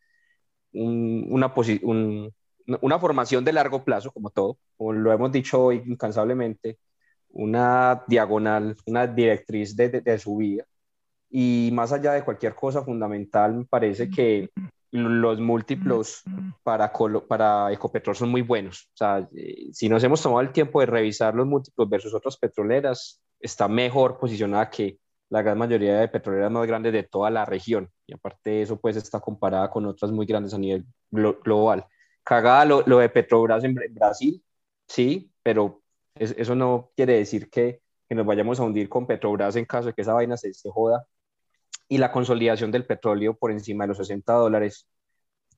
un- 0.74 1.28
una, 1.32 1.54
una 2.82 3.00
formación 3.00 3.44
de 3.46 3.54
largo 3.54 3.84
plazo, 3.84 4.12
como 4.12 4.30
todo, 4.30 4.58
lo 4.80 5.12
hemos 5.14 5.32
dicho 5.32 5.62
hoy 5.64 5.84
incansablemente, 5.86 6.80
una 7.30 8.04
diagonal, 8.08 8.78
una 8.88 9.08
directriz 9.08 9.76
de, 9.76 9.90
de, 9.90 10.02
de 10.02 10.20
subida. 10.20 10.66
Y 11.36 11.72
más 11.74 11.92
allá 11.92 12.14
de 12.14 12.24
cualquier 12.24 12.54
cosa 12.54 12.84
fundamental, 12.84 13.56
me 13.56 13.66
parece 13.66 14.08
que 14.08 14.52
los 14.92 15.40
múltiplos 15.40 16.22
para, 16.62 16.94
para 17.28 17.72
Ecopetrol 17.74 18.16
son 18.16 18.30
muy 18.30 18.44
buenos. 18.44 18.84
O 18.94 18.98
sea, 18.98 19.28
eh, 19.36 19.70
si 19.72 19.90
nos 19.90 20.04
hemos 20.04 20.22
tomado 20.22 20.42
el 20.42 20.52
tiempo 20.52 20.80
de 20.80 20.86
revisar 20.86 21.34
los 21.34 21.48
múltiplos 21.48 21.90
versus 21.90 22.14
otras 22.14 22.38
petroleras, 22.38 23.20
está 23.40 23.68
mejor 23.68 24.20
posicionada 24.20 24.70
que 24.70 25.00
la 25.30 25.42
gran 25.42 25.58
mayoría 25.58 26.00
de 26.00 26.08
petroleras 26.08 26.52
más 26.52 26.68
grandes 26.68 26.94
de 26.94 27.02
toda 27.02 27.32
la 27.32 27.46
región. 27.46 27.90
Y 28.06 28.14
aparte 28.14 28.52
de 28.52 28.62
eso, 28.62 28.80
pues 28.80 28.96
está 28.96 29.20
comparada 29.20 29.72
con 29.72 29.88
otras 29.88 30.12
muy 30.12 30.28
grandes 30.28 30.54
a 30.54 30.60
nivel 30.60 30.86
glo- 31.12 31.40
global. 31.44 31.84
Cagada 32.24 32.64
lo, 32.66 32.84
lo 32.86 33.00
de 33.00 33.10
Petrobras 33.10 33.64
en 33.64 33.74
Bra- 33.76 33.92
Brasil, 33.92 34.44
sí, 34.88 35.32
pero 35.42 35.82
es- 36.14 36.36
eso 36.38 36.54
no 36.54 36.92
quiere 36.96 37.14
decir 37.18 37.50
que, 37.50 37.82
que 38.08 38.14
nos 38.14 38.28
vayamos 38.28 38.60
a 38.60 38.64
hundir 38.64 38.88
con 38.88 39.08
Petrobras 39.08 39.56
en 39.56 39.66
caso 39.66 39.88
de 39.88 39.94
que 39.94 40.04
esa 40.04 40.14
vaina 40.14 40.38
se, 40.38 40.54
se 40.54 40.70
joda 40.70 41.04
y 41.88 41.98
la 41.98 42.12
consolidación 42.12 42.72
del 42.72 42.86
petróleo 42.86 43.36
por 43.36 43.52
encima 43.52 43.84
de 43.84 43.90
los 43.90 43.98
60 43.98 44.34
dólares 44.34 44.88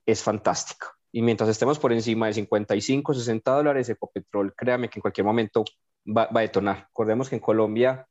es 0.05 0.21
fantástica. 0.23 0.87
Y 1.11 1.21
mientras 1.21 1.49
estemos 1.49 1.79
por 1.79 1.93
encima 1.93 2.27
de 2.27 2.33
55, 2.33 3.13
60 3.13 3.51
dólares, 3.51 3.89
Ecopetrol, 3.89 4.53
créame 4.55 4.89
que 4.89 4.99
en 4.99 5.01
cualquier 5.01 5.25
momento 5.25 5.63
va, 6.05 6.25
va 6.27 6.39
a 6.41 6.43
detonar. 6.43 6.87
Recordemos 6.89 7.29
que 7.29 7.35
en 7.35 7.41
Colombia, 7.41 8.05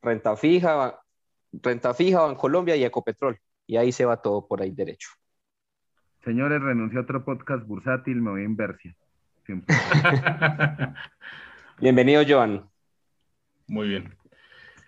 renta 0.00 0.36
fija, 0.36 0.74
va- 0.76 1.00
renta 1.52 1.92
fija 1.94 2.22
va 2.22 2.28
en 2.30 2.36
Colombia 2.36 2.76
y 2.76 2.84
Ecopetrol. 2.84 3.38
Y 3.66 3.76
ahí 3.76 3.90
se 3.92 4.04
va 4.04 4.20
todo 4.22 4.46
por 4.46 4.62
ahí 4.62 4.70
derecho. 4.70 5.08
Señores, 6.22 6.62
renuncio 6.62 7.00
a 7.00 7.02
otro 7.02 7.24
podcast 7.24 7.66
bursátil, 7.66 8.20
me 8.22 8.30
voy 8.30 8.42
a 8.42 8.44
Inversia. 8.44 8.94
Bienvenido, 11.80 12.22
Joan. 12.26 12.68
Muy 13.66 13.88
bien. 13.88 14.16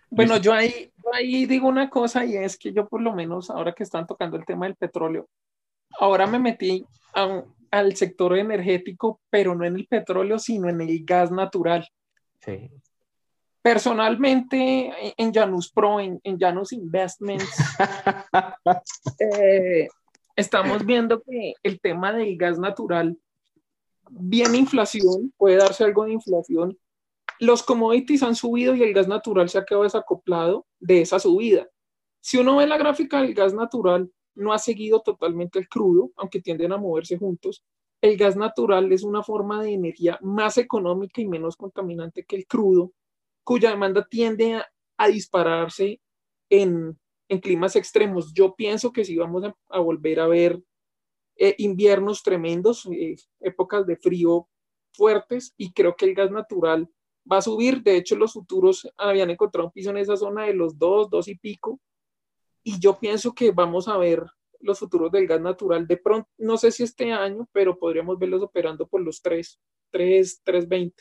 Bueno, 0.08 0.36
yo 0.38 0.52
ahí, 0.52 0.92
ahí 1.14 1.46
digo 1.46 1.68
una 1.68 1.88
cosa 1.90 2.24
y 2.24 2.36
es 2.36 2.56
que 2.58 2.72
yo 2.72 2.88
por 2.88 3.00
lo 3.00 3.12
menos 3.12 3.50
ahora 3.50 3.72
que 3.72 3.82
están 3.82 4.06
tocando 4.06 4.36
el 4.36 4.44
tema 4.44 4.66
del 4.66 4.76
petróleo, 4.76 5.28
ahora 6.00 6.26
me 6.26 6.38
metí 6.38 6.84
a- 7.14 7.42
al 7.70 7.96
sector 7.96 8.36
energético, 8.38 9.20
pero 9.30 9.54
no 9.54 9.64
en 9.64 9.76
el 9.76 9.86
petróleo, 9.86 10.38
sino 10.38 10.68
en 10.68 10.80
el 10.80 11.04
gas 11.04 11.30
natural. 11.30 11.86
Sí. 12.40 12.70
Personalmente, 13.62 14.56
en- 14.86 15.12
en 15.16 15.34
Janus 15.34 15.70
Pro, 15.72 15.98
en, 16.00 16.20
en 16.22 16.38
Janus 16.38 16.72
Investments, 16.72 17.56
eh, 19.18 19.88
estamos 20.36 20.84
viendo 20.86 21.20
que 21.22 21.54
el 21.62 21.80
tema 21.80 22.12
del 22.12 22.36
gas 22.36 22.58
natural, 22.58 23.16
viene 24.08 24.58
inflación, 24.58 25.32
puede 25.36 25.56
darse 25.56 25.82
algo 25.84 26.04
de 26.04 26.12
inflación. 26.12 26.78
Los 27.38 27.62
commodities 27.62 28.22
han 28.22 28.34
subido 28.34 28.74
y 28.74 28.82
el 28.82 28.94
gas 28.94 29.08
natural 29.08 29.48
se 29.48 29.58
ha 29.58 29.64
quedado 29.64 29.84
desacoplado 29.84 30.66
de 30.80 31.02
esa 31.02 31.18
subida. 31.18 31.68
Si 32.20 32.38
uno 32.38 32.56
ve 32.56 32.66
la 32.66 32.78
gráfica 32.78 33.22
del 33.22 33.34
gas 33.34 33.54
natural, 33.54 34.10
no 34.34 34.52
ha 34.52 34.58
seguido 34.58 35.00
totalmente 35.00 35.58
el 35.58 35.68
crudo, 35.68 36.10
aunque 36.16 36.40
tienden 36.40 36.72
a 36.72 36.76
moverse 36.76 37.18
juntos. 37.18 37.64
El 38.00 38.16
gas 38.16 38.36
natural 38.36 38.92
es 38.92 39.02
una 39.02 39.22
forma 39.22 39.62
de 39.62 39.72
energía 39.72 40.18
más 40.22 40.58
económica 40.58 41.20
y 41.20 41.26
menos 41.26 41.56
contaminante 41.56 42.24
que 42.24 42.36
el 42.36 42.46
crudo, 42.46 42.92
cuya 43.44 43.70
demanda 43.70 44.06
tiende 44.08 44.62
a, 44.98 45.08
dispararse 45.08 46.00
en, 46.50 46.98
climas 47.42 47.76
extremos. 47.76 48.32
Yo 48.34 48.54
pienso 48.54 48.92
que 48.92 49.04
si 49.04 49.16
vamos 49.16 49.44
a, 49.44 49.56
a 49.68 49.80
volver 49.80 50.20
a 50.20 50.26
ver 50.26 50.62
eh, 51.36 51.54
inviernos 51.58 52.22
tremendos, 52.22 52.86
eh, 52.86 53.16
épocas 53.40 53.86
de 53.86 53.96
frío 53.96 54.48
fuertes, 54.92 55.54
y 55.56 55.72
creo 55.72 55.94
que 55.94 56.06
el 56.06 56.14
gas 56.14 56.30
natural 56.30 56.88
va 57.30 57.38
a 57.38 57.42
subir. 57.42 57.82
De 57.82 57.96
hecho, 57.96 58.16
los 58.16 58.32
futuros 58.32 58.88
habían 58.96 59.30
encontrado 59.30 59.66
un 59.66 59.72
piso 59.72 59.90
en 59.90 59.98
esa 59.98 60.16
zona 60.16 60.44
de 60.44 60.54
los 60.54 60.78
dos, 60.78 61.08
dos 61.10 61.28
y 61.28 61.36
pico, 61.36 61.80
y 62.62 62.78
yo 62.80 62.98
pienso 62.98 63.32
que 63.34 63.50
vamos 63.52 63.88
a 63.88 63.96
ver 63.96 64.24
los 64.60 64.78
futuros 64.78 65.12
del 65.12 65.26
gas 65.26 65.40
natural 65.40 65.86
de 65.86 65.96
pronto, 65.98 66.28
no 66.38 66.56
sé 66.56 66.70
si 66.72 66.82
este 66.82 67.12
año, 67.12 67.48
pero 67.52 67.78
podríamos 67.78 68.18
verlos 68.18 68.42
operando 68.42 68.86
por 68.86 69.00
los 69.02 69.20
3, 69.22 69.60
3, 69.90 70.42
3.20. 70.44 70.94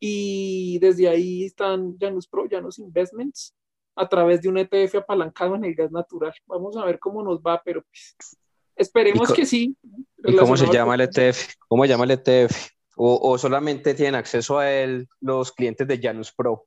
Y 0.00 0.78
desde 0.80 1.08
ahí 1.08 1.44
están 1.44 1.96
Janus 1.98 2.26
Pro, 2.26 2.46
Janus 2.50 2.78
Investments, 2.78 3.54
a 3.94 4.08
través 4.08 4.42
de 4.42 4.48
un 4.48 4.58
ETF 4.58 4.96
apalancado 4.96 5.54
en 5.54 5.64
el 5.64 5.74
gas 5.74 5.92
natural. 5.92 6.32
Vamos 6.46 6.76
a 6.76 6.84
ver 6.84 6.98
cómo 6.98 7.22
nos 7.22 7.40
va, 7.40 7.62
pero 7.62 7.82
pues, 7.82 8.16
esperemos 8.74 9.28
¿Y 9.28 9.32
co- 9.32 9.34
que 9.34 9.46
sí. 9.46 9.76
¿Y 10.24 10.34
cómo 10.34 10.56
se 10.56 10.66
llama 10.72 10.94
el. 10.96 11.02
ETF? 11.02 11.54
¿Cómo 11.68 11.84
se 11.84 11.88
llama 11.90 12.04
el 12.04 12.10
ETF? 12.12 12.70
O, 12.96 13.30
o 13.30 13.38
solamente 13.38 13.94
tienen 13.94 14.14
acceso 14.16 14.58
a 14.58 14.70
él 14.70 15.08
los 15.20 15.52
clientes 15.52 15.86
de 15.88 15.98
Janus 16.00 16.32
Pro? 16.32 16.66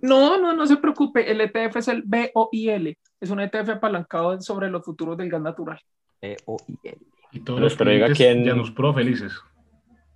No, 0.00 0.38
no, 0.38 0.54
no 0.54 0.66
se 0.66 0.76
preocupe. 0.78 1.30
El 1.30 1.40
ETF 1.42 1.76
es 1.76 1.88
el 1.88 2.02
BOIL. 2.04 2.96
Es 3.20 3.28
un 3.30 3.40
ETF 3.40 3.68
apalancado 3.70 4.40
sobre 4.40 4.70
los 4.70 4.82
futuros 4.84 5.16
del 5.18 5.28
gas 5.28 5.42
natural. 5.42 5.78
E-O-I-L. 6.22 6.98
Y 7.32 7.40
todos 7.40 7.56
Pero 7.58 7.64
los 7.64 7.72
espero, 7.72 7.90
diga 7.90 8.06
clientes 8.06 8.26
quién- 8.34 8.44
ya 8.44 8.54
nos 8.54 8.70
pro 8.70 8.94
felices. 8.94 9.32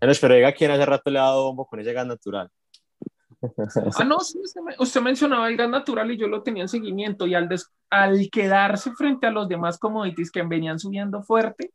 Bueno, 0.00 0.12
espero 0.12 0.34
diga 0.34 0.52
quién 0.52 0.70
hace 0.70 0.86
rato 0.86 1.10
le 1.10 1.18
ha 1.18 1.22
dado 1.22 1.44
bombo 1.44 1.66
con 1.66 1.80
ese 1.80 1.92
gas 1.92 2.06
natural. 2.06 2.50
Ah, 3.98 4.04
no, 4.04 4.20
sí, 4.20 4.38
usted, 4.42 4.62
me- 4.62 4.74
usted 4.78 5.00
mencionaba 5.02 5.48
el 5.48 5.56
gas 5.56 5.68
natural 5.68 6.10
y 6.10 6.16
yo 6.16 6.28
lo 6.28 6.42
tenía 6.42 6.62
en 6.62 6.68
seguimiento. 6.68 7.26
Y 7.26 7.34
al, 7.34 7.46
des- 7.48 7.70
al 7.90 8.30
quedarse 8.30 8.90
frente 8.92 9.26
a 9.26 9.30
los 9.30 9.48
demás 9.48 9.78
commodities 9.78 10.30
que 10.30 10.42
venían 10.42 10.78
subiendo 10.78 11.22
fuerte, 11.22 11.72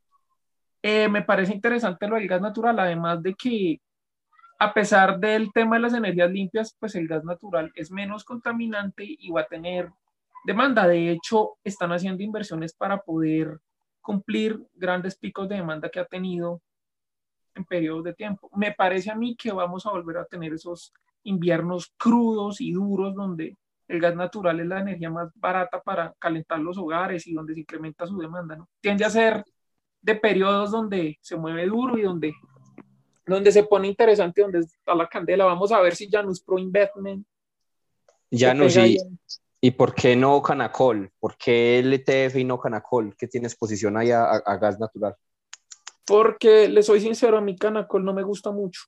eh, 0.82 1.10
me 1.10 1.24
parece 1.24 1.54
interesante 1.54 2.08
lo 2.08 2.16
del 2.16 2.28
gas 2.28 2.42
natural, 2.42 2.80
además 2.80 3.22
de 3.22 3.34
que 3.34 3.82
a 4.60 4.74
pesar 4.74 5.20
del 5.20 5.52
tema 5.54 5.78
de 5.78 5.82
las 5.84 5.94
energías 5.94 6.30
limpias, 6.32 6.76
pues 6.80 6.94
el 6.96 7.08
gas 7.08 7.24
natural 7.24 7.72
es 7.76 7.92
menos 7.92 8.26
contaminante 8.26 9.06
y 9.08 9.32
va 9.32 9.42
a 9.42 9.48
tener 9.48 9.90
demanda. 10.46 10.86
De 10.88 11.12
hecho, 11.12 11.58
están 11.64 11.94
haciendo 11.94 12.24
inversiones 12.24 12.74
para 12.74 13.02
poder 13.02 13.60
cumplir 14.02 14.60
grandes 14.74 15.18
picos 15.18 15.48
de 15.48 15.56
demanda 15.56 15.90
que 15.90 16.00
ha 16.00 16.06
tenido 16.06 16.62
en 17.56 17.64
periodos 17.64 18.04
de 18.04 18.14
tiempo. 18.14 18.50
Me 18.56 18.74
parece 18.74 19.12
a 19.12 19.16
mí 19.16 19.36
que 19.36 19.52
vamos 19.52 19.86
a 19.86 19.92
volver 19.92 20.18
a 20.18 20.26
tener 20.26 20.54
esos 20.54 20.94
inviernos 21.24 21.94
crudos 21.98 22.60
y 22.60 22.72
duros 22.72 23.16
donde 23.16 23.58
el 23.88 24.00
gas 24.00 24.16
natural 24.16 24.60
es 24.60 24.68
la 24.68 24.80
energía 24.80 25.10
más 25.10 25.32
barata 25.36 25.82
para 25.82 26.14
calentar 26.20 26.60
los 26.60 26.78
hogares 26.78 27.26
y 27.28 27.34
donde 27.34 27.54
se 27.54 27.62
incrementa 27.62 28.06
su 28.06 28.18
demanda. 28.18 28.58
Tiende 28.82 29.06
a 29.06 29.10
ser 29.10 29.44
de 30.02 30.16
periodos 30.16 30.72
donde 30.72 31.18
se 31.22 31.36
mueve 31.36 31.66
duro 31.68 31.98
y 31.98 32.02
donde, 32.04 32.34
donde 33.26 33.52
se 33.52 33.64
pone 33.64 33.88
interesante, 33.88 34.42
donde 34.42 34.60
está 34.60 34.96
la 34.96 35.08
candela. 35.08 35.46
Vamos 35.46 35.72
a 35.72 35.82
ver 35.82 35.96
si 35.96 36.10
Janus 36.10 36.42
Pro 36.42 36.58
Investment 36.58 37.26
Janus, 38.32 38.76
¿y. 38.78 38.98
¿y 39.62 39.72
por 39.72 39.94
qué 39.96 40.16
no 40.16 40.42
Canacol? 40.42 41.12
¿Por 41.20 41.36
qué 41.36 41.80
el 41.80 41.92
ETF 41.94 42.36
y 42.38 42.44
no 42.44 42.60
Canacol? 42.60 43.16
¿Qué 43.18 43.28
tiene 43.28 43.48
exposición 43.48 43.98
ahí 43.98 44.12
a, 44.12 44.24
a- 44.26 44.38
a 44.46 44.58
gas 44.58 44.80
natural? 44.80 45.16
porque 46.06 46.68
le 46.68 46.82
soy 46.82 47.02
sincero, 47.02 47.38
a 47.38 47.42
mi 47.42 47.56
Canacol 47.56 48.04
no 48.04 48.14
me 48.16 48.24
gusta 48.24 48.50
mucho. 48.50 48.82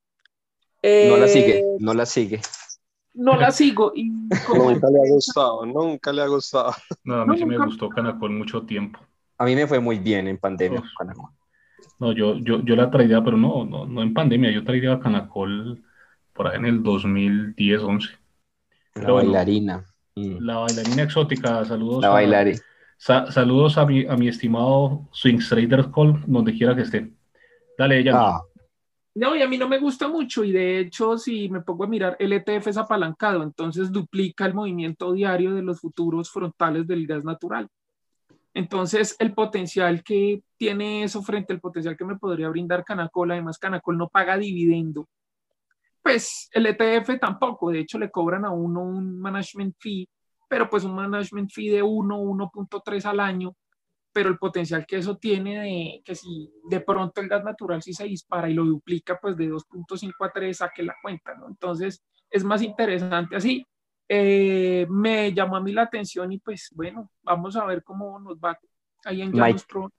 No 0.84 1.18
la 1.18 1.26
Eh, 1.26 1.30
sigue, 1.30 1.64
no 1.78 1.94
la 1.94 2.08
sigue. 2.08 2.42
No 3.14 3.36
la 3.36 3.52
sigo 3.52 3.92
y 3.94 4.10
como 4.48 4.72
Nunca 4.72 4.88
le 4.90 4.98
ha 4.98 5.12
gustado, 5.12 5.66
nunca 5.68 6.12
le 6.12 6.22
ha 6.24 6.28
gustado. 6.28 6.74
No, 7.04 7.22
a 7.22 7.26
mí 7.26 7.34
No, 7.34 7.38
sí 7.38 7.46
me 7.46 7.54
nunca- 7.56 7.66
gustó 7.68 7.90
Canacol 7.90 8.32
mucho 8.32 8.66
tiempo. 8.66 9.00
A 9.42 9.46
mí 9.46 9.56
me 9.56 9.66
fue 9.66 9.80
muy 9.80 9.98
bien 9.98 10.28
en 10.28 10.38
pandemia 10.38 10.80
Uf. 10.80 10.86
con 10.96 11.08
Canacol. 11.08 11.32
No, 12.00 12.12
yo, 12.14 12.36
yo, 12.38 12.64
yo 12.64 12.76
la 12.76 12.92
traía, 12.92 13.24
pero 13.24 13.38
no, 13.38 13.66
no, 13.66 13.86
no 13.88 14.04
en 14.04 14.14
pandemia, 14.14 14.52
yo 14.52 14.64
traía 14.64 15.00
Canacol 15.00 15.82
por 16.34 16.48
ahí 16.48 16.58
en 16.58 16.66
el 16.66 16.84
2010, 16.84 17.82
11. 17.82 18.10
La 18.10 18.18
Pero 18.94 19.14
bueno, 19.14 19.32
bailarina. 19.32 19.86
Mm. 20.16 20.38
La 20.46 20.58
bailarina 20.58 21.04
exótica, 21.04 21.66
saludos 21.66 22.04
La 22.04 22.10
a, 22.10 22.14
bailarina. 22.14 22.60
sa- 22.98 23.32
saludos 23.32 23.78
a 23.80 23.86
mi, 23.88 24.06
a 24.06 24.16
mi 24.16 24.28
estimado 24.28 25.08
Swing 25.12 25.40
Traders 25.40 25.88
Call, 25.88 26.24
donde 26.28 26.54
quiera 26.54 26.76
que 26.76 26.82
esté. 26.84 27.12
Dale, 27.80 28.00
ella. 28.00 28.12
Ah, 28.16 28.42
No, 29.16 29.36
y 29.36 29.42
a 29.42 29.48
mí 29.48 29.58
no 29.58 29.68
me 29.68 29.80
gusta 29.80 30.08
mucho 30.08 30.44
y 30.44 30.52
de 30.52 30.80
hecho 30.82 31.18
si 31.18 31.50
me 31.50 31.62
pongo 31.62 31.84
a 31.86 31.88
mirar, 31.88 32.16
el 32.20 32.32
ETF 32.34 32.68
es 32.70 32.78
apalancado, 32.78 33.42
entonces 33.44 33.92
duplica 33.92 34.46
el 34.46 34.54
movimiento 34.54 35.12
diario 35.14 35.54
de 35.56 35.64
los 35.64 35.80
futuros 35.82 36.30
frontales 36.30 36.86
del 36.88 37.08
gas 37.08 37.24
natural. 37.26 37.68
Entonces 38.54 39.16
el 39.20 39.34
potencial 39.34 40.04
que 40.04 40.44
tiene 40.58 41.04
eso 41.04 41.22
frente 41.22 41.54
al 41.54 41.62
potencial 41.62 41.96
que 41.96 42.06
me 42.06 42.18
podría 42.18 42.50
brindar 42.50 42.84
Canacol, 42.84 43.32
además 43.32 43.58
Canacol 43.58 43.98
no 43.98 44.10
paga 44.10 44.38
dividendo, 44.38 45.08
pues 46.02 46.50
el 46.54 46.66
ETF 46.66 47.20
tampoco, 47.20 47.72
de 47.72 47.80
hecho 47.80 48.00
le 48.00 48.12
cobran 48.12 48.46
a 48.46 48.52
uno 48.52 48.82
un 48.82 49.20
management 49.20 49.76
fee, 49.80 50.10
pero 50.50 50.70
pues 50.70 50.84
un 50.84 50.96
management 50.96 51.52
fee 51.52 51.70
de 51.70 51.84
1, 51.84 52.20
1.3 52.20 53.06
al 53.06 53.20
año, 53.20 53.56
pero 54.12 54.30
el 54.30 54.38
potencial 54.38 54.86
que 54.86 54.98
eso 54.98 55.18
tiene 55.18 55.62
de 55.62 56.02
que 56.04 56.16
si 56.16 56.52
de 56.70 56.82
pronto 56.82 57.22
el 57.22 57.30
gas 57.30 57.44
natural 57.44 57.82
si 57.82 57.94
se 57.94 58.06
dispara 58.06 58.50
y 58.50 58.54
lo 58.54 58.66
duplica, 58.66 59.18
pues 59.22 59.38
de 59.38 59.50
2.5 59.50 60.26
a 60.26 60.32
3 60.32 60.58
saque 60.58 60.84
la 60.84 60.96
cuenta, 61.02 61.36
¿no? 61.36 61.48
Entonces 61.48 62.04
es 62.30 62.44
más 62.44 62.62
interesante 62.62 63.36
así. 63.36 63.66
Eh, 64.14 64.86
me 64.90 65.32
llamó 65.34 65.56
a 65.56 65.62
mí 65.62 65.72
la 65.72 65.84
atención 65.84 66.30
y 66.34 66.38
pues 66.38 66.70
bueno, 66.76 67.10
vamos 67.24 67.56
a 67.56 67.64
ver 67.64 67.82
cómo 67.82 68.20
nos 68.20 68.38
va 68.40 68.60
ahí 69.06 69.22
en 69.22 69.32
Mike- 69.32 69.64
Pro 69.70 69.90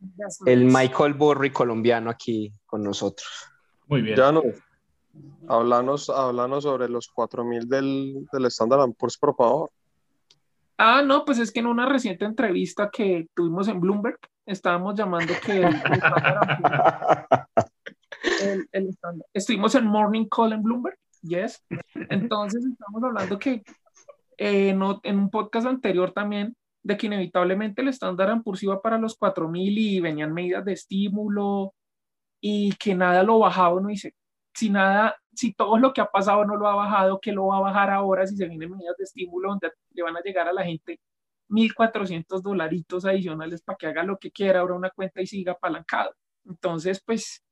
El. 0.44 0.66
Michael 0.66 1.14
Burry 1.14 1.50
colombiano 1.50 2.10
aquí 2.10 2.52
con 2.66 2.82
nosotros. 2.82 3.26
Muy 3.86 4.02
bien. 4.02 4.16
Ya 4.18 4.30
no. 4.30 4.42
Háblanos, 5.48 6.10
háblanos 6.10 6.64
sobre 6.64 6.90
los 6.90 7.08
4000 7.08 7.66
del, 7.66 8.26
del 8.30 8.44
Standard 8.46 8.92
Poor's, 8.98 9.16
por 9.16 9.34
favor. 9.34 9.70
Ah, 10.76 11.00
no, 11.00 11.24
pues 11.24 11.38
es 11.38 11.50
que 11.50 11.60
en 11.60 11.66
una 11.66 11.86
reciente 11.86 12.26
entrevista 12.26 12.90
que 12.90 13.28
tuvimos 13.34 13.66
en 13.68 13.80
Bloomberg, 13.80 14.18
estábamos 14.44 14.94
llamando 14.94 15.32
que 15.42 15.62
el, 18.42 18.68
el 18.72 18.98
estuvimos 19.32 19.74
en 19.74 19.86
Morning 19.86 20.26
Call 20.28 20.52
en 20.52 20.62
Bloomberg, 20.62 20.98
yes. 21.22 21.64
Entonces 22.10 22.62
estamos 22.66 23.02
hablando 23.02 23.38
que 23.38 23.62
en 24.38 24.82
un 24.82 25.30
podcast 25.30 25.66
anterior 25.66 26.12
también 26.12 26.56
de 26.82 26.96
que 26.96 27.06
inevitablemente 27.06 27.82
el 27.82 27.88
Standard 27.88 28.42
Poor's 28.42 28.62
iba 28.62 28.80
para 28.82 28.98
los 28.98 29.16
4000 29.16 29.78
y 29.78 30.00
venían 30.00 30.32
medidas 30.32 30.64
de 30.64 30.72
estímulo 30.72 31.74
y 32.40 32.74
que 32.76 32.94
nada 32.94 33.22
lo 33.22 33.38
bajaba, 33.38 33.74
uno 33.74 33.88
dice, 33.88 34.14
si 34.52 34.68
nada, 34.68 35.16
si 35.32 35.54
todo 35.54 35.78
lo 35.78 35.92
que 35.92 36.00
ha 36.00 36.06
pasado 36.06 36.44
no 36.44 36.56
lo 36.56 36.66
ha 36.66 36.74
bajado, 36.74 37.20
que 37.20 37.32
lo 37.32 37.46
va 37.46 37.58
a 37.58 37.60
bajar 37.60 37.90
ahora 37.90 38.26
si 38.26 38.36
se 38.36 38.48
vienen 38.48 38.70
medidas 38.70 38.96
de 38.98 39.04
estímulo 39.04 39.50
donde 39.50 39.70
le 39.90 40.02
van 40.02 40.16
a 40.16 40.22
llegar 40.22 40.48
a 40.48 40.52
la 40.52 40.64
gente 40.64 41.00
1.400 41.48 42.42
dolaritos 42.42 43.04
adicionales 43.04 43.62
para 43.62 43.76
que 43.76 43.86
haga 43.86 44.02
lo 44.02 44.18
que 44.18 44.30
quiera, 44.30 44.60
abra 44.60 44.74
una 44.74 44.90
cuenta 44.90 45.20
y 45.20 45.26
siga 45.26 45.52
apalancado. 45.52 46.14
Entonces, 46.46 47.02
pues, 47.04 47.44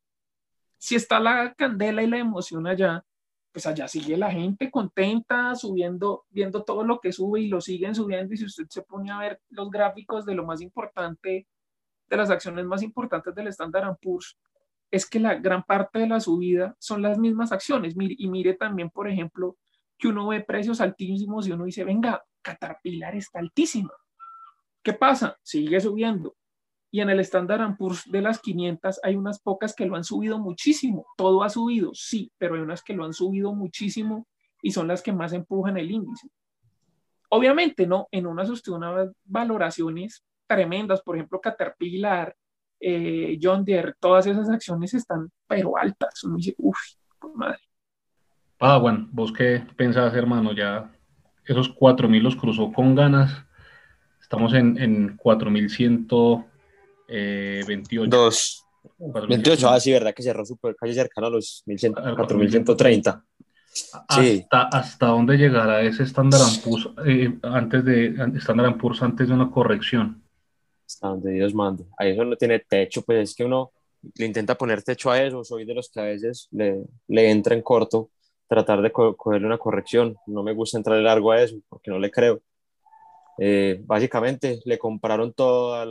si 0.78 0.96
está 0.96 1.20
la 1.20 1.54
candela 1.54 2.02
y 2.02 2.06
la 2.06 2.18
emoción 2.18 2.66
allá, 2.66 3.04
pues 3.52 3.66
allá 3.66 3.88
sigue 3.88 4.16
la 4.16 4.30
gente 4.30 4.70
contenta, 4.70 5.54
subiendo, 5.54 6.24
viendo 6.30 6.62
todo 6.62 6.84
lo 6.84 7.00
que 7.00 7.12
sube 7.12 7.40
y 7.40 7.48
lo 7.48 7.60
siguen 7.60 7.94
subiendo. 7.94 8.34
Y 8.34 8.36
si 8.36 8.44
usted 8.44 8.66
se 8.68 8.82
pone 8.82 9.10
a 9.10 9.18
ver 9.18 9.40
los 9.48 9.70
gráficos 9.70 10.24
de 10.24 10.34
lo 10.34 10.44
más 10.44 10.60
importante, 10.60 11.46
de 12.08 12.16
las 12.16 12.30
acciones 12.30 12.64
más 12.64 12.82
importantes 12.82 13.34
del 13.34 13.48
Standard 13.48 13.96
Poor's, 14.00 14.36
es 14.90 15.08
que 15.08 15.20
la 15.20 15.34
gran 15.36 15.62
parte 15.62 16.00
de 16.00 16.08
la 16.08 16.20
subida 16.20 16.76
son 16.78 17.02
las 17.02 17.18
mismas 17.18 17.52
acciones. 17.52 17.96
Mire, 17.96 18.14
y 18.18 18.28
mire 18.28 18.54
también, 18.54 18.90
por 18.90 19.08
ejemplo, 19.08 19.56
que 19.96 20.08
uno 20.08 20.28
ve 20.28 20.40
precios 20.40 20.80
altísimos 20.80 21.46
y 21.46 21.52
uno 21.52 21.64
dice, 21.64 21.84
venga, 21.84 22.24
Caterpillar 22.42 23.14
está 23.14 23.38
altísima. 23.38 23.92
¿Qué 24.82 24.94
pasa? 24.94 25.38
Sigue 25.42 25.80
subiendo. 25.80 26.36
Y 26.90 27.00
en 27.00 27.10
el 27.10 27.20
Standard 27.20 27.76
Poor's 27.76 28.10
de 28.10 28.20
las 28.20 28.40
500 28.40 29.00
hay 29.02 29.14
unas 29.14 29.40
pocas 29.40 29.74
que 29.74 29.86
lo 29.86 29.96
han 29.96 30.04
subido 30.04 30.38
muchísimo. 30.38 31.06
Todo 31.16 31.42
ha 31.42 31.48
subido, 31.48 31.92
sí, 31.94 32.32
pero 32.38 32.56
hay 32.56 32.60
unas 32.62 32.82
que 32.82 32.94
lo 32.94 33.04
han 33.04 33.12
subido 33.12 33.54
muchísimo 33.54 34.26
y 34.62 34.72
son 34.72 34.88
las 34.88 35.02
que 35.02 35.12
más 35.12 35.32
empujan 35.32 35.76
el 35.76 35.90
índice. 35.90 36.28
Obviamente, 37.30 37.86
¿no? 37.86 38.08
En 38.10 38.26
unas 38.26 38.50
usted 38.50 38.72
unas 38.72 39.10
valoraciones 39.24 40.24
tremendas, 40.46 41.00
por 41.02 41.14
ejemplo, 41.14 41.40
Caterpillar, 41.40 42.34
eh, 42.80 43.38
John 43.40 43.64
Deere, 43.64 43.94
todas 44.00 44.26
esas 44.26 44.48
acciones 44.48 44.92
están 44.94 45.30
pero 45.46 45.76
altas. 45.76 46.24
Uno 46.24 46.36
dice, 46.36 46.54
uff, 46.58 46.78
madre. 47.34 47.60
Padawan, 48.58 49.08
¿vos 49.12 49.32
qué 49.32 49.64
pensás, 49.76 50.12
hermano? 50.14 50.52
Ya 50.52 50.90
esos 51.44 51.68
4000 51.68 52.22
los 52.22 52.36
cruzó 52.36 52.72
con 52.72 52.94
ganas. 52.94 53.44
Estamos 54.20 54.54
en, 54.54 54.76
en 54.78 55.16
4128. 57.10 58.10
Dos. 58.10 58.66
4128. 58.98 59.28
28, 59.28 59.68
ah, 59.68 59.80
sí, 59.80 59.92
verdad 59.92 60.14
que 60.14 60.22
cerró 60.22 60.44
súper 60.44 60.74
casi 60.76 60.94
cercano 60.94 61.26
a 61.26 61.30
los 61.30 61.62
1100, 61.66 61.98
Al 61.98 62.16
4130. 62.16 63.24
Sí. 63.72 64.46
¿Hasta, 64.50 64.78
¿Hasta 64.78 65.06
dónde 65.06 65.36
llegará 65.36 65.82
ese 65.82 66.02
Standard 66.04 66.40
Poor's 66.64 66.88
eh, 67.06 67.38
antes 67.42 67.84
de 67.84 68.14
Standard 68.36 68.76
Poor's 68.78 69.02
antes 69.02 69.28
de 69.28 69.34
una 69.34 69.50
corrección? 69.50 70.22
Hasta 70.86 71.08
donde 71.08 71.32
Dios 71.32 71.54
mande. 71.54 71.84
Ahí 71.98 72.10
eso 72.10 72.24
no 72.24 72.36
tiene 72.36 72.58
techo, 72.60 73.02
pues 73.02 73.30
es 73.30 73.34
que 73.34 73.44
uno 73.44 73.72
le 74.14 74.26
intenta 74.26 74.56
poner 74.56 74.82
techo 74.82 75.10
a 75.10 75.22
eso. 75.22 75.44
Soy 75.44 75.64
de 75.64 75.74
los 75.74 75.88
que 75.90 76.00
a 76.00 76.04
veces 76.04 76.48
le, 76.50 76.82
le 77.06 77.30
entra 77.30 77.54
en 77.54 77.62
corto 77.62 78.10
tratar 78.48 78.82
de 78.82 78.90
co 78.90 79.16
cogerle 79.16 79.46
una 79.46 79.58
corrección. 79.58 80.16
No 80.26 80.42
me 80.42 80.52
gusta 80.52 80.78
entrar 80.78 80.98
largo 80.98 81.30
a 81.30 81.40
eso 81.40 81.56
porque 81.68 81.90
no 81.90 81.98
le 81.98 82.10
creo. 82.10 82.40
Eh, 83.42 83.80
básicamente 83.86 84.60
le 84.66 84.78
compraron 84.78 85.32
todo 85.32 85.82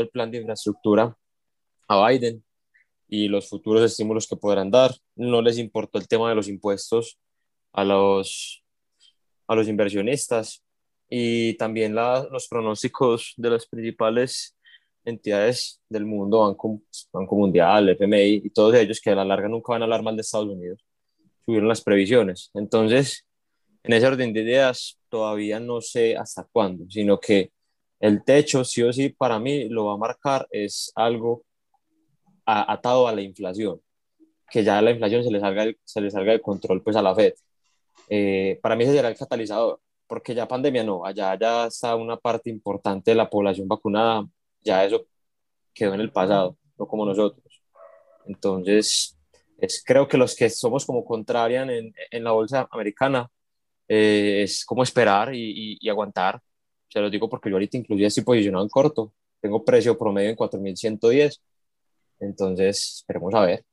el 0.00 0.08
plan 0.10 0.32
de 0.32 0.38
infraestructura 0.38 1.16
a 1.86 2.08
Biden 2.08 2.44
y 3.08 3.28
los 3.28 3.48
futuros 3.48 3.84
estímulos 3.84 4.26
que 4.26 4.34
podrán 4.34 4.68
dar. 4.68 4.92
No 5.14 5.40
les 5.40 5.58
importó 5.58 5.98
el 5.98 6.08
tema 6.08 6.28
de 6.28 6.34
los 6.34 6.48
impuestos 6.48 7.16
a 7.72 7.84
los, 7.84 8.64
a 9.46 9.54
los 9.54 9.68
inversionistas 9.68 10.64
y 11.08 11.54
también 11.54 11.94
la, 11.94 12.26
los 12.32 12.48
pronósticos 12.48 13.32
de 13.36 13.50
las 13.50 13.66
principales 13.66 14.56
entidades 15.04 15.80
del 15.88 16.04
mundo, 16.04 16.40
Banco, 16.40 16.82
Banco 17.12 17.36
Mundial, 17.36 17.90
FMI 17.90 18.42
y 18.44 18.50
todos 18.50 18.74
ellos 18.74 19.00
que 19.00 19.10
a 19.10 19.14
la 19.14 19.24
larga 19.24 19.48
nunca 19.48 19.72
van 19.72 19.82
a 19.82 19.84
hablar 19.84 20.02
mal 20.02 20.16
de 20.16 20.22
Estados 20.22 20.48
Unidos, 20.48 20.84
subieron 21.46 21.68
las 21.68 21.80
previsiones. 21.80 22.50
Entonces, 22.54 23.24
en 23.82 23.92
ese 23.92 24.06
orden 24.06 24.32
de 24.32 24.42
ideas, 24.42 24.98
todavía 25.08 25.60
no 25.60 25.80
sé 25.80 26.16
hasta 26.16 26.44
cuándo, 26.50 26.84
sino 26.90 27.18
que 27.18 27.52
el 28.00 28.24
techo, 28.24 28.64
sí 28.64 28.82
o 28.82 28.92
sí, 28.92 29.08
para 29.10 29.38
mí 29.38 29.68
lo 29.68 29.86
va 29.86 29.94
a 29.94 29.96
marcar 29.96 30.46
es 30.50 30.92
algo 30.94 31.44
a, 32.46 32.72
atado 32.72 33.08
a 33.08 33.12
la 33.12 33.22
inflación, 33.22 33.80
que 34.50 34.64
ya 34.64 34.80
la 34.82 34.90
inflación 34.92 35.24
se 35.24 35.30
le 35.30 35.40
salga, 35.40 35.66
se 35.84 36.00
le 36.00 36.10
salga 36.10 36.32
de 36.32 36.40
control 36.40 36.82
pues 36.82 36.96
a 36.96 37.02
la 37.02 37.14
Fed. 37.14 37.34
Eh, 38.08 38.58
para 38.62 38.76
mí 38.76 38.84
ese 38.84 38.94
será 38.94 39.08
el 39.08 39.16
catalizador, 39.16 39.80
porque 40.06 40.34
ya 40.34 40.48
pandemia 40.48 40.84
no, 40.84 41.04
allá 41.04 41.38
ya 41.38 41.66
está 41.66 41.96
una 41.96 42.16
parte 42.16 42.50
importante 42.50 43.10
de 43.10 43.16
la 43.16 43.28
población 43.28 43.68
vacunada, 43.68 44.26
ya 44.62 44.84
eso 44.84 45.06
quedó 45.74 45.94
en 45.94 46.00
el 46.00 46.12
pasado, 46.12 46.56
no 46.78 46.86
como 46.86 47.04
nosotros. 47.04 47.62
Entonces, 48.26 49.18
es, 49.58 49.82
creo 49.84 50.08
que 50.08 50.18
los 50.18 50.36
que 50.36 50.50
somos 50.50 50.86
como 50.86 51.04
contrarian 51.04 51.70
en, 51.70 51.94
en 52.10 52.24
la 52.24 52.32
bolsa 52.32 52.68
americana, 52.70 53.30
eh, 53.88 54.42
es 54.42 54.64
como 54.64 54.82
esperar 54.82 55.34
y, 55.34 55.38
y, 55.38 55.78
y, 55.80 55.88
aguantar. 55.88 56.40
Se 56.88 57.00
lo 57.00 57.10
digo 57.10 57.28
porque 57.28 57.50
yo 57.50 57.56
ahorita 57.56 57.76
inclusive 57.76 58.06
estoy 58.06 58.24
posicionado 58.24 58.64
en 58.64 58.70
corto, 58.70 59.12
tengo 59.40 59.64
precio 59.64 59.98
promedio 59.98 60.30
en 60.30 60.36
4110, 60.36 61.42
entonces 62.20 62.96
esperemos 62.98 63.34
a 63.34 63.40
ver. 63.40 63.64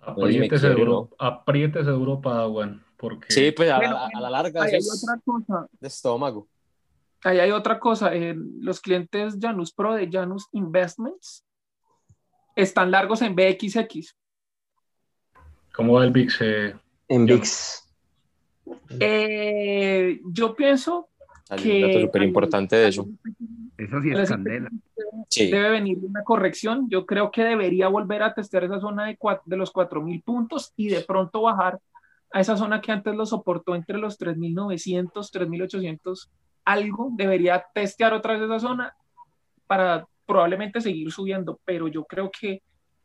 Apriétese, 0.00 0.70
no 0.70 0.74
duro, 0.76 1.10
apriétese 1.18 1.90
duro, 1.90 2.20
Padawan. 2.20 2.82
Porque... 2.96 3.30
Sí, 3.30 3.52
pues 3.52 3.70
a, 3.70 3.76
bueno, 3.76 3.96
a, 3.96 4.08
a 4.12 4.20
la 4.20 4.30
larga 4.30 4.64
hay 4.64 4.76
es 4.76 5.02
otra 5.02 5.20
cosa. 5.24 5.68
de 5.78 5.88
estómago. 5.88 6.48
Ahí 7.24 7.40
hay 7.40 7.50
otra 7.50 7.78
cosa. 7.78 8.14
Eh, 8.14 8.34
los 8.60 8.80
clientes 8.80 9.36
Janus 9.40 9.72
Pro 9.72 9.94
de 9.94 10.08
Janus 10.10 10.48
Investments 10.52 11.44
están 12.54 12.90
largos 12.90 13.22
en 13.22 13.34
BXX. 13.34 14.16
¿Cómo 15.74 15.94
va 15.94 16.04
el 16.04 16.10
VIX? 16.10 16.40
Eh, 16.40 16.76
en 17.08 17.26
VIX. 17.26 17.87
Eh, 19.00 20.20
yo 20.32 20.54
pienso 20.54 21.08
Hay 21.48 21.58
que. 21.58 21.84
un 21.84 21.88
dato 21.88 22.00
súper 22.00 22.22
importante 22.22 22.76
de 22.76 22.88
eso. 22.88 23.08
Eso 23.76 24.00
sí 24.02 24.10
es 24.10 24.28
candela. 24.28 24.70
Sí. 25.28 25.50
Debe 25.50 25.70
venir 25.70 25.98
una 26.02 26.24
corrección. 26.24 26.88
Yo 26.90 27.06
creo 27.06 27.30
que 27.30 27.44
debería 27.44 27.88
volver 27.88 28.22
a 28.22 28.34
testear 28.34 28.64
esa 28.64 28.80
zona 28.80 29.06
de, 29.06 29.16
cuatro, 29.16 29.44
de 29.46 29.56
los 29.56 29.72
4.000 29.72 30.22
puntos 30.24 30.72
y 30.76 30.88
de 30.88 31.00
pronto 31.02 31.42
bajar 31.42 31.78
a 32.32 32.40
esa 32.40 32.56
zona 32.56 32.80
que 32.80 32.92
antes 32.92 33.14
lo 33.14 33.24
soportó 33.24 33.74
entre 33.74 33.98
los 33.98 34.18
3.900, 34.18 35.12
3.800, 35.12 36.28
algo. 36.64 37.10
Debería 37.14 37.64
testear 37.72 38.14
otra 38.14 38.34
vez 38.34 38.42
esa 38.42 38.58
zona 38.58 38.94
para 39.66 40.06
probablemente 40.26 40.80
seguir 40.80 41.10
subiendo, 41.10 41.60
pero 41.64 41.88
yo 41.88 42.04
creo 42.04 42.30
que 42.30 42.62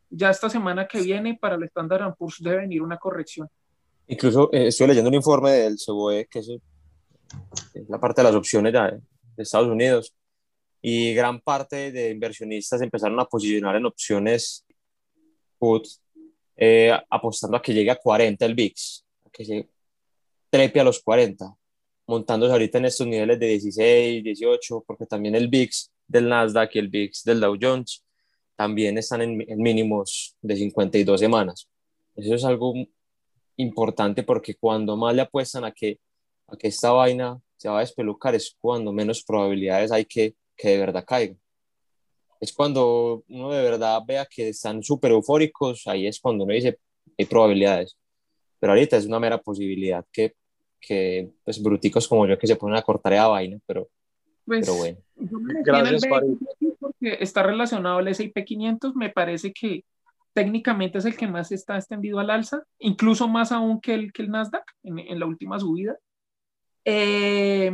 ya 0.10 0.30
esta 0.30 0.50
semana 0.50 0.88
que 0.88 1.02
viene 1.02 1.38
para 1.40 1.56
el 1.56 1.64
Standard 1.64 2.16
Poor's 2.16 2.38
debe 2.40 2.58
venir 2.58 2.82
una 2.82 2.98
corrección. 2.98 3.48
Incluso 4.08 4.50
eh, 4.52 4.68
estoy 4.68 4.88
leyendo 4.88 5.10
un 5.10 5.16
informe 5.16 5.52
del 5.52 5.78
CBOE, 5.78 6.28
que 6.30 6.40
es, 6.40 6.50
es 6.50 7.90
la 7.90 8.00
parte 8.00 8.22
de 8.22 8.28
las 8.28 8.36
opciones 8.36 8.74
de, 8.74 8.80
de 8.80 9.44
Estados 9.44 9.68
Unidos, 9.68 10.14
y 10.82 11.14
gran 11.14 11.40
parte 11.40 11.92
de 11.92 12.12
inversionistas 12.12 12.82
empezaron 12.82 13.20
a 13.20 13.26
posicionar 13.26 13.76
en 13.78 13.86
opciones 13.86 14.66
put 15.58 15.88
eh, 16.58 16.92
apostando 17.10 17.58
a 17.58 17.62
que 17.62 17.74
llegue 17.74 17.90
a 17.90 17.96
40 17.96 18.46
el 18.46 18.54
VIX, 18.54 19.06
a 19.26 19.30
que 19.30 19.46
se 19.46 19.70
trepe 20.50 20.80
a 20.82 20.84
los 20.84 21.02
40, 21.02 21.56
montándose 22.06 22.52
ahorita 22.52 22.78
en 22.80 22.86
estos 22.86 23.08
niveles 23.08 23.40
de 23.40 23.48
16, 23.48 24.24
18, 24.24 24.84
porque 24.86 25.06
también 25.06 25.36
el 25.36 25.48
VIX 25.48 25.90
del 26.06 26.28
Nasdaq 26.28 26.76
y 26.76 26.80
el 26.80 26.90
VIX 26.90 27.24
del 27.24 27.40
Dow 27.40 27.58
Jones 27.60 28.04
también 28.56 28.98
están 28.98 29.22
en, 29.22 29.44
en 29.48 29.60
mínimos 29.60 30.36
de 30.42 30.58
52 30.58 31.20
semanas. 31.20 31.68
Eso 32.16 32.36
es 32.36 32.44
algo 32.44 32.74
importante 33.58 34.24
porque 34.24 34.56
cuando 34.56 34.98
más 34.98 35.16
le 35.16 35.22
apuestan 35.22 35.66
a 35.66 35.72
que, 35.72 36.00
a 36.48 36.58
que 36.58 36.68
esta 36.68 36.92
vaina 36.92 37.40
se 37.58 37.70
va 37.70 37.78
a 37.78 37.82
despelucar 37.82 38.36
es 38.36 38.56
cuando 38.60 38.92
menos 38.92 39.24
probabilidades 39.24 39.92
hay 39.92 40.06
que, 40.06 40.36
que 40.56 40.70
de 40.70 40.78
verdad 40.80 41.06
caiga. 41.06 41.36
Es 42.40 42.52
cuando 42.52 43.24
uno 43.30 43.52
de 43.52 43.64
verdad 43.64 44.02
vea 44.06 44.26
que 44.26 44.50
están 44.50 44.84
súper 44.84 45.12
eufóricos, 45.12 45.88
ahí 45.88 46.08
es 46.08 46.20
cuando 46.20 46.44
uno 46.44 46.54
dice, 46.54 46.78
hay 47.18 47.26
probabilidades. 47.26 47.98
Pero 48.60 48.74
ahorita 48.74 48.98
es 48.98 49.06
una 49.06 49.20
mera 49.20 49.38
posibilidad 49.38 50.06
que, 50.12 50.36
que 50.82 51.30
pues, 51.46 51.62
bruticos 51.62 52.08
como 52.08 52.28
yo 52.28 52.38
que 52.38 52.48
se 52.48 52.58
ponen 52.58 52.78
a 52.78 52.82
cortar 52.82 53.14
esa 53.14 53.28
vaina, 53.28 53.60
pero, 53.66 53.88
Pues, 54.46 54.66
pero 54.66 54.78
bueno. 54.78 54.98
Gracias, 55.64 56.04
porque 56.80 57.18
está 57.22 57.44
relacionado 57.44 58.00
al 58.00 58.08
S&P 58.10 58.44
500, 58.44 58.96
me 58.96 59.10
parece 59.10 59.54
que 59.54 59.86
técnicamente 60.34 60.98
es 60.98 61.06
el 61.06 61.16
que 61.18 61.28
más 61.28 61.52
está 61.52 61.76
extendido 61.78 62.20
al 62.20 62.30
alza, 62.30 62.64
incluso 62.80 63.28
más 63.28 63.52
aún 63.52 63.80
que 63.82 63.94
el, 63.94 64.14
que 64.14 64.24
el 64.24 64.30
Nasdaq 64.32 64.64
en, 64.84 65.00
en 65.00 65.20
la 65.20 65.26
última 65.26 65.60
subida. 65.60 65.98
Eh, 66.86 67.72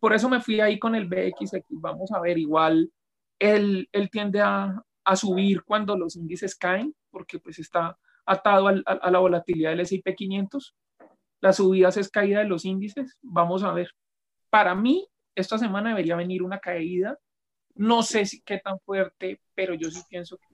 por 0.00 0.14
eso 0.14 0.28
me 0.28 0.40
fui 0.40 0.60
ahí 0.60 0.78
con 0.78 0.94
el 0.94 1.06
BXX, 1.08 1.64
vamos 1.70 2.10
a 2.12 2.20
ver, 2.20 2.38
igual 2.38 2.90
él, 3.38 3.88
él 3.92 4.10
tiende 4.10 4.40
a, 4.40 4.82
a 5.04 5.16
subir 5.16 5.62
cuando 5.64 5.96
los 5.96 6.16
índices 6.16 6.54
caen, 6.56 6.94
porque 7.10 7.38
pues 7.38 7.58
está 7.58 7.98
atado 8.26 8.68
al- 8.68 8.82
a, 8.86 8.92
a 8.92 9.10
la 9.10 9.18
volatilidad 9.18 9.70
del 9.70 9.80
S&P 9.80 10.14
500. 10.14 10.74
Las 11.40 11.56
subidas 11.56 11.96
es 11.96 12.10
caída 12.10 12.40
de 12.40 12.46
los 12.46 12.64
índices, 12.64 13.18
vamos 13.22 13.62
a 13.64 13.72
ver. 13.72 13.90
Para 14.50 14.74
mí, 14.74 15.08
esta 15.34 15.58
semana 15.58 15.90
debería 15.90 16.16
venir 16.16 16.42
una 16.42 16.58
caída. 16.60 17.18
No 17.74 18.02
sé 18.02 18.26
si 18.26 18.42
qué 18.42 18.58
tan 18.58 18.78
fuerte, 18.80 19.40
pero 19.54 19.74
yo 19.74 19.90
sí 19.90 20.00
pienso 20.08 20.38
que 20.38 20.49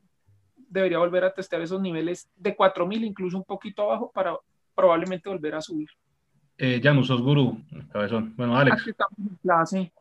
debería 0.68 0.98
volver 0.98 1.24
a 1.24 1.34
testear 1.34 1.62
esos 1.62 1.80
niveles 1.80 2.28
de 2.36 2.54
4000, 2.54 3.04
incluso 3.04 3.36
un 3.36 3.44
poquito 3.44 3.82
abajo, 3.82 4.10
para 4.14 4.36
probablemente 4.74 5.28
volver 5.28 5.54
a 5.54 5.60
subir. 5.60 5.88
Eh, 6.58 6.80
Janus, 6.82 7.08
sos 7.08 7.20
gurú, 7.20 7.60
cabezón. 7.92 8.34
Bueno, 8.36 8.56
Alex, 8.56 8.80
Aquí 8.80 8.90
estamos 8.90 9.18
en 9.18 9.36
clase. 9.42 9.92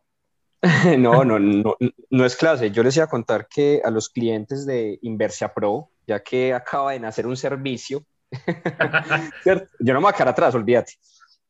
No, 0.97 1.24
no, 1.24 1.38
no, 1.38 1.76
no 2.09 2.26
es 2.26 2.36
clase. 2.36 2.72
Yo 2.72 2.82
les 2.82 2.95
iba 2.95 3.05
a 3.05 3.09
contar 3.09 3.47
que 3.47 3.82
a 3.84 3.91
los 3.91 4.09
clientes 4.09 4.66
de 4.66 4.97
Inversia 5.03 5.53
Pro, 5.53 5.89
ya 6.07 6.22
que 6.22 6.53
acaba 6.53 6.93
de 6.93 6.99
nacer 6.99 7.28
un 7.28 7.38
servicio, 7.38 8.03
yo 9.45 9.93
no 9.93 9.99
me 9.99 9.99
voy 9.99 10.09
a 10.09 10.13
quedar 10.13 10.30
atrás, 10.30 10.55
olvídate. 10.55 10.93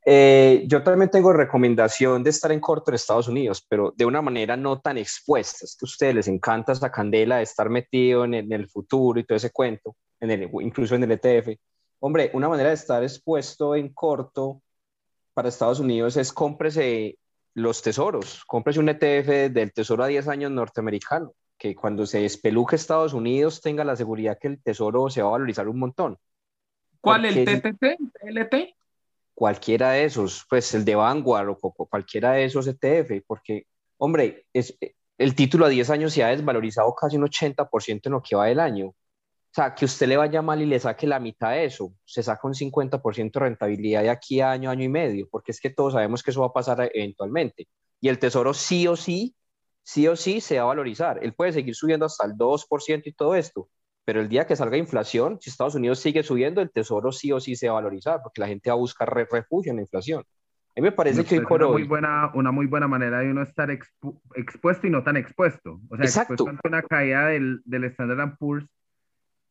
Eh, 0.08 0.66
yo 0.68 0.84
también 0.84 1.10
tengo 1.10 1.34
recomendación 1.34 2.22
de 2.24 2.30
estar 2.30 2.52
en 2.52 2.60
corto 2.60 2.92
en 2.92 2.96
Estados 2.96 3.28
Unidos, 3.28 3.66
pero 3.68 3.92
de 3.98 4.06
una 4.06 4.22
manera 4.22 4.56
no 4.56 4.80
tan 4.80 5.00
expuesta. 5.00 5.66
Es 5.66 5.76
que 5.76 5.86
a 5.86 5.90
ustedes 5.90 6.16
les 6.16 6.28
encanta 6.28 6.74
esa 6.74 6.92
candela 6.92 7.38
de 7.38 7.44
estar 7.44 7.70
metido 7.70 8.24
en 8.24 8.36
el, 8.36 8.46
en 8.46 8.54
el 8.54 8.70
futuro 8.70 9.20
y 9.20 9.24
todo 9.24 9.36
ese 9.36 9.52
cuento, 9.52 9.96
en 10.20 10.30
el, 10.30 10.50
incluso 10.62 10.94
en 10.94 11.04
el 11.04 11.12
ETF. 11.12 11.58
Hombre, 12.00 12.30
una 12.34 12.48
manera 12.48 12.70
de 12.70 12.76
estar 12.76 13.02
expuesto 13.02 13.76
en 13.76 13.90
corto 13.94 14.62
para 15.34 15.50
Estados 15.50 15.80
Unidos 15.80 16.18
es 16.18 16.32
cómprese 16.32 17.18
los 17.56 17.82
tesoros, 17.82 18.44
cómprese 18.46 18.80
un 18.80 18.90
ETF 18.90 19.52
del 19.52 19.74
tesoro 19.74 20.04
a 20.04 20.08
10 20.08 20.28
años 20.28 20.52
norteamericano, 20.52 21.34
que 21.58 21.74
cuando 21.74 22.06
se 22.06 22.20
despeluque 22.20 22.76
Estados 22.76 23.14
Unidos 23.14 23.60
tenga 23.60 23.84
la 23.84 23.96
seguridad 23.96 24.38
que 24.40 24.50
el 24.50 24.62
tesoro 24.62 25.10
se 25.10 25.22
va 25.24 25.30
a 25.30 25.32
valorizar 25.32 25.68
un 25.68 25.80
montón. 25.80 26.18
¿Cuál? 27.02 27.26
¿El 27.26 27.44
Porque- 27.46 27.72
TTT? 27.72 27.98
¿LT? 28.30 28.76
Cualquiera 29.36 29.92
de 29.92 30.06
esos, 30.06 30.46
pues 30.50 30.74
el 30.74 30.86
de 30.86 30.96
Vanguard 30.96 31.50
o, 31.50 31.58
cualquiera 31.60 32.32
de 32.34 32.46
esos 32.46 32.68
ETF, 32.68 33.22
porque, 33.28 33.68
hombre, 33.98 34.46
es, 34.54 34.78
el 35.18 35.36
título 35.36 35.66
a 35.66 35.70
10 35.70 35.90
años 35.92 36.14
se 36.14 36.24
ha 36.24 36.30
desvalorizado 36.30 36.94
casi 36.96 37.18
un 37.18 37.24
80% 37.24 38.02
en 38.06 38.12
lo 38.12 38.22
que 38.22 38.36
va 38.36 38.48
del 38.48 38.60
año. 38.60 38.88
O 38.88 38.96
sea, 39.56 39.74
que 39.76 39.86
usted 39.86 40.08
le 40.08 40.18
vaya 40.18 40.42
mal 40.42 40.62
y 40.62 40.66
le 40.66 40.80
saque 40.80 41.08
la 41.08 41.20
mitad 41.20 41.52
de 41.52 41.66
eso, 41.66 41.94
se 42.04 42.24
saca 42.24 42.48
un 42.48 42.54
50% 42.54 43.32
de 43.40 43.40
rentabilidad 43.40 44.02
de 44.04 44.10
aquí 44.10 44.42
a 44.42 44.52
año, 44.52 44.70
año 44.70 44.84
y 44.84 44.90
medio, 44.90 45.28
porque 45.30 45.52
es 45.52 45.62
que 45.62 45.70
todos 45.70 45.94
sabemos 45.94 46.24
que 46.24 46.32
eso 46.32 46.42
va 46.42 46.48
a 46.48 46.54
pasar 46.54 46.92
eventualmente. 46.94 47.68
Y 48.02 48.10
el 48.10 48.20
tesoro 48.20 48.54
sí 48.54 48.88
o 48.88 48.96
sí, 48.98 49.36
sí 49.84 50.08
o 50.08 50.16
sí 50.16 50.42
se 50.42 50.58
va 50.58 50.64
a 50.64 50.66
valorizar. 50.66 51.20
Él 51.24 51.34
puede 51.34 51.54
seguir 51.54 51.76
subiendo 51.76 52.06
hasta 52.06 52.26
el 52.26 52.34
2% 52.34 53.04
y 53.06 53.14
todo 53.14 53.36
esto, 53.36 53.70
pero 54.06 54.22
el 54.22 54.30
día 54.30 54.46
que 54.46 54.56
salga 54.56 54.78
inflación, 54.78 55.40
si 55.42 55.50
Estados 55.50 55.76
Unidos 55.76 56.00
sigue 56.00 56.24
subiendo, 56.24 56.62
el 56.62 56.72
tesoro 56.72 57.12
sí 57.12 57.32
o 57.32 57.40
sí 57.40 57.56
se 57.56 57.68
va 57.68 57.74
a 57.74 57.82
valorizar, 57.82 58.22
porque 58.24 58.40
la 58.42 58.48
gente 58.48 58.70
va 58.70 58.76
a 58.76 58.80
buscar 58.80 59.14
re- 59.14 59.28
refugio 59.30 59.72
en 59.72 59.78
la 59.78 59.82
inflación. 59.82 60.24
A 60.78 60.82
mí 60.82 60.84
me 60.84 60.92
parece 60.92 61.24
que 61.24 61.40
hoy 61.40 61.46
por 61.46 61.62
una 61.64 61.72
muy 61.72 61.82
hoy, 61.82 61.88
buena, 61.88 62.32
una 62.34 62.52
muy 62.52 62.66
buena 62.68 62.88
manera 62.88 63.20
de 63.20 63.32
uno 63.32 63.42
estar 63.42 63.70
expu- 63.70 64.20
expuesto 64.36 64.86
y 64.88 64.90
no 64.90 65.04
tan 65.04 65.18
expuesto. 65.18 65.82
O 65.90 65.96
sea, 65.96 66.06
Exacto. 66.06 66.34
expuesto 66.34 66.50
ante 66.50 66.68
una 66.68 66.82
caída 66.84 67.28
del, 67.28 67.62
del 67.66 67.86
Standard 67.86 68.38
Poor's 68.38 68.68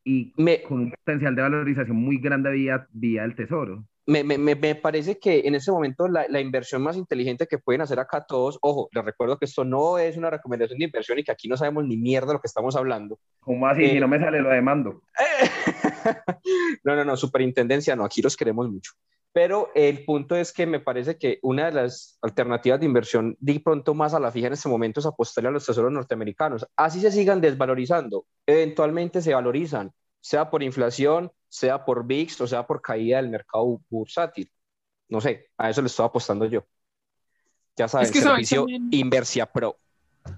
y 0.04 0.34
me, 0.36 0.62
con 0.62 0.80
un 0.80 0.90
potencial 0.90 1.34
de 1.34 1.42
valorización 1.42 1.96
muy 1.96 2.18
grande 2.18 2.50
vía, 2.50 2.86
vía 2.92 3.24
el 3.24 3.34
tesoro. 3.34 3.84
Me, 4.06 4.22
me, 4.24 4.36
me- 4.38 4.54
me 4.54 4.74
parece 4.74 5.18
que 5.18 5.40
en 5.46 5.54
ese 5.54 5.72
momento 5.72 6.08
la, 6.08 6.26
la 6.28 6.40
inversión 6.40 6.82
más 6.82 6.96
inteligente 6.96 7.46
que 7.46 7.58
pueden 7.58 7.80
hacer 7.82 7.98
acá 7.98 8.24
todos, 8.26 8.58
ojo, 8.62 8.88
les 8.92 9.04
recuerdo 9.04 9.38
que 9.38 9.46
esto 9.46 9.64
no 9.64 9.98
es 9.98 10.16
una 10.16 10.30
recomendación 10.30 10.78
de 10.78 10.84
inversión 10.86 11.18
y 11.18 11.24
que 11.24 11.32
aquí 11.32 11.48
no 11.48 11.56
sabemos 11.56 11.84
ni 11.86 11.96
mierda 11.96 12.28
de 12.28 12.32
lo 12.34 12.40
que 12.40 12.46
estamos 12.48 12.76
hablando. 12.76 13.18
¿Cómo 13.40 13.66
así? 13.66 13.84
Eh, 13.84 13.90
si 13.92 14.00
no 14.00 14.08
me 14.08 14.18
sale, 14.18 14.40
lo 14.40 14.50
demando. 14.50 15.02
no, 16.84 16.96
no, 16.96 17.04
no, 17.04 17.16
superintendencia 17.16 17.96
no, 17.96 18.04
aquí 18.04 18.22
los 18.22 18.36
queremos 18.36 18.70
mucho. 18.70 18.92
Pero 19.32 19.70
el 19.74 20.04
punto 20.04 20.36
es 20.36 20.52
que 20.52 20.64
me 20.64 20.78
parece 20.78 21.18
que 21.18 21.40
una 21.42 21.66
de 21.66 21.72
las 21.72 22.18
alternativas 22.22 22.78
de 22.78 22.86
inversión 22.86 23.36
de 23.40 23.58
pronto 23.58 23.92
más 23.92 24.14
a 24.14 24.20
la 24.20 24.30
fija 24.30 24.46
en 24.46 24.52
este 24.52 24.68
momento 24.68 25.00
es 25.00 25.06
apostarle 25.06 25.48
a 25.48 25.52
los 25.52 25.66
tesoros 25.66 25.90
norteamericanos. 25.90 26.66
Así 26.76 27.00
se 27.00 27.10
sigan 27.10 27.40
desvalorizando, 27.40 28.26
eventualmente 28.46 29.20
se 29.20 29.34
valorizan, 29.34 29.90
sea 30.20 30.50
por 30.50 30.62
inflación, 30.62 31.32
sea 31.54 31.84
por 31.84 32.04
VIX 32.04 32.40
o 32.40 32.46
sea 32.48 32.66
por 32.66 32.82
caída 32.82 33.18
del 33.18 33.30
mercado 33.30 33.80
bursátil. 33.88 34.50
No 35.08 35.20
sé, 35.20 35.50
a 35.56 35.70
eso 35.70 35.82
le 35.82 35.86
estoy 35.86 36.04
apostando 36.04 36.46
yo. 36.46 36.64
Ya 37.76 37.86
saben, 37.86 38.06
Es 38.06 38.12
que 38.12 38.20
sabes 38.20 38.48
servicio 38.48 38.62
también- 38.62 38.88
Inversia 38.90 39.46
Pro. 39.46 39.76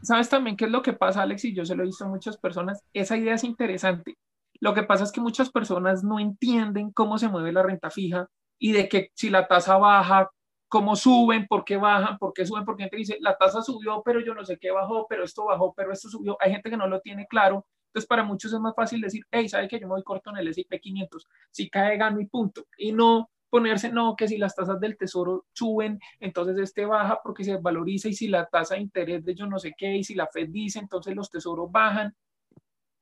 ¿Sabes 0.03 0.29
también 0.29 0.59
qué 0.59 0.67
es 0.67 0.71
lo 0.71 0.83
que 0.83 0.93
pasa, 0.93 1.23
Alex? 1.23 1.45
Y 1.47 1.55
yo 1.55 1.65
se 1.65 1.75
lo 1.75 1.85
he 1.85 1.87
visto 1.87 2.05
a 2.05 2.09
muchas 2.09 2.37
personas. 2.37 2.83
Esa 2.93 3.17
idea 3.17 3.35
es 3.35 3.45
interesante. 3.45 4.19
Lo 4.61 4.75
que 4.75 4.83
pasa 4.83 5.05
es 5.05 5.13
que 5.13 5.23
muchas 5.23 5.51
personas 5.51 6.05
no 6.05 6.19
entienden 6.19 6.91
cómo 6.91 7.17
se 7.19 7.29
mueve 7.29 7.51
la 7.53 7.63
renta 7.63 7.91
fija 7.91 8.29
y 8.59 8.73
de 8.73 8.87
que 8.87 9.11
si 9.15 9.31
la 9.31 9.49
tasa 9.49 9.79
baja, 9.79 10.31
cómo 10.69 10.97
suben, 10.97 11.47
por 11.47 11.65
qué 11.65 11.79
bajan, 11.79 12.19
por 12.19 12.35
qué 12.35 12.45
suben, 12.45 12.65
porque 12.67 12.83
gente 12.85 12.97
dice, 12.99 13.17
la 13.21 13.39
tasa 13.39 13.63
subió, 13.63 14.03
pero 14.05 14.21
yo 14.21 14.35
no 14.35 14.45
sé 14.45 14.59
qué 14.59 14.71
bajó, 14.71 15.07
pero 15.09 15.25
esto 15.25 15.47
bajó, 15.47 15.73
pero 15.75 15.93
esto 15.93 16.11
subió. 16.11 16.37
Hay 16.41 16.53
gente 16.53 16.69
que 16.69 16.77
no 16.77 16.89
lo 16.89 17.01
tiene 17.01 17.27
claro. 17.27 17.65
Entonces, 17.97 18.09
para 18.09 18.25
muchos 18.25 18.53
es 18.53 18.61
más 18.61 18.75
fácil 18.75 19.01
decir, 19.01 19.25
hey, 19.31 19.49
¿sabe 19.49 19.69
que 19.69 19.81
yo 19.81 19.87
me 19.89 19.95
voy 19.95 20.03
corto 20.03 20.29
en 20.29 20.37
el 20.37 20.49
S&P 20.49 20.81
500? 20.81 21.27
Si 21.51 21.71
cae, 21.71 21.97
gano 21.97 22.21
y 22.21 22.27
punto. 22.27 22.67
Y 22.77 22.93
no 22.93 23.31
ponerse, 23.49 23.91
no, 23.91 24.15
que 24.15 24.29
si 24.29 24.37
las 24.37 24.55
tasas 24.55 24.79
del 24.81 24.99
tesoro 24.99 25.47
suben, 25.55 25.99
entonces 26.21 26.59
este 26.59 26.85
baja 26.85 27.21
porque 27.25 27.43
se 27.43 27.57
valoriza 27.57 28.09
y 28.09 28.13
si 28.13 28.29
la 28.29 28.45
tasa 28.45 28.75
de 28.75 28.83
interés 28.83 29.25
de 29.25 29.35
yo 29.35 29.47
no 29.47 29.59
sé 29.59 29.73
qué 29.79 29.97
y 29.97 30.05
si 30.05 30.15
la 30.15 30.27
Fed 30.27 30.51
dice, 30.51 30.79
entonces 30.79 31.17
los 31.17 31.31
tesoros 31.31 31.73
bajan. 31.73 32.15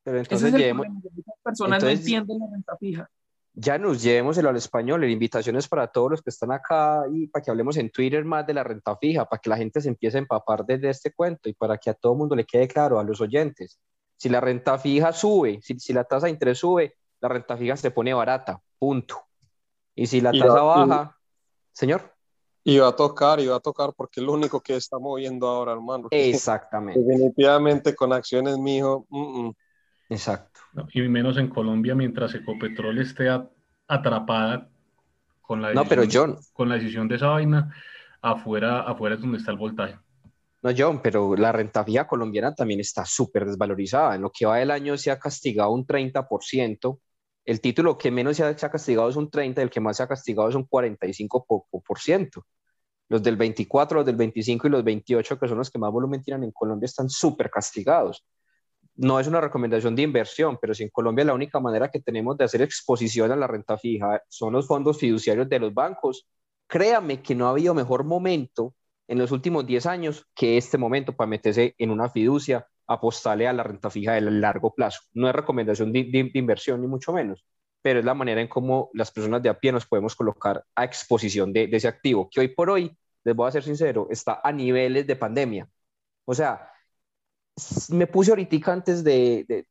Pero 0.04 0.18
Ese 0.18 0.26
entonces 0.26 0.48
es 0.50 0.54
el 0.54 0.60
llevemos. 0.60 0.86
Muchas 0.86 1.34
personas 1.42 1.82
entonces- 1.82 1.98
no 1.98 2.02
entienden 2.02 2.38
la 2.38 2.46
renta 2.54 2.76
fija. 2.76 3.10
Ya 3.54 3.78
nos 3.78 4.00
llevémoselo 4.00 4.48
al 4.48 4.56
español. 4.56 5.00
La 5.00 5.08
invitación 5.08 5.56
es 5.56 5.66
para 5.66 5.88
todos 5.88 6.08
los 6.08 6.22
que 6.22 6.30
están 6.30 6.52
acá 6.52 7.02
y 7.12 7.26
para 7.26 7.42
que 7.42 7.50
hablemos 7.50 7.76
en 7.78 7.90
Twitter 7.90 8.24
más 8.24 8.46
de 8.46 8.54
la 8.54 8.62
renta 8.62 8.96
fija, 8.96 9.28
para 9.28 9.40
que 9.40 9.50
la 9.50 9.56
gente 9.56 9.80
se 9.80 9.88
empiece 9.88 10.18
a 10.18 10.20
empapar 10.20 10.64
desde 10.64 10.88
este 10.88 11.12
cuento 11.12 11.48
y 11.48 11.52
para 11.52 11.78
que 11.78 11.90
a 11.90 11.94
todo 11.94 12.12
el 12.12 12.18
mundo 12.18 12.36
le 12.36 12.44
quede 12.44 12.68
claro, 12.68 13.00
a 13.00 13.02
los 13.02 13.20
oyentes. 13.20 13.80
Si 14.16 14.28
la 14.28 14.40
renta 14.40 14.78
fija 14.78 15.12
sube, 15.12 15.60
si, 15.62 15.78
si 15.78 15.92
la 15.92 16.04
tasa 16.04 16.26
de 16.26 16.32
interés 16.32 16.58
sube, 16.58 16.94
la 17.20 17.28
renta 17.28 17.56
fija 17.56 17.76
se 17.76 17.90
pone 17.90 18.14
barata, 18.14 18.60
punto. 18.78 19.22
Y 19.94 20.06
si 20.06 20.20
la 20.20 20.30
Y 20.34 20.38
tasa 20.40 20.54
la- 20.54 20.60
y- 20.60 20.88
baja, 20.88 21.18
señor, 21.72 22.12
Y 22.66 22.78
va 22.78 22.88
a 22.88 22.96
tocar, 22.96 23.40
y 23.40 23.46
va 23.46 23.56
a 23.56 23.60
tocar 23.60 23.92
porque 23.94 24.20
es 24.20 24.26
lo 24.26 24.32
único 24.32 24.60
que 24.62 24.74
está 24.76 24.98
moviendo 24.98 25.46
ahora, 25.48 25.72
hermano. 25.72 26.08
exactamente, 26.10 26.98
Definitivamente 27.00 27.94
con 27.94 28.12
acciones, 28.12 28.56
mijo. 28.58 29.06
mm, 29.10 29.46
mm. 29.48 29.54
exacto. 30.08 30.60
¿no? 30.72 30.88
y 30.92 31.02
menos 31.08 31.36
en 31.36 31.48
Colombia 31.48 31.94
mientras 31.94 32.34
Ecopetrol 32.34 32.98
esté 33.00 33.28
a- 33.28 33.48
atrapada 33.86 34.68
con 35.42 35.60
la 35.62 35.72
No, 35.74 35.84
pero 35.84 36.02
decisión- 36.02 36.34
John, 36.36 36.44
con 36.54 36.68
la 36.70 36.76
decisión 36.76 37.06
de 37.06 37.16
esa 37.16 37.28
vaina, 37.28 37.74
afuera, 38.22 38.80
afuera 38.80 39.14
es 39.16 39.20
donde 39.20 39.38
está 39.38 39.50
el 39.50 39.58
voltaje. 39.58 39.98
No, 40.64 40.70
John, 40.74 41.02
pero 41.02 41.36
la 41.36 41.52
renta 41.52 41.84
fija 41.84 42.06
colombiana 42.06 42.54
también 42.54 42.80
está 42.80 43.04
súper 43.04 43.44
desvalorizada. 43.44 44.14
En 44.14 44.22
lo 44.22 44.30
que 44.30 44.46
va 44.46 44.56
del 44.56 44.70
año 44.70 44.96
se 44.96 45.10
ha 45.10 45.18
castigado 45.18 45.70
un 45.72 45.86
30%. 45.86 47.00
El 47.44 47.60
título 47.60 47.98
que 47.98 48.10
menos 48.10 48.38
se 48.38 48.44
ha, 48.44 48.56
se 48.56 48.64
ha 48.64 48.70
castigado 48.70 49.10
es 49.10 49.16
un 49.16 49.30
30%, 49.30 49.58
el 49.58 49.68
que 49.68 49.80
más 49.80 49.98
se 49.98 50.04
ha 50.04 50.08
castigado 50.08 50.48
es 50.48 50.54
un 50.54 50.66
45%. 50.66 52.42
Los 53.10 53.22
del 53.22 53.36
24, 53.36 53.98
los 53.98 54.06
del 54.06 54.16
25 54.16 54.66
y 54.66 54.70
los 54.70 54.82
28, 54.82 55.38
que 55.38 55.48
son 55.48 55.58
los 55.58 55.70
que 55.70 55.78
más 55.78 55.92
volumen 55.92 56.22
tienen 56.22 56.44
en 56.44 56.52
Colombia, 56.52 56.86
están 56.86 57.10
súper 57.10 57.50
castigados. 57.50 58.24
no 58.96 59.20
es 59.20 59.26
una 59.26 59.40
recomendación 59.42 59.94
de 59.94 60.02
inversión, 60.02 60.58
pero 60.60 60.74
si 60.74 60.84
en 60.84 60.90
Colombia 60.90 61.26
la 61.26 61.34
única 61.34 61.60
manera 61.60 61.90
que 61.90 62.00
tenemos 62.00 62.38
de 62.38 62.44
hacer 62.44 62.62
exposición 62.62 63.30
a 63.32 63.36
la 63.36 63.46
renta 63.46 63.76
fija 63.76 64.22
son 64.28 64.54
los 64.54 64.66
fondos 64.66 64.98
fiduciarios 64.98 65.48
de 65.48 65.58
los 65.58 65.74
bancos, 65.74 66.26
créame 66.66 67.22
que 67.22 67.34
no 67.34 67.48
ha 67.48 67.50
habido 67.50 67.74
mejor 67.74 68.04
momento 68.04 68.74
en 69.08 69.18
los 69.18 69.32
últimos 69.32 69.66
10 69.66 69.86
años 69.86 70.26
que 70.34 70.56
este 70.56 70.78
momento 70.78 71.14
para 71.14 71.28
meterse 71.28 71.74
en 71.78 71.90
una 71.90 72.08
fiducia, 72.08 72.66
apostarle 72.86 73.48
a 73.48 73.52
la 73.52 73.62
renta 73.62 73.90
fija 73.90 74.12
de 74.12 74.20
largo 74.22 74.74
plazo. 74.74 75.00
No 75.12 75.28
es 75.28 75.34
recomendación 75.34 75.92
de, 75.92 76.30
inversión, 76.34 76.80
ni 76.80 76.86
mucho 76.86 77.12
menos, 77.12 77.44
pero 77.82 77.98
es 77.98 78.04
la 78.04 78.14
manera 78.14 78.40
en 78.40 78.48
cómo 78.48 78.90
las 78.94 79.10
personas 79.10 79.42
de 79.42 79.48
a 79.48 79.58
pie 79.58 79.72
nos 79.72 79.86
podemos 79.86 80.16
colocar 80.16 80.64
a 80.74 80.84
exposición 80.84 81.52
de, 81.52 81.66
de 81.66 81.76
ese 81.76 81.88
activo, 81.88 82.28
que 82.30 82.40
hoy 82.40 82.48
por 82.48 82.70
hoy, 82.70 82.96
les 83.24 83.34
voy 83.34 83.48
a 83.48 83.52
ser 83.52 83.62
sincero, 83.62 84.08
está 84.10 84.40
a 84.42 84.52
niveles 84.52 85.06
de 85.06 85.16
pandemia. 85.16 85.68
O 86.26 86.34
sea, 86.34 86.70
me 87.90 88.06
puse 88.06 88.30
ahorita 88.30 88.72
antes 88.72 89.04
de, 89.04 89.66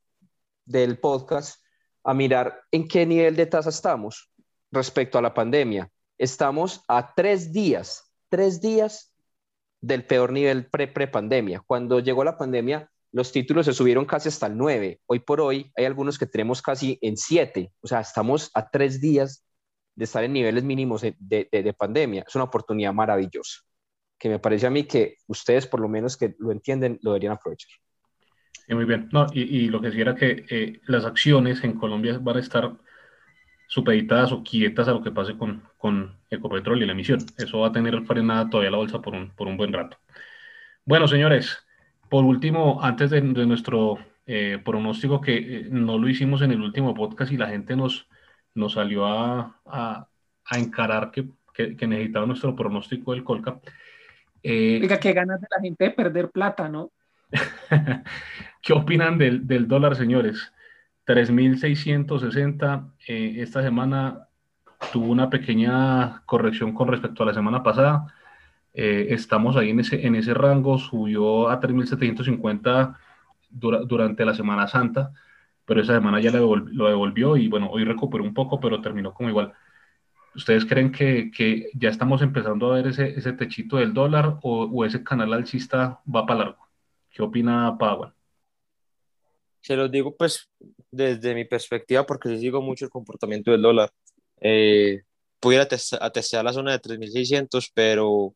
del 0.65 0.99
podcast 0.99 1.61
a 2.03 2.13
mirar 2.13 2.61
en 2.71 2.87
qué 2.87 3.05
nivel 3.05 3.35
de 3.35 3.45
tasa 3.45 3.69
estamos 3.69 4.29
respecto 4.71 5.17
a 5.17 5.21
la 5.21 5.33
pandemia. 5.33 5.89
Estamos 6.17 6.83
a 6.87 7.13
tres 7.13 7.51
días, 7.51 8.11
tres 8.29 8.61
días 8.61 9.12
del 9.83 10.05
peor 10.05 10.31
nivel 10.31 10.65
pre-pandemia. 10.67 11.61
Cuando 11.67 11.99
llegó 11.99 12.23
la 12.23 12.37
pandemia, 12.37 12.89
los 13.11 13.31
títulos 13.31 13.65
se 13.65 13.73
subieron 13.73 14.05
casi 14.05 14.29
hasta 14.29 14.47
el 14.47 14.57
9. 14.57 15.01
Hoy 15.05 15.19
por 15.19 15.41
hoy 15.41 15.71
hay 15.75 15.85
algunos 15.85 16.17
que 16.17 16.25
tenemos 16.25 16.61
casi 16.61 16.97
en 17.01 17.17
7. 17.17 17.71
O 17.81 17.87
sea, 17.87 17.99
estamos 17.99 18.49
a 18.53 18.69
tres 18.69 19.01
días 19.01 19.43
de 19.95 20.05
estar 20.05 20.23
en 20.23 20.33
niveles 20.33 20.63
mínimos 20.63 21.01
de, 21.01 21.15
de 21.19 21.75
pandemia. 21.77 22.23
Es 22.25 22.33
una 22.33 22.45
oportunidad 22.45 22.93
maravillosa 22.93 23.61
que 24.17 24.29
me 24.29 24.39
parece 24.39 24.65
a 24.65 24.69
mí 24.69 24.85
que 24.85 25.17
ustedes, 25.27 25.67
por 25.67 25.81
lo 25.81 25.89
menos 25.89 26.15
que 26.15 26.33
lo 26.39 26.53
entienden, 26.53 26.97
lo 27.01 27.11
deberían 27.11 27.33
aprovechar. 27.33 27.69
Muy 28.69 28.85
bien. 28.85 29.09
No, 29.11 29.27
y, 29.33 29.67
lo 29.67 29.81
que 29.81 29.91
sí 29.91 29.97
que 30.17 30.45
eh, 30.49 30.79
las 30.85 31.03
acciones 31.03 31.61
en 31.65 31.73
Colombia 31.73 32.19
van 32.21 32.37
a 32.37 32.39
estar 32.39 32.73
supeditadas 33.73 34.31
o 34.31 34.43
quietas 34.43 34.87
a 34.87 34.91
lo 34.91 35.01
que 35.01 35.09
pase 35.09 35.35
con, 35.35 35.63
con 35.79 36.15
Ecopetrol 36.29 36.83
y 36.83 36.85
la 36.85 36.91
emisión. 36.91 37.17
Eso 37.39 37.61
va 37.61 37.69
a 37.69 37.71
tener 37.71 37.99
frenada 38.03 38.47
todavía 38.47 38.69
la 38.69 38.77
bolsa 38.77 39.01
por 39.01 39.15
un, 39.15 39.31
por 39.31 39.47
un 39.47 39.57
buen 39.57 39.73
rato. 39.73 39.97
Bueno, 40.85 41.07
señores, 41.07 41.57
por 42.07 42.23
último, 42.23 42.83
antes 42.83 43.09
de, 43.09 43.21
nuestro 43.21 43.97
eh, 44.27 44.59
pronóstico, 44.63 45.21
que 45.21 45.37
eh, 45.37 45.67
no 45.71 45.97
lo 45.97 46.07
hicimos 46.07 46.43
en 46.43 46.51
el 46.51 46.61
último 46.61 46.93
podcast 46.93 47.31
y 47.31 47.37
la 47.37 47.49
gente 47.49 47.75
nos, 47.75 48.07
nos 48.53 48.73
salió 48.73 49.07
a, 49.07 49.59
a, 49.65 50.07
encarar 50.55 51.09
que, 51.09 51.25
que, 51.51 51.75
que 51.75 51.87
necesitaba 51.87 52.27
nuestro 52.27 52.55
pronóstico 52.55 53.13
del 53.13 53.23
Colcap. 53.23 53.63
Eh, 54.43 54.81
Oiga, 54.83 54.99
qué 54.99 55.13
ganas 55.13 55.41
de 55.41 55.47
la 55.49 55.59
gente 55.59 55.85
de 55.85 55.89
perder 55.89 56.29
plata, 56.29 56.69
¿no? 56.69 56.91
¿Qué 58.61 58.73
opinan 58.73 59.17
del, 59.17 59.47
del 59.47 59.67
dólar, 59.67 59.95
señores? 59.95 60.53
3.660. 61.05 62.93
Eh, 63.07 63.35
esta 63.37 63.61
semana 63.61 64.27
tuvo 64.91 65.11
una 65.11 65.29
pequeña 65.29 66.23
corrección 66.25 66.73
con 66.73 66.87
respecto 66.87 67.23
a 67.23 67.25
la 67.27 67.33
semana 67.33 67.63
pasada. 67.63 68.13
Eh, 68.73 69.07
estamos 69.09 69.55
ahí 69.55 69.69
en 69.69 69.79
ese, 69.81 70.05
en 70.05 70.15
ese 70.15 70.33
rango, 70.33 70.77
subió 70.77 71.49
a 71.49 71.59
3.750 71.59 72.97
durante 73.49 74.25
la 74.25 74.33
Semana 74.33 74.67
Santa, 74.67 75.13
pero 75.65 75.81
esa 75.81 75.93
semana 75.93 76.19
ya 76.19 76.31
lo 76.31 76.89
devolvió 76.89 77.37
y 77.37 77.47
bueno, 77.47 77.69
hoy 77.69 77.83
recuperó 77.85 78.23
un 78.23 78.33
poco, 78.33 78.59
pero 78.59 78.81
terminó 78.81 79.13
como 79.13 79.29
igual. 79.29 79.53
¿Ustedes 80.35 80.65
creen 80.65 80.91
que, 80.91 81.29
que, 81.31 81.69
ya 81.75 81.89
estamos 81.89 82.21
empezando 82.23 82.71
a 82.71 82.75
ver 82.75 82.87
ese, 82.87 83.09
ese 83.17 83.33
techito 83.33 83.77
del 83.77 83.93
dólar 83.93 84.39
o, 84.41 84.63
o, 84.65 84.85
ese 84.85 85.03
canal 85.03 85.33
alcista 85.33 86.01
va 86.13 86.25
para 86.25 86.39
largo? 86.39 86.67
¿Qué 87.11 87.21
opina 87.21 87.77
Powell? 87.77 88.13
Se 89.63 89.75
los 89.75 89.89
digo 89.91 90.15
pues 90.15 90.49
desde 90.91 91.33
mi 91.33 91.45
perspectiva 91.45 92.05
porque 92.05 92.37
sigo 92.37 92.61
mucho 92.61 92.85
el 92.85 92.91
comportamiento 92.91 93.51
del 93.51 93.61
dólar. 93.61 93.89
Eh, 94.41 95.03
pudiera 95.39 95.63
atestar 96.01 96.43
la 96.45 96.53
zona 96.53 96.73
de 96.73 96.79
3.600, 96.79 97.71
pero 97.73 98.35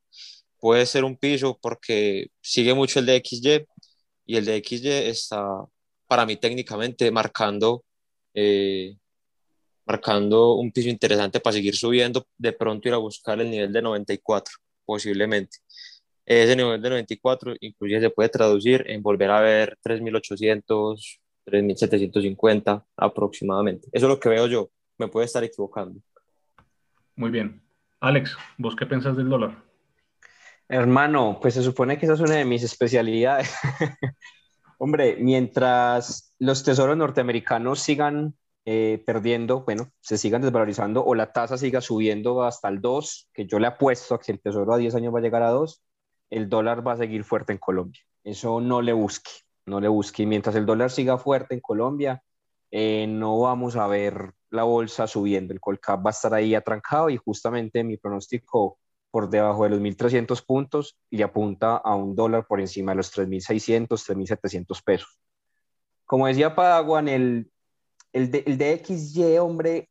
puede 0.60 0.86
ser 0.86 1.04
un 1.04 1.18
piso 1.18 1.60
porque 1.62 2.28
sigue 2.42 2.74
mucho 2.74 3.00
el 3.00 3.06
de 3.08 3.22
XY 3.24 3.66
y 4.26 4.38
el 4.38 4.46
de 4.46 4.64
XY 4.66 4.90
está 5.10 5.46
para 6.08 6.26
mí 6.26 6.38
técnicamente 6.38 7.12
marcando 7.12 7.84
eh, 8.34 8.98
marcando 9.88 10.56
un 10.56 10.72
piso 10.72 10.90
interesante 10.90 11.40
para 11.40 11.54
seguir 11.54 11.76
subiendo, 11.76 12.28
de 12.38 12.54
pronto 12.54 12.88
ir 12.88 12.94
a 12.94 12.98
buscar 12.98 13.40
el 13.40 13.50
nivel 13.50 13.72
de 13.72 13.82
94, 13.82 14.54
posiblemente. 14.86 15.60
Ese 16.28 16.58
nivel 16.58 16.82
de 16.82 16.90
94 16.90 17.56
inclusive 17.62 18.02
se 18.02 18.10
puede 18.10 18.28
traducir 18.28 18.84
en 18.88 19.02
volver 19.02 19.32
a 19.32 19.40
ver 19.40 19.78
3.800, 19.82 21.20
3.750 21.46 22.84
aproximadamente. 22.98 23.88
Eso 23.94 24.08
es 24.08 24.10
lo 24.10 24.20
que 24.20 24.28
veo 24.28 24.46
yo. 24.48 24.70
Me 24.98 25.08
puede 25.08 25.26
estar 25.26 25.42
equivocando. 25.46 26.02
Muy 27.16 27.32
bien. 27.32 27.64
Alex, 28.02 28.36
¿vos 28.58 28.76
qué 28.76 28.86
pensás 28.86 29.16
del 29.16 29.30
dólar? 29.30 29.64
Hermano, 30.68 31.40
pues 31.42 31.54
se 31.54 31.64
supone 31.64 31.98
que 31.98 32.06
esa 32.06 32.16
es 32.16 32.20
una 32.20 32.36
de 32.36 32.44
mis 32.44 32.62
especialidades. 32.62 33.56
Hombre, 34.80 35.16
mientras 35.22 36.36
los 36.40 36.62
tesoros 36.62 36.98
norteamericanos 36.98 37.80
sigan 37.80 38.36
eh, 38.66 39.02
perdiendo, 39.08 39.64
bueno, 39.64 39.94
se 40.02 40.18
sigan 40.18 40.42
desvalorizando 40.42 41.06
o 41.06 41.16
la 41.16 41.32
tasa 41.32 41.58
siga 41.58 41.80
subiendo 41.80 42.44
hasta 42.44 42.68
el 42.68 42.82
2, 42.82 43.30
que 43.34 43.48
yo 43.48 43.60
le 43.60 43.68
apuesto 43.68 44.14
a 44.14 44.20
que 44.20 44.34
el 44.34 44.42
tesoro 44.42 44.74
a 44.74 44.78
10 44.78 44.94
años 44.96 45.16
va 45.16 45.20
a 45.20 45.22
llegar 45.22 45.42
a 45.42 45.52
2, 45.52 45.82
el 46.30 46.50
dólar 46.50 46.86
va 46.86 46.94
a 46.94 46.98
seguir 46.98 47.24
fuerte 47.24 47.54
en 47.54 47.60
Colombia. 47.60 48.02
Eso 48.24 48.60
no 48.62 48.82
le 48.82 48.94
busque, 48.94 49.32
no 49.66 49.80
le 49.80 49.88
busque. 49.88 50.26
mientras 50.26 50.56
el 50.56 50.66
dólar 50.66 50.92
siga 50.92 51.18
fuerte 51.18 51.54
en 51.54 51.62
Colombia, 51.62 52.24
eh, 52.72 53.08
no 53.08 53.40
vamos 53.40 53.76
a 53.76 53.88
ver 53.88 54.34
la 54.50 54.64
bolsa 54.64 55.08
subiendo. 55.08 55.54
El 55.54 55.60
Colcap 55.60 56.06
va 56.06 56.10
a 56.10 56.12
estar 56.12 56.34
ahí 56.34 56.56
atrancado 56.56 57.10
y 57.10 57.18
justamente 57.18 57.84
mi 57.84 57.98
pronóstico 57.98 58.78
por 59.12 59.30
debajo 59.30 59.64
de 59.64 59.70
los 59.72 59.80
1.300 59.80 60.46
puntos 60.46 60.98
y 61.10 61.22
apunta 61.22 61.78
a 61.78 61.96
un 61.96 62.16
dólar 62.16 62.46
por 62.46 62.60
encima 62.60 62.92
de 62.92 62.98
los 62.98 63.12
3.600, 63.16 63.88
3.700 63.88 64.84
pesos. 64.84 65.20
Como 66.06 66.28
decía 66.28 66.56
Padawan, 66.56 67.08
el, 67.08 67.52
el 68.14 68.44
el 68.46 68.58
de 68.58 68.84
XY, 68.84 69.38
hombre, 69.40 69.90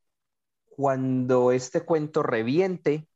cuando 0.76 1.53
este 1.53 1.80
cuento 1.80 2.22
reviente, 2.22 3.09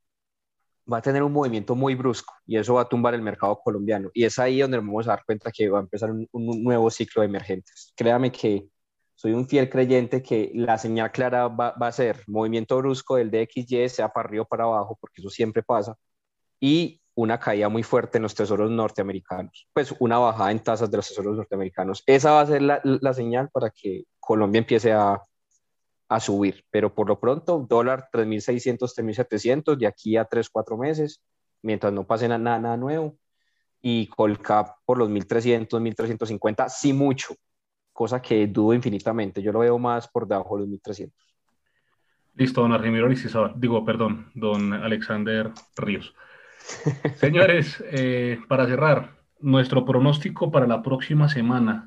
va 0.91 0.99
a 0.99 1.03
tener 1.03 1.23
un 1.23 1.33
movimiento 1.33 1.75
muy 1.75 1.95
brusco 1.95 2.35
y 2.47 2.57
eso 2.57 2.75
va 2.75 2.83
a 2.83 2.89
tumbar 2.89 3.15
el 3.15 3.23
mercado 3.23 3.61
colombiano. 3.63 4.11
Y 4.13 4.25
es 4.25 4.39
ahí 4.39 4.61
donde 4.61 4.79
vamos 4.79 5.07
a 5.07 5.11
dar 5.11 5.25
cuenta 5.25 5.51
que 5.53 5.69
va 5.69 5.79
a 5.79 5.83
empezar 5.83 6.11
un, 6.11 6.29
nuevo 6.33 6.91
ciclo 6.91 7.23
de 7.23 7.29
emergentes. 7.29 7.93
Créame 7.97 8.33
que 8.33 8.67
soy 9.15 9.33
un 9.33 9.47
fiel 9.47 9.69
creyente 9.69 10.23
que 10.23 10.51
la 10.55 10.79
señal 10.79 11.13
clara 11.13 11.49
va, 11.49 11.73
va 11.73 11.89
a 11.89 11.93
ser 11.93 12.23
movimiento 12.27 12.79
brusco 12.79 13.17
del 13.17 13.31
DXY, 13.31 13.89
sea 13.89 14.09
para 14.09 14.29
arriba 14.29 14.43
o 14.43 14.47
para 14.49 14.65
abajo, 14.65 14.97
porque 15.01 15.21
eso 15.21 15.31
siempre 15.31 15.63
pasa, 15.63 15.97
y 16.59 17.01
una 17.15 17.39
caída 17.39 17.69
muy 17.69 17.83
fuerte 17.83 18.19
en 18.19 18.23
los 18.23 18.35
tesoros 18.35 18.71
norteamericanos, 18.71 19.69
pues 19.75 19.95
una 19.99 20.19
bajada 20.19 20.51
en 20.53 20.61
tasas 20.61 20.91
de 20.91 20.97
los 20.97 21.09
tesoros 21.09 21.37
norteamericanos. 21.37 22.03
Esa 22.07 22.33
va 22.33 22.41
a 22.41 22.47
ser 22.47 22.63
la, 22.63 22.81
la 22.83 23.13
señal 23.13 23.51
para 23.51 23.71
que 23.71 24.05
Colombia 24.19 24.61
empiece 24.61 24.93
a, 24.93 25.21
a 26.11 26.19
subir, 26.19 26.65
pero 26.71 26.93
por 26.93 27.07
lo 27.07 27.21
pronto 27.21 27.65
dólar 27.69 28.09
3.600, 28.13 28.79
3.700 28.97 29.77
de 29.77 29.87
aquí 29.87 30.17
a 30.17 30.25
3, 30.25 30.51
4 30.51 30.77
meses, 30.77 31.23
mientras 31.63 31.93
no 31.93 32.05
pase 32.05 32.27
nada, 32.27 32.59
nada 32.59 32.77
nuevo, 32.77 33.17
y 33.81 34.09
Colcap 34.09 34.79
por 34.85 34.99
los 34.99 35.09
1.300, 35.09 35.69
1.350, 35.69 36.69
sí 36.69 36.93
mucho, 36.93 37.37
cosa 37.93 38.21
que 38.21 38.49
dudo 38.49 38.75
infinitamente, 38.75 39.41
yo 39.41 39.53
lo 39.53 39.61
veo 39.61 39.79
más 39.79 40.09
por 40.09 40.27
debajo 40.27 40.57
de 40.57 40.67
los 40.67 40.71
1.300. 40.81 41.13
Listo, 42.35 42.63
don 42.63 42.73
Arrimiro 42.73 43.09
digo, 43.55 43.85
perdón, 43.85 44.33
don 44.35 44.73
Alexander 44.73 45.53
Ríos. 45.77 46.13
Señores, 47.17 47.85
eh, 47.87 48.41
para 48.49 48.67
cerrar, 48.67 49.17
nuestro 49.39 49.85
pronóstico 49.85 50.51
para 50.51 50.67
la 50.67 50.83
próxima 50.83 51.29
semana 51.29 51.87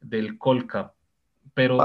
del 0.00 0.38
Colcap 0.38 0.95
pero 1.56 1.78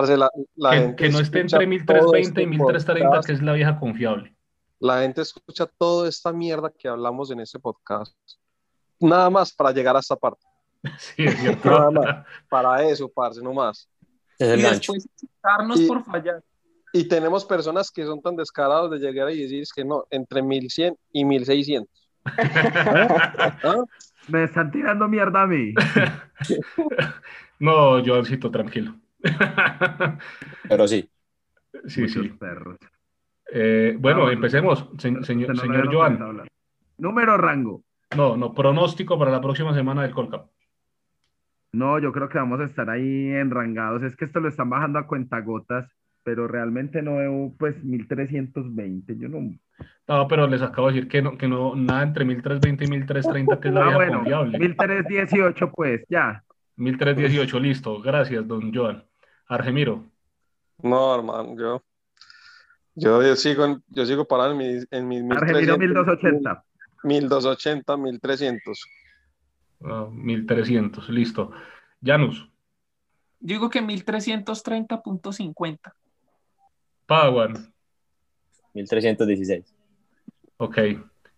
que, 0.97 1.09
no 1.09 1.19
esté 1.21 1.39
entre 1.39 1.65
1320 1.65 2.19
este 2.19 2.41
y 2.41 2.45
1330, 2.45 3.21
que 3.25 3.31
es 3.31 3.41
la 3.41 3.53
vieja 3.53 3.79
confiable. 3.79 4.35
La 4.79 4.99
gente 4.99 5.21
escucha 5.21 5.65
toda 5.65 6.09
esta 6.09 6.33
mierda 6.33 6.69
que 6.77 6.89
hablamos 6.89 7.31
en 7.31 7.39
este 7.39 7.57
podcast. 7.57 8.13
Nada 8.99 9.29
más 9.29 9.53
para 9.53 9.71
llegar 9.71 9.95
a 9.95 9.99
esta 9.99 10.17
parte. 10.17 10.45
Sí, 10.97 11.23
es 11.23 11.39
cierto. 11.39 11.69
Nada 11.69 11.91
más. 11.91 12.25
Para 12.49 12.83
eso, 12.83 13.07
parce, 13.07 13.41
no 13.41 13.53
más. 13.53 13.87
y 14.39 14.45
después 14.45 15.07
y, 15.21 15.87
por 15.87 16.03
fallar. 16.03 16.43
Y 16.91 17.07
tenemos 17.07 17.45
personas 17.45 17.91
que 17.91 18.03
son 18.03 18.21
tan 18.21 18.35
descarados 18.35 18.91
de 18.91 18.97
llegar 18.97 19.31
y 19.31 19.43
decir 19.43 19.63
que 19.73 19.85
no, 19.85 20.05
entre 20.09 20.41
1100 20.41 20.97
y 21.13 21.23
1600. 21.23 22.09
¿Ah? 22.25 23.85
Me 24.27 24.43
están 24.43 24.69
tirando 24.69 25.07
mierda 25.07 25.43
a 25.43 25.47
mí. 25.47 25.73
no, 27.59 27.99
yo 27.99 28.21
tranquilo. 28.51 29.00
Pero 30.69 30.87
sí. 30.87 31.09
Sí, 31.87 32.07
sí. 32.07 32.33
Eh, 33.53 33.95
bueno, 33.99 34.29
empecemos, 34.29 34.89
señor, 34.97 35.25
señor 35.25 35.93
Joan. 35.93 36.47
Número 36.97 37.37
rango. 37.37 37.83
No, 38.15 38.35
no, 38.37 38.53
pronóstico 38.53 39.17
para 39.17 39.31
la 39.31 39.41
próxima 39.41 39.73
semana 39.73 40.03
del 40.03 40.11
Colcap. 40.11 40.47
No, 41.73 41.99
yo 41.99 42.11
creo 42.11 42.27
que 42.27 42.37
vamos 42.37 42.59
a 42.59 42.65
estar 42.65 42.89
ahí 42.89 43.29
enrangados. 43.29 44.03
Es 44.03 44.15
que 44.15 44.25
esto 44.25 44.39
lo 44.39 44.49
están 44.49 44.69
bajando 44.69 44.99
a 44.99 45.07
cuentagotas, 45.07 45.89
pero 46.23 46.47
realmente 46.47 47.01
no 47.01 47.17
veo 47.17 47.53
pues 47.57 47.81
1320. 47.83 49.17
Yo 49.17 49.29
no. 49.29 49.53
No, 50.07 50.27
pero 50.27 50.47
les 50.47 50.61
acabo 50.61 50.87
de 50.87 50.95
decir 50.95 51.09
que 51.09 51.21
no, 51.21 51.37
que 51.37 51.47
no, 51.47 51.75
nada 51.75 52.03
entre 52.03 52.25
1320 52.25 52.83
y 52.83 52.87
1330, 52.89 53.59
que 53.59 53.67
es 53.69 53.73
la 53.73 53.81
Ah, 53.81 53.83
vieja 53.85 53.97
bueno, 53.97 54.17
confiable. 54.17 54.59
1318, 54.59 55.71
pues 55.71 56.03
ya. 56.09 56.43
1318, 56.75 57.59
listo. 57.59 58.01
Gracias, 58.01 58.45
don 58.45 58.73
Joan. 58.73 59.03
Argemiro, 59.55 60.05
No, 60.81 61.13
hermano, 61.13 61.55
yo, 61.59 61.83
yo, 62.95 63.21
yo 63.21 63.35
sigo, 63.35 63.65
en- 63.65 63.83
yo 63.89 64.05
sigo 64.05 64.25
parado 64.25 64.51
en 64.53 64.57
mis, 64.57 64.87
en 64.91 65.07
mis 65.07 65.21
1300, 65.23 65.77
1280. 65.77 66.63
1280, 67.03 67.97
1300. 67.97 68.85
ah, 69.83 70.07
1300, 70.11 71.09
listo. 71.09 71.51
Janus, 72.03 72.47
Yo 73.41 73.55
digo 73.55 73.69
que 73.69 73.81
1330.50. 73.81 75.93
Padawan, 77.05 77.73
1316. 78.73 79.75
ok. 80.57 80.77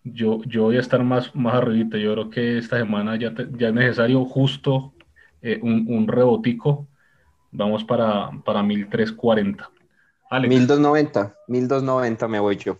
Yo, 0.05 0.41
yo 0.45 0.63
voy 0.63 0.75
a 0.77 0.81
estar 0.81 1.01
más, 1.03 1.33
más 1.35 1.55
arribita. 1.55 1.97
Yo 1.97 2.13
creo 2.13 2.29
que 2.29 2.57
esta 2.59 2.77
semana 2.77 3.17
ya, 3.17 3.33
te- 3.33 3.47
ya 3.57 3.69
es 3.69 3.73
necesario 3.73 4.23
justo 4.25 4.93
eh, 5.41 5.59
un, 5.63 5.85
un 5.87 6.07
rebotico. 6.07 6.87
Vamos 7.53 7.83
para, 7.83 8.31
para 8.43 8.63
1340. 8.63 9.69
Alex, 10.29 10.49
1290, 10.49 11.35
1290 11.47 12.27
me 12.27 12.39
voy 12.39 12.57
yo. 12.57 12.79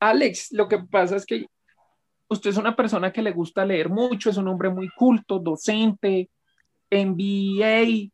Alex, 0.00 0.50
lo 0.50 0.66
que 0.68 0.78
pasa 0.78 1.14
es 1.14 1.24
que 1.24 1.46
usted 2.28 2.50
es 2.50 2.56
una 2.56 2.74
persona 2.74 3.12
que 3.12 3.22
le 3.22 3.30
gusta 3.30 3.64
leer 3.64 3.88
mucho, 3.88 4.30
es 4.30 4.36
un 4.36 4.48
hombre 4.48 4.68
muy 4.68 4.88
culto, 4.96 5.38
docente, 5.38 6.28
MBA, 6.90 8.10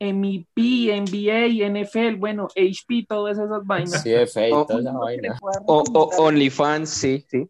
MEP, 0.00 0.56
NBA, 0.56 1.68
NFL, 1.68 2.16
bueno, 2.16 2.48
HP, 2.56 3.06
todas 3.08 3.38
esas 3.38 3.64
vainas. 3.64 4.02
Sí, 4.02 4.10
y 4.10 4.52
Oh, 4.52 4.66
toda 4.66 4.80
esa 4.80 4.92
vaina. 4.92 5.38
O. 5.66 6.10
OnlyFans, 6.18 6.90
sí, 6.90 7.24
sí. 7.28 7.48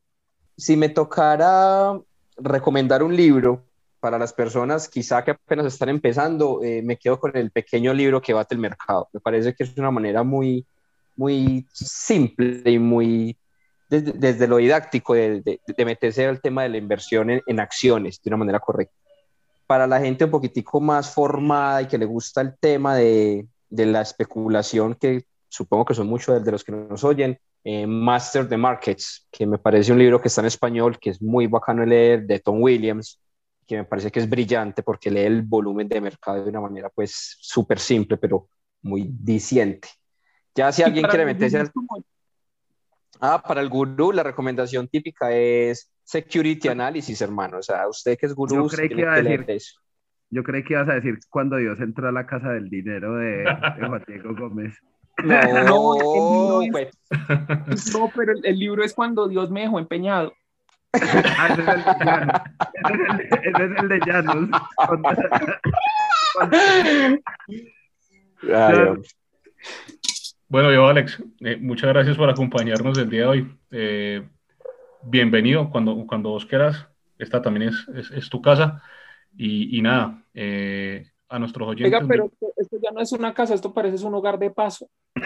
Si 0.56 0.76
me 0.76 0.90
tocara 0.90 1.98
recomendar 2.36 3.02
un 3.02 3.16
libro 3.16 3.67
para 4.00 4.18
las 4.18 4.32
personas 4.32 4.88
quizá 4.88 5.24
que 5.24 5.32
apenas 5.32 5.66
están 5.66 5.88
empezando, 5.88 6.62
eh, 6.62 6.82
me 6.82 6.96
quedo 6.96 7.18
con 7.18 7.36
el 7.36 7.50
pequeño 7.50 7.92
libro 7.92 8.20
que 8.20 8.32
bate 8.32 8.54
el 8.54 8.60
mercado. 8.60 9.08
Me 9.12 9.20
parece 9.20 9.54
que 9.54 9.64
es 9.64 9.76
una 9.76 9.90
manera 9.90 10.22
muy, 10.22 10.64
muy 11.16 11.66
simple 11.72 12.70
y 12.70 12.78
muy 12.78 13.36
desde, 13.88 14.46
lo 14.46 14.58
didáctico 14.58 15.14
de, 15.14 15.60
meterse 15.78 16.26
al 16.26 16.40
tema 16.40 16.62
de 16.62 16.68
la 16.68 16.76
inversión 16.76 17.30
en, 17.30 17.60
acciones 17.60 18.20
de 18.22 18.30
una 18.30 18.36
manera 18.36 18.60
correcta. 18.60 18.94
Para 19.66 19.86
la 19.86 20.00
gente 20.00 20.24
un 20.24 20.30
poquitico 20.30 20.80
más 20.80 21.12
formada 21.12 21.82
y 21.82 21.86
que 21.86 21.98
le 21.98 22.04
gusta 22.04 22.40
el 22.40 22.56
tema 22.58 22.96
de, 22.96 23.46
la 23.70 24.02
especulación, 24.02 24.94
que 24.94 25.24
supongo 25.48 25.86
que 25.86 25.94
son 25.94 26.06
muchos 26.06 26.44
de, 26.44 26.50
los 26.50 26.64
que 26.64 26.72
nos 26.72 27.02
oyen, 27.04 27.38
eh, 27.64 27.86
Master 27.86 28.48
the 28.48 28.56
Markets, 28.56 29.26
que 29.30 29.46
me 29.46 29.58
parece 29.58 29.92
un 29.92 29.98
libro 29.98 30.20
que 30.20 30.28
está 30.28 30.42
en 30.42 30.46
español, 30.46 30.98
que 30.98 31.10
es 31.10 31.22
muy 31.22 31.46
bacano 31.46 31.84
leer, 31.84 32.26
de 32.26 32.38
Tom 32.40 32.62
Williams, 32.62 33.18
que 33.68 33.76
me 33.76 33.84
parece 33.84 34.10
que 34.10 34.18
es 34.18 34.28
brillante 34.28 34.82
porque 34.82 35.10
lee 35.10 35.20
el 35.20 35.42
volumen 35.42 35.86
de 35.88 36.00
mercado 36.00 36.42
de 36.42 36.48
una 36.48 36.60
manera 36.60 36.88
pues 36.88 37.36
súper 37.38 37.78
simple, 37.78 38.16
pero 38.16 38.48
muy 38.82 39.08
diciente. 39.12 39.88
Ya 40.54 40.72
si 40.72 40.82
alguien 40.82 41.06
quiere 41.06 41.26
meterse 41.26 41.58
al... 41.58 41.70
Ah, 43.20 43.42
para 43.46 43.60
el 43.60 43.68
gurú, 43.68 44.10
la 44.12 44.22
recomendación 44.22 44.88
típica 44.88 45.32
es 45.32 45.90
Security 46.02 46.68
Analysis, 46.68 47.20
hermano. 47.20 47.58
O 47.58 47.62
sea, 47.62 47.86
usted 47.88 48.16
que 48.16 48.26
es 48.26 48.34
gurú, 48.34 48.54
Yo 48.54 48.66
creí 48.68 48.88
que 48.88 48.96
que 48.96 49.02
decir- 49.04 49.44
eso. 49.48 49.80
Yo 50.30 50.42
creí 50.42 50.62
que 50.62 50.74
ibas 50.74 50.88
a 50.88 50.94
decir 50.94 51.18
cuando 51.30 51.56
Dios 51.56 51.80
entró 51.80 52.08
a 52.08 52.12
la 52.12 52.26
casa 52.26 52.50
del 52.52 52.68
dinero 52.68 53.16
de, 53.16 53.44
de 53.44 53.86
Juan 53.86 54.04
Diego 54.06 54.34
Gómez. 54.34 54.78
No, 55.24 55.40
No, 55.64 56.60
libro 56.62 56.72
pues, 56.72 56.90
No, 57.94 58.10
pero 58.14 58.32
el, 58.32 58.44
el 58.46 58.58
libro 58.58 58.84
es 58.84 58.94
cuando 58.94 59.28
Dios 59.28 59.50
me 59.50 59.62
dejó 59.62 59.78
empeñado. 59.78 60.32
Ah, 60.94 61.48
ese 61.50 61.62
es 63.64 63.70
el 63.78 63.88
de 63.88 64.00
Janus. 64.00 64.48
Ese 64.78 64.94
es 64.94 65.00
el 66.80 67.22
de, 68.42 68.90
hombre. 68.90 69.08
Bueno, 70.48 70.72
yo, 70.72 70.86
Alex, 70.86 71.22
eh, 71.40 71.58
muchas 71.60 71.90
gracias 71.90 72.16
por 72.16 72.30
acompañarnos 72.30 72.96
el 72.96 73.10
día 73.10 73.20
de 73.20 73.26
hoy. 73.26 73.58
Eh, 73.70 74.26
bienvenido 75.02 75.68
cuando, 75.68 76.06
cuando 76.06 76.30
vos 76.30 76.46
quieras. 76.46 76.88
Esta 77.18 77.42
también 77.42 77.68
es, 77.68 77.86
es, 77.94 78.10
es 78.10 78.30
tu 78.30 78.40
casa. 78.40 78.82
Y, 79.36 79.76
y 79.76 79.82
nada, 79.82 80.24
eh, 80.32 81.10
a 81.28 81.38
nuestros 81.38 81.68
oyentes. 81.68 81.92
Oiga, 81.92 82.06
pero 82.08 82.30
esto, 82.56 82.76
ya 82.82 82.90
no 82.90 83.00
es 83.00 83.12
una 83.12 83.34
casa, 83.34 83.54
esto 83.54 83.72
parece 83.74 84.04
un 84.06 84.14
hogar 84.14 84.38
de 84.38 84.50
paso. 84.50 84.88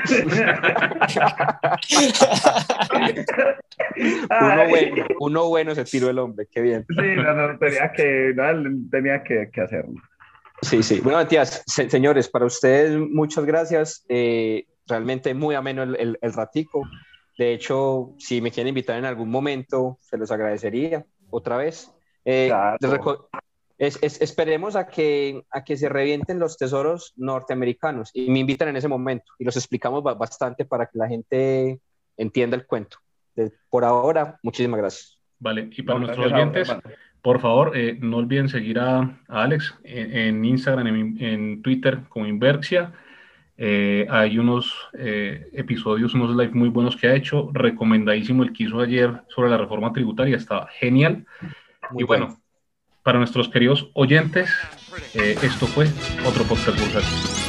uno 4.41 4.69
bueno, 4.69 5.05
uno 5.21 5.49
bueno 5.49 5.75
se 5.75 5.85
tiró 5.85 6.11
el 6.11 6.19
hombre, 6.19 6.47
qué 6.51 6.61
bien. 6.61 6.85
Sí, 6.89 6.95
no, 7.17 7.35
no, 7.35 7.59
tenía 7.59 7.93
que, 7.93 8.33
no, 8.35 8.89
tenía 8.91 9.23
que, 9.23 9.51
que 9.53 9.61
hacerlo. 9.61 9.95
Sí, 10.63 10.83
sí. 10.83 11.01
Bueno, 11.01 11.19
Matías, 11.19 11.63
se- 11.67 11.91
señores, 11.91 12.29
para 12.29 12.47
ustedes 12.47 12.97
muchas 12.99 13.45
gracias. 13.45 14.05
Eh, 14.09 14.67
realmente 14.87 15.35
muy 15.35 15.55
ameno 15.55 15.83
el, 15.83 15.97
el, 15.97 16.19
el 16.21 16.33
ratico. 16.33 16.83
De 17.37 17.53
hecho, 17.53 18.15
si 18.19 18.41
me 18.41 18.51
quieren 18.51 18.69
invitar 18.69 18.97
en 18.99 19.05
algún 19.05 19.31
momento, 19.31 19.99
se 20.01 20.17
los 20.17 20.31
agradecería 20.31 21.05
otra 21.31 21.57
vez. 21.57 21.93
Eh, 22.25 22.47
Claro. 22.49 23.29
Es- 23.87 23.99
es- 24.03 24.21
esperemos 24.23 24.77
a 24.77 24.87
que, 24.87 25.43
a 25.51 25.65
que 25.65 25.77
se 25.77 25.89
revienten 25.89 26.39
los 26.39 26.57
tesoros 26.57 27.13
norteamericanos 27.17 28.11
y 28.15 28.31
me 28.31 28.39
invitan 28.39 28.69
en 28.69 28.77
ese 28.77 28.89
momento 28.89 29.33
y 29.39 29.45
los 29.45 29.57
explicamos 29.57 30.03
ba- 30.03 30.15
bastante 30.15 30.65
para 30.65 30.87
que 30.87 30.99
la 30.99 31.09
gente 31.09 31.81
entienda 32.17 32.57
el 32.57 32.67
cuento. 32.67 32.99
Por 33.71 33.85
ahora, 33.85 34.39
muchísimas 34.43 34.79
gracias. 34.79 35.19
Vale, 35.39 35.69
y 35.73 35.83
para 35.83 35.99
No, 35.99 36.07
nuestros 36.07 36.31
a 36.33 36.35
oyentes, 36.37 36.73
por 37.21 37.41
favor, 37.41 37.77
eh, 37.77 37.97
no 38.01 38.19
olviden 38.19 38.49
seguir 38.49 38.79
a, 38.79 38.99
a 39.29 39.43
Alex 39.43 39.75
en, 39.85 40.17
en 40.17 40.45
Instagram, 40.45 40.87
en, 40.87 41.17
en 41.25 41.63
Twitter 41.63 42.01
como 42.09 42.27
Inversia. 42.27 42.93
Eh, 43.57 44.07
hay 44.11 44.39
unos 44.39 44.75
eh, 44.99 45.49
episodios, 45.53 46.15
unos 46.15 46.31
live 46.37 46.53
muy 46.53 46.69
buenos 46.69 46.97
que 46.97 47.09
ha 47.09 47.15
hecho. 47.15 47.51
Recomendadísimo 47.53 48.43
el 48.43 48.53
que 48.53 48.65
hizo 48.65 48.81
ayer 48.81 49.23
sobre 49.29 49.51
la 49.51 49.57
reforma 49.59 49.93
tributaria, 49.93 50.37
está 50.37 50.67
genial. 50.79 51.25
Muy 51.91 52.03
y 52.03 52.07
bueno, 52.07 52.42
para 53.03 53.19
nuestros 53.19 53.49
queridos 53.49 53.89
oyentes, 53.95 54.51
eh, 55.15 55.37
esto 55.43 55.67
fue 55.67 55.89
otro 56.25 56.45
podcast. 56.45 57.43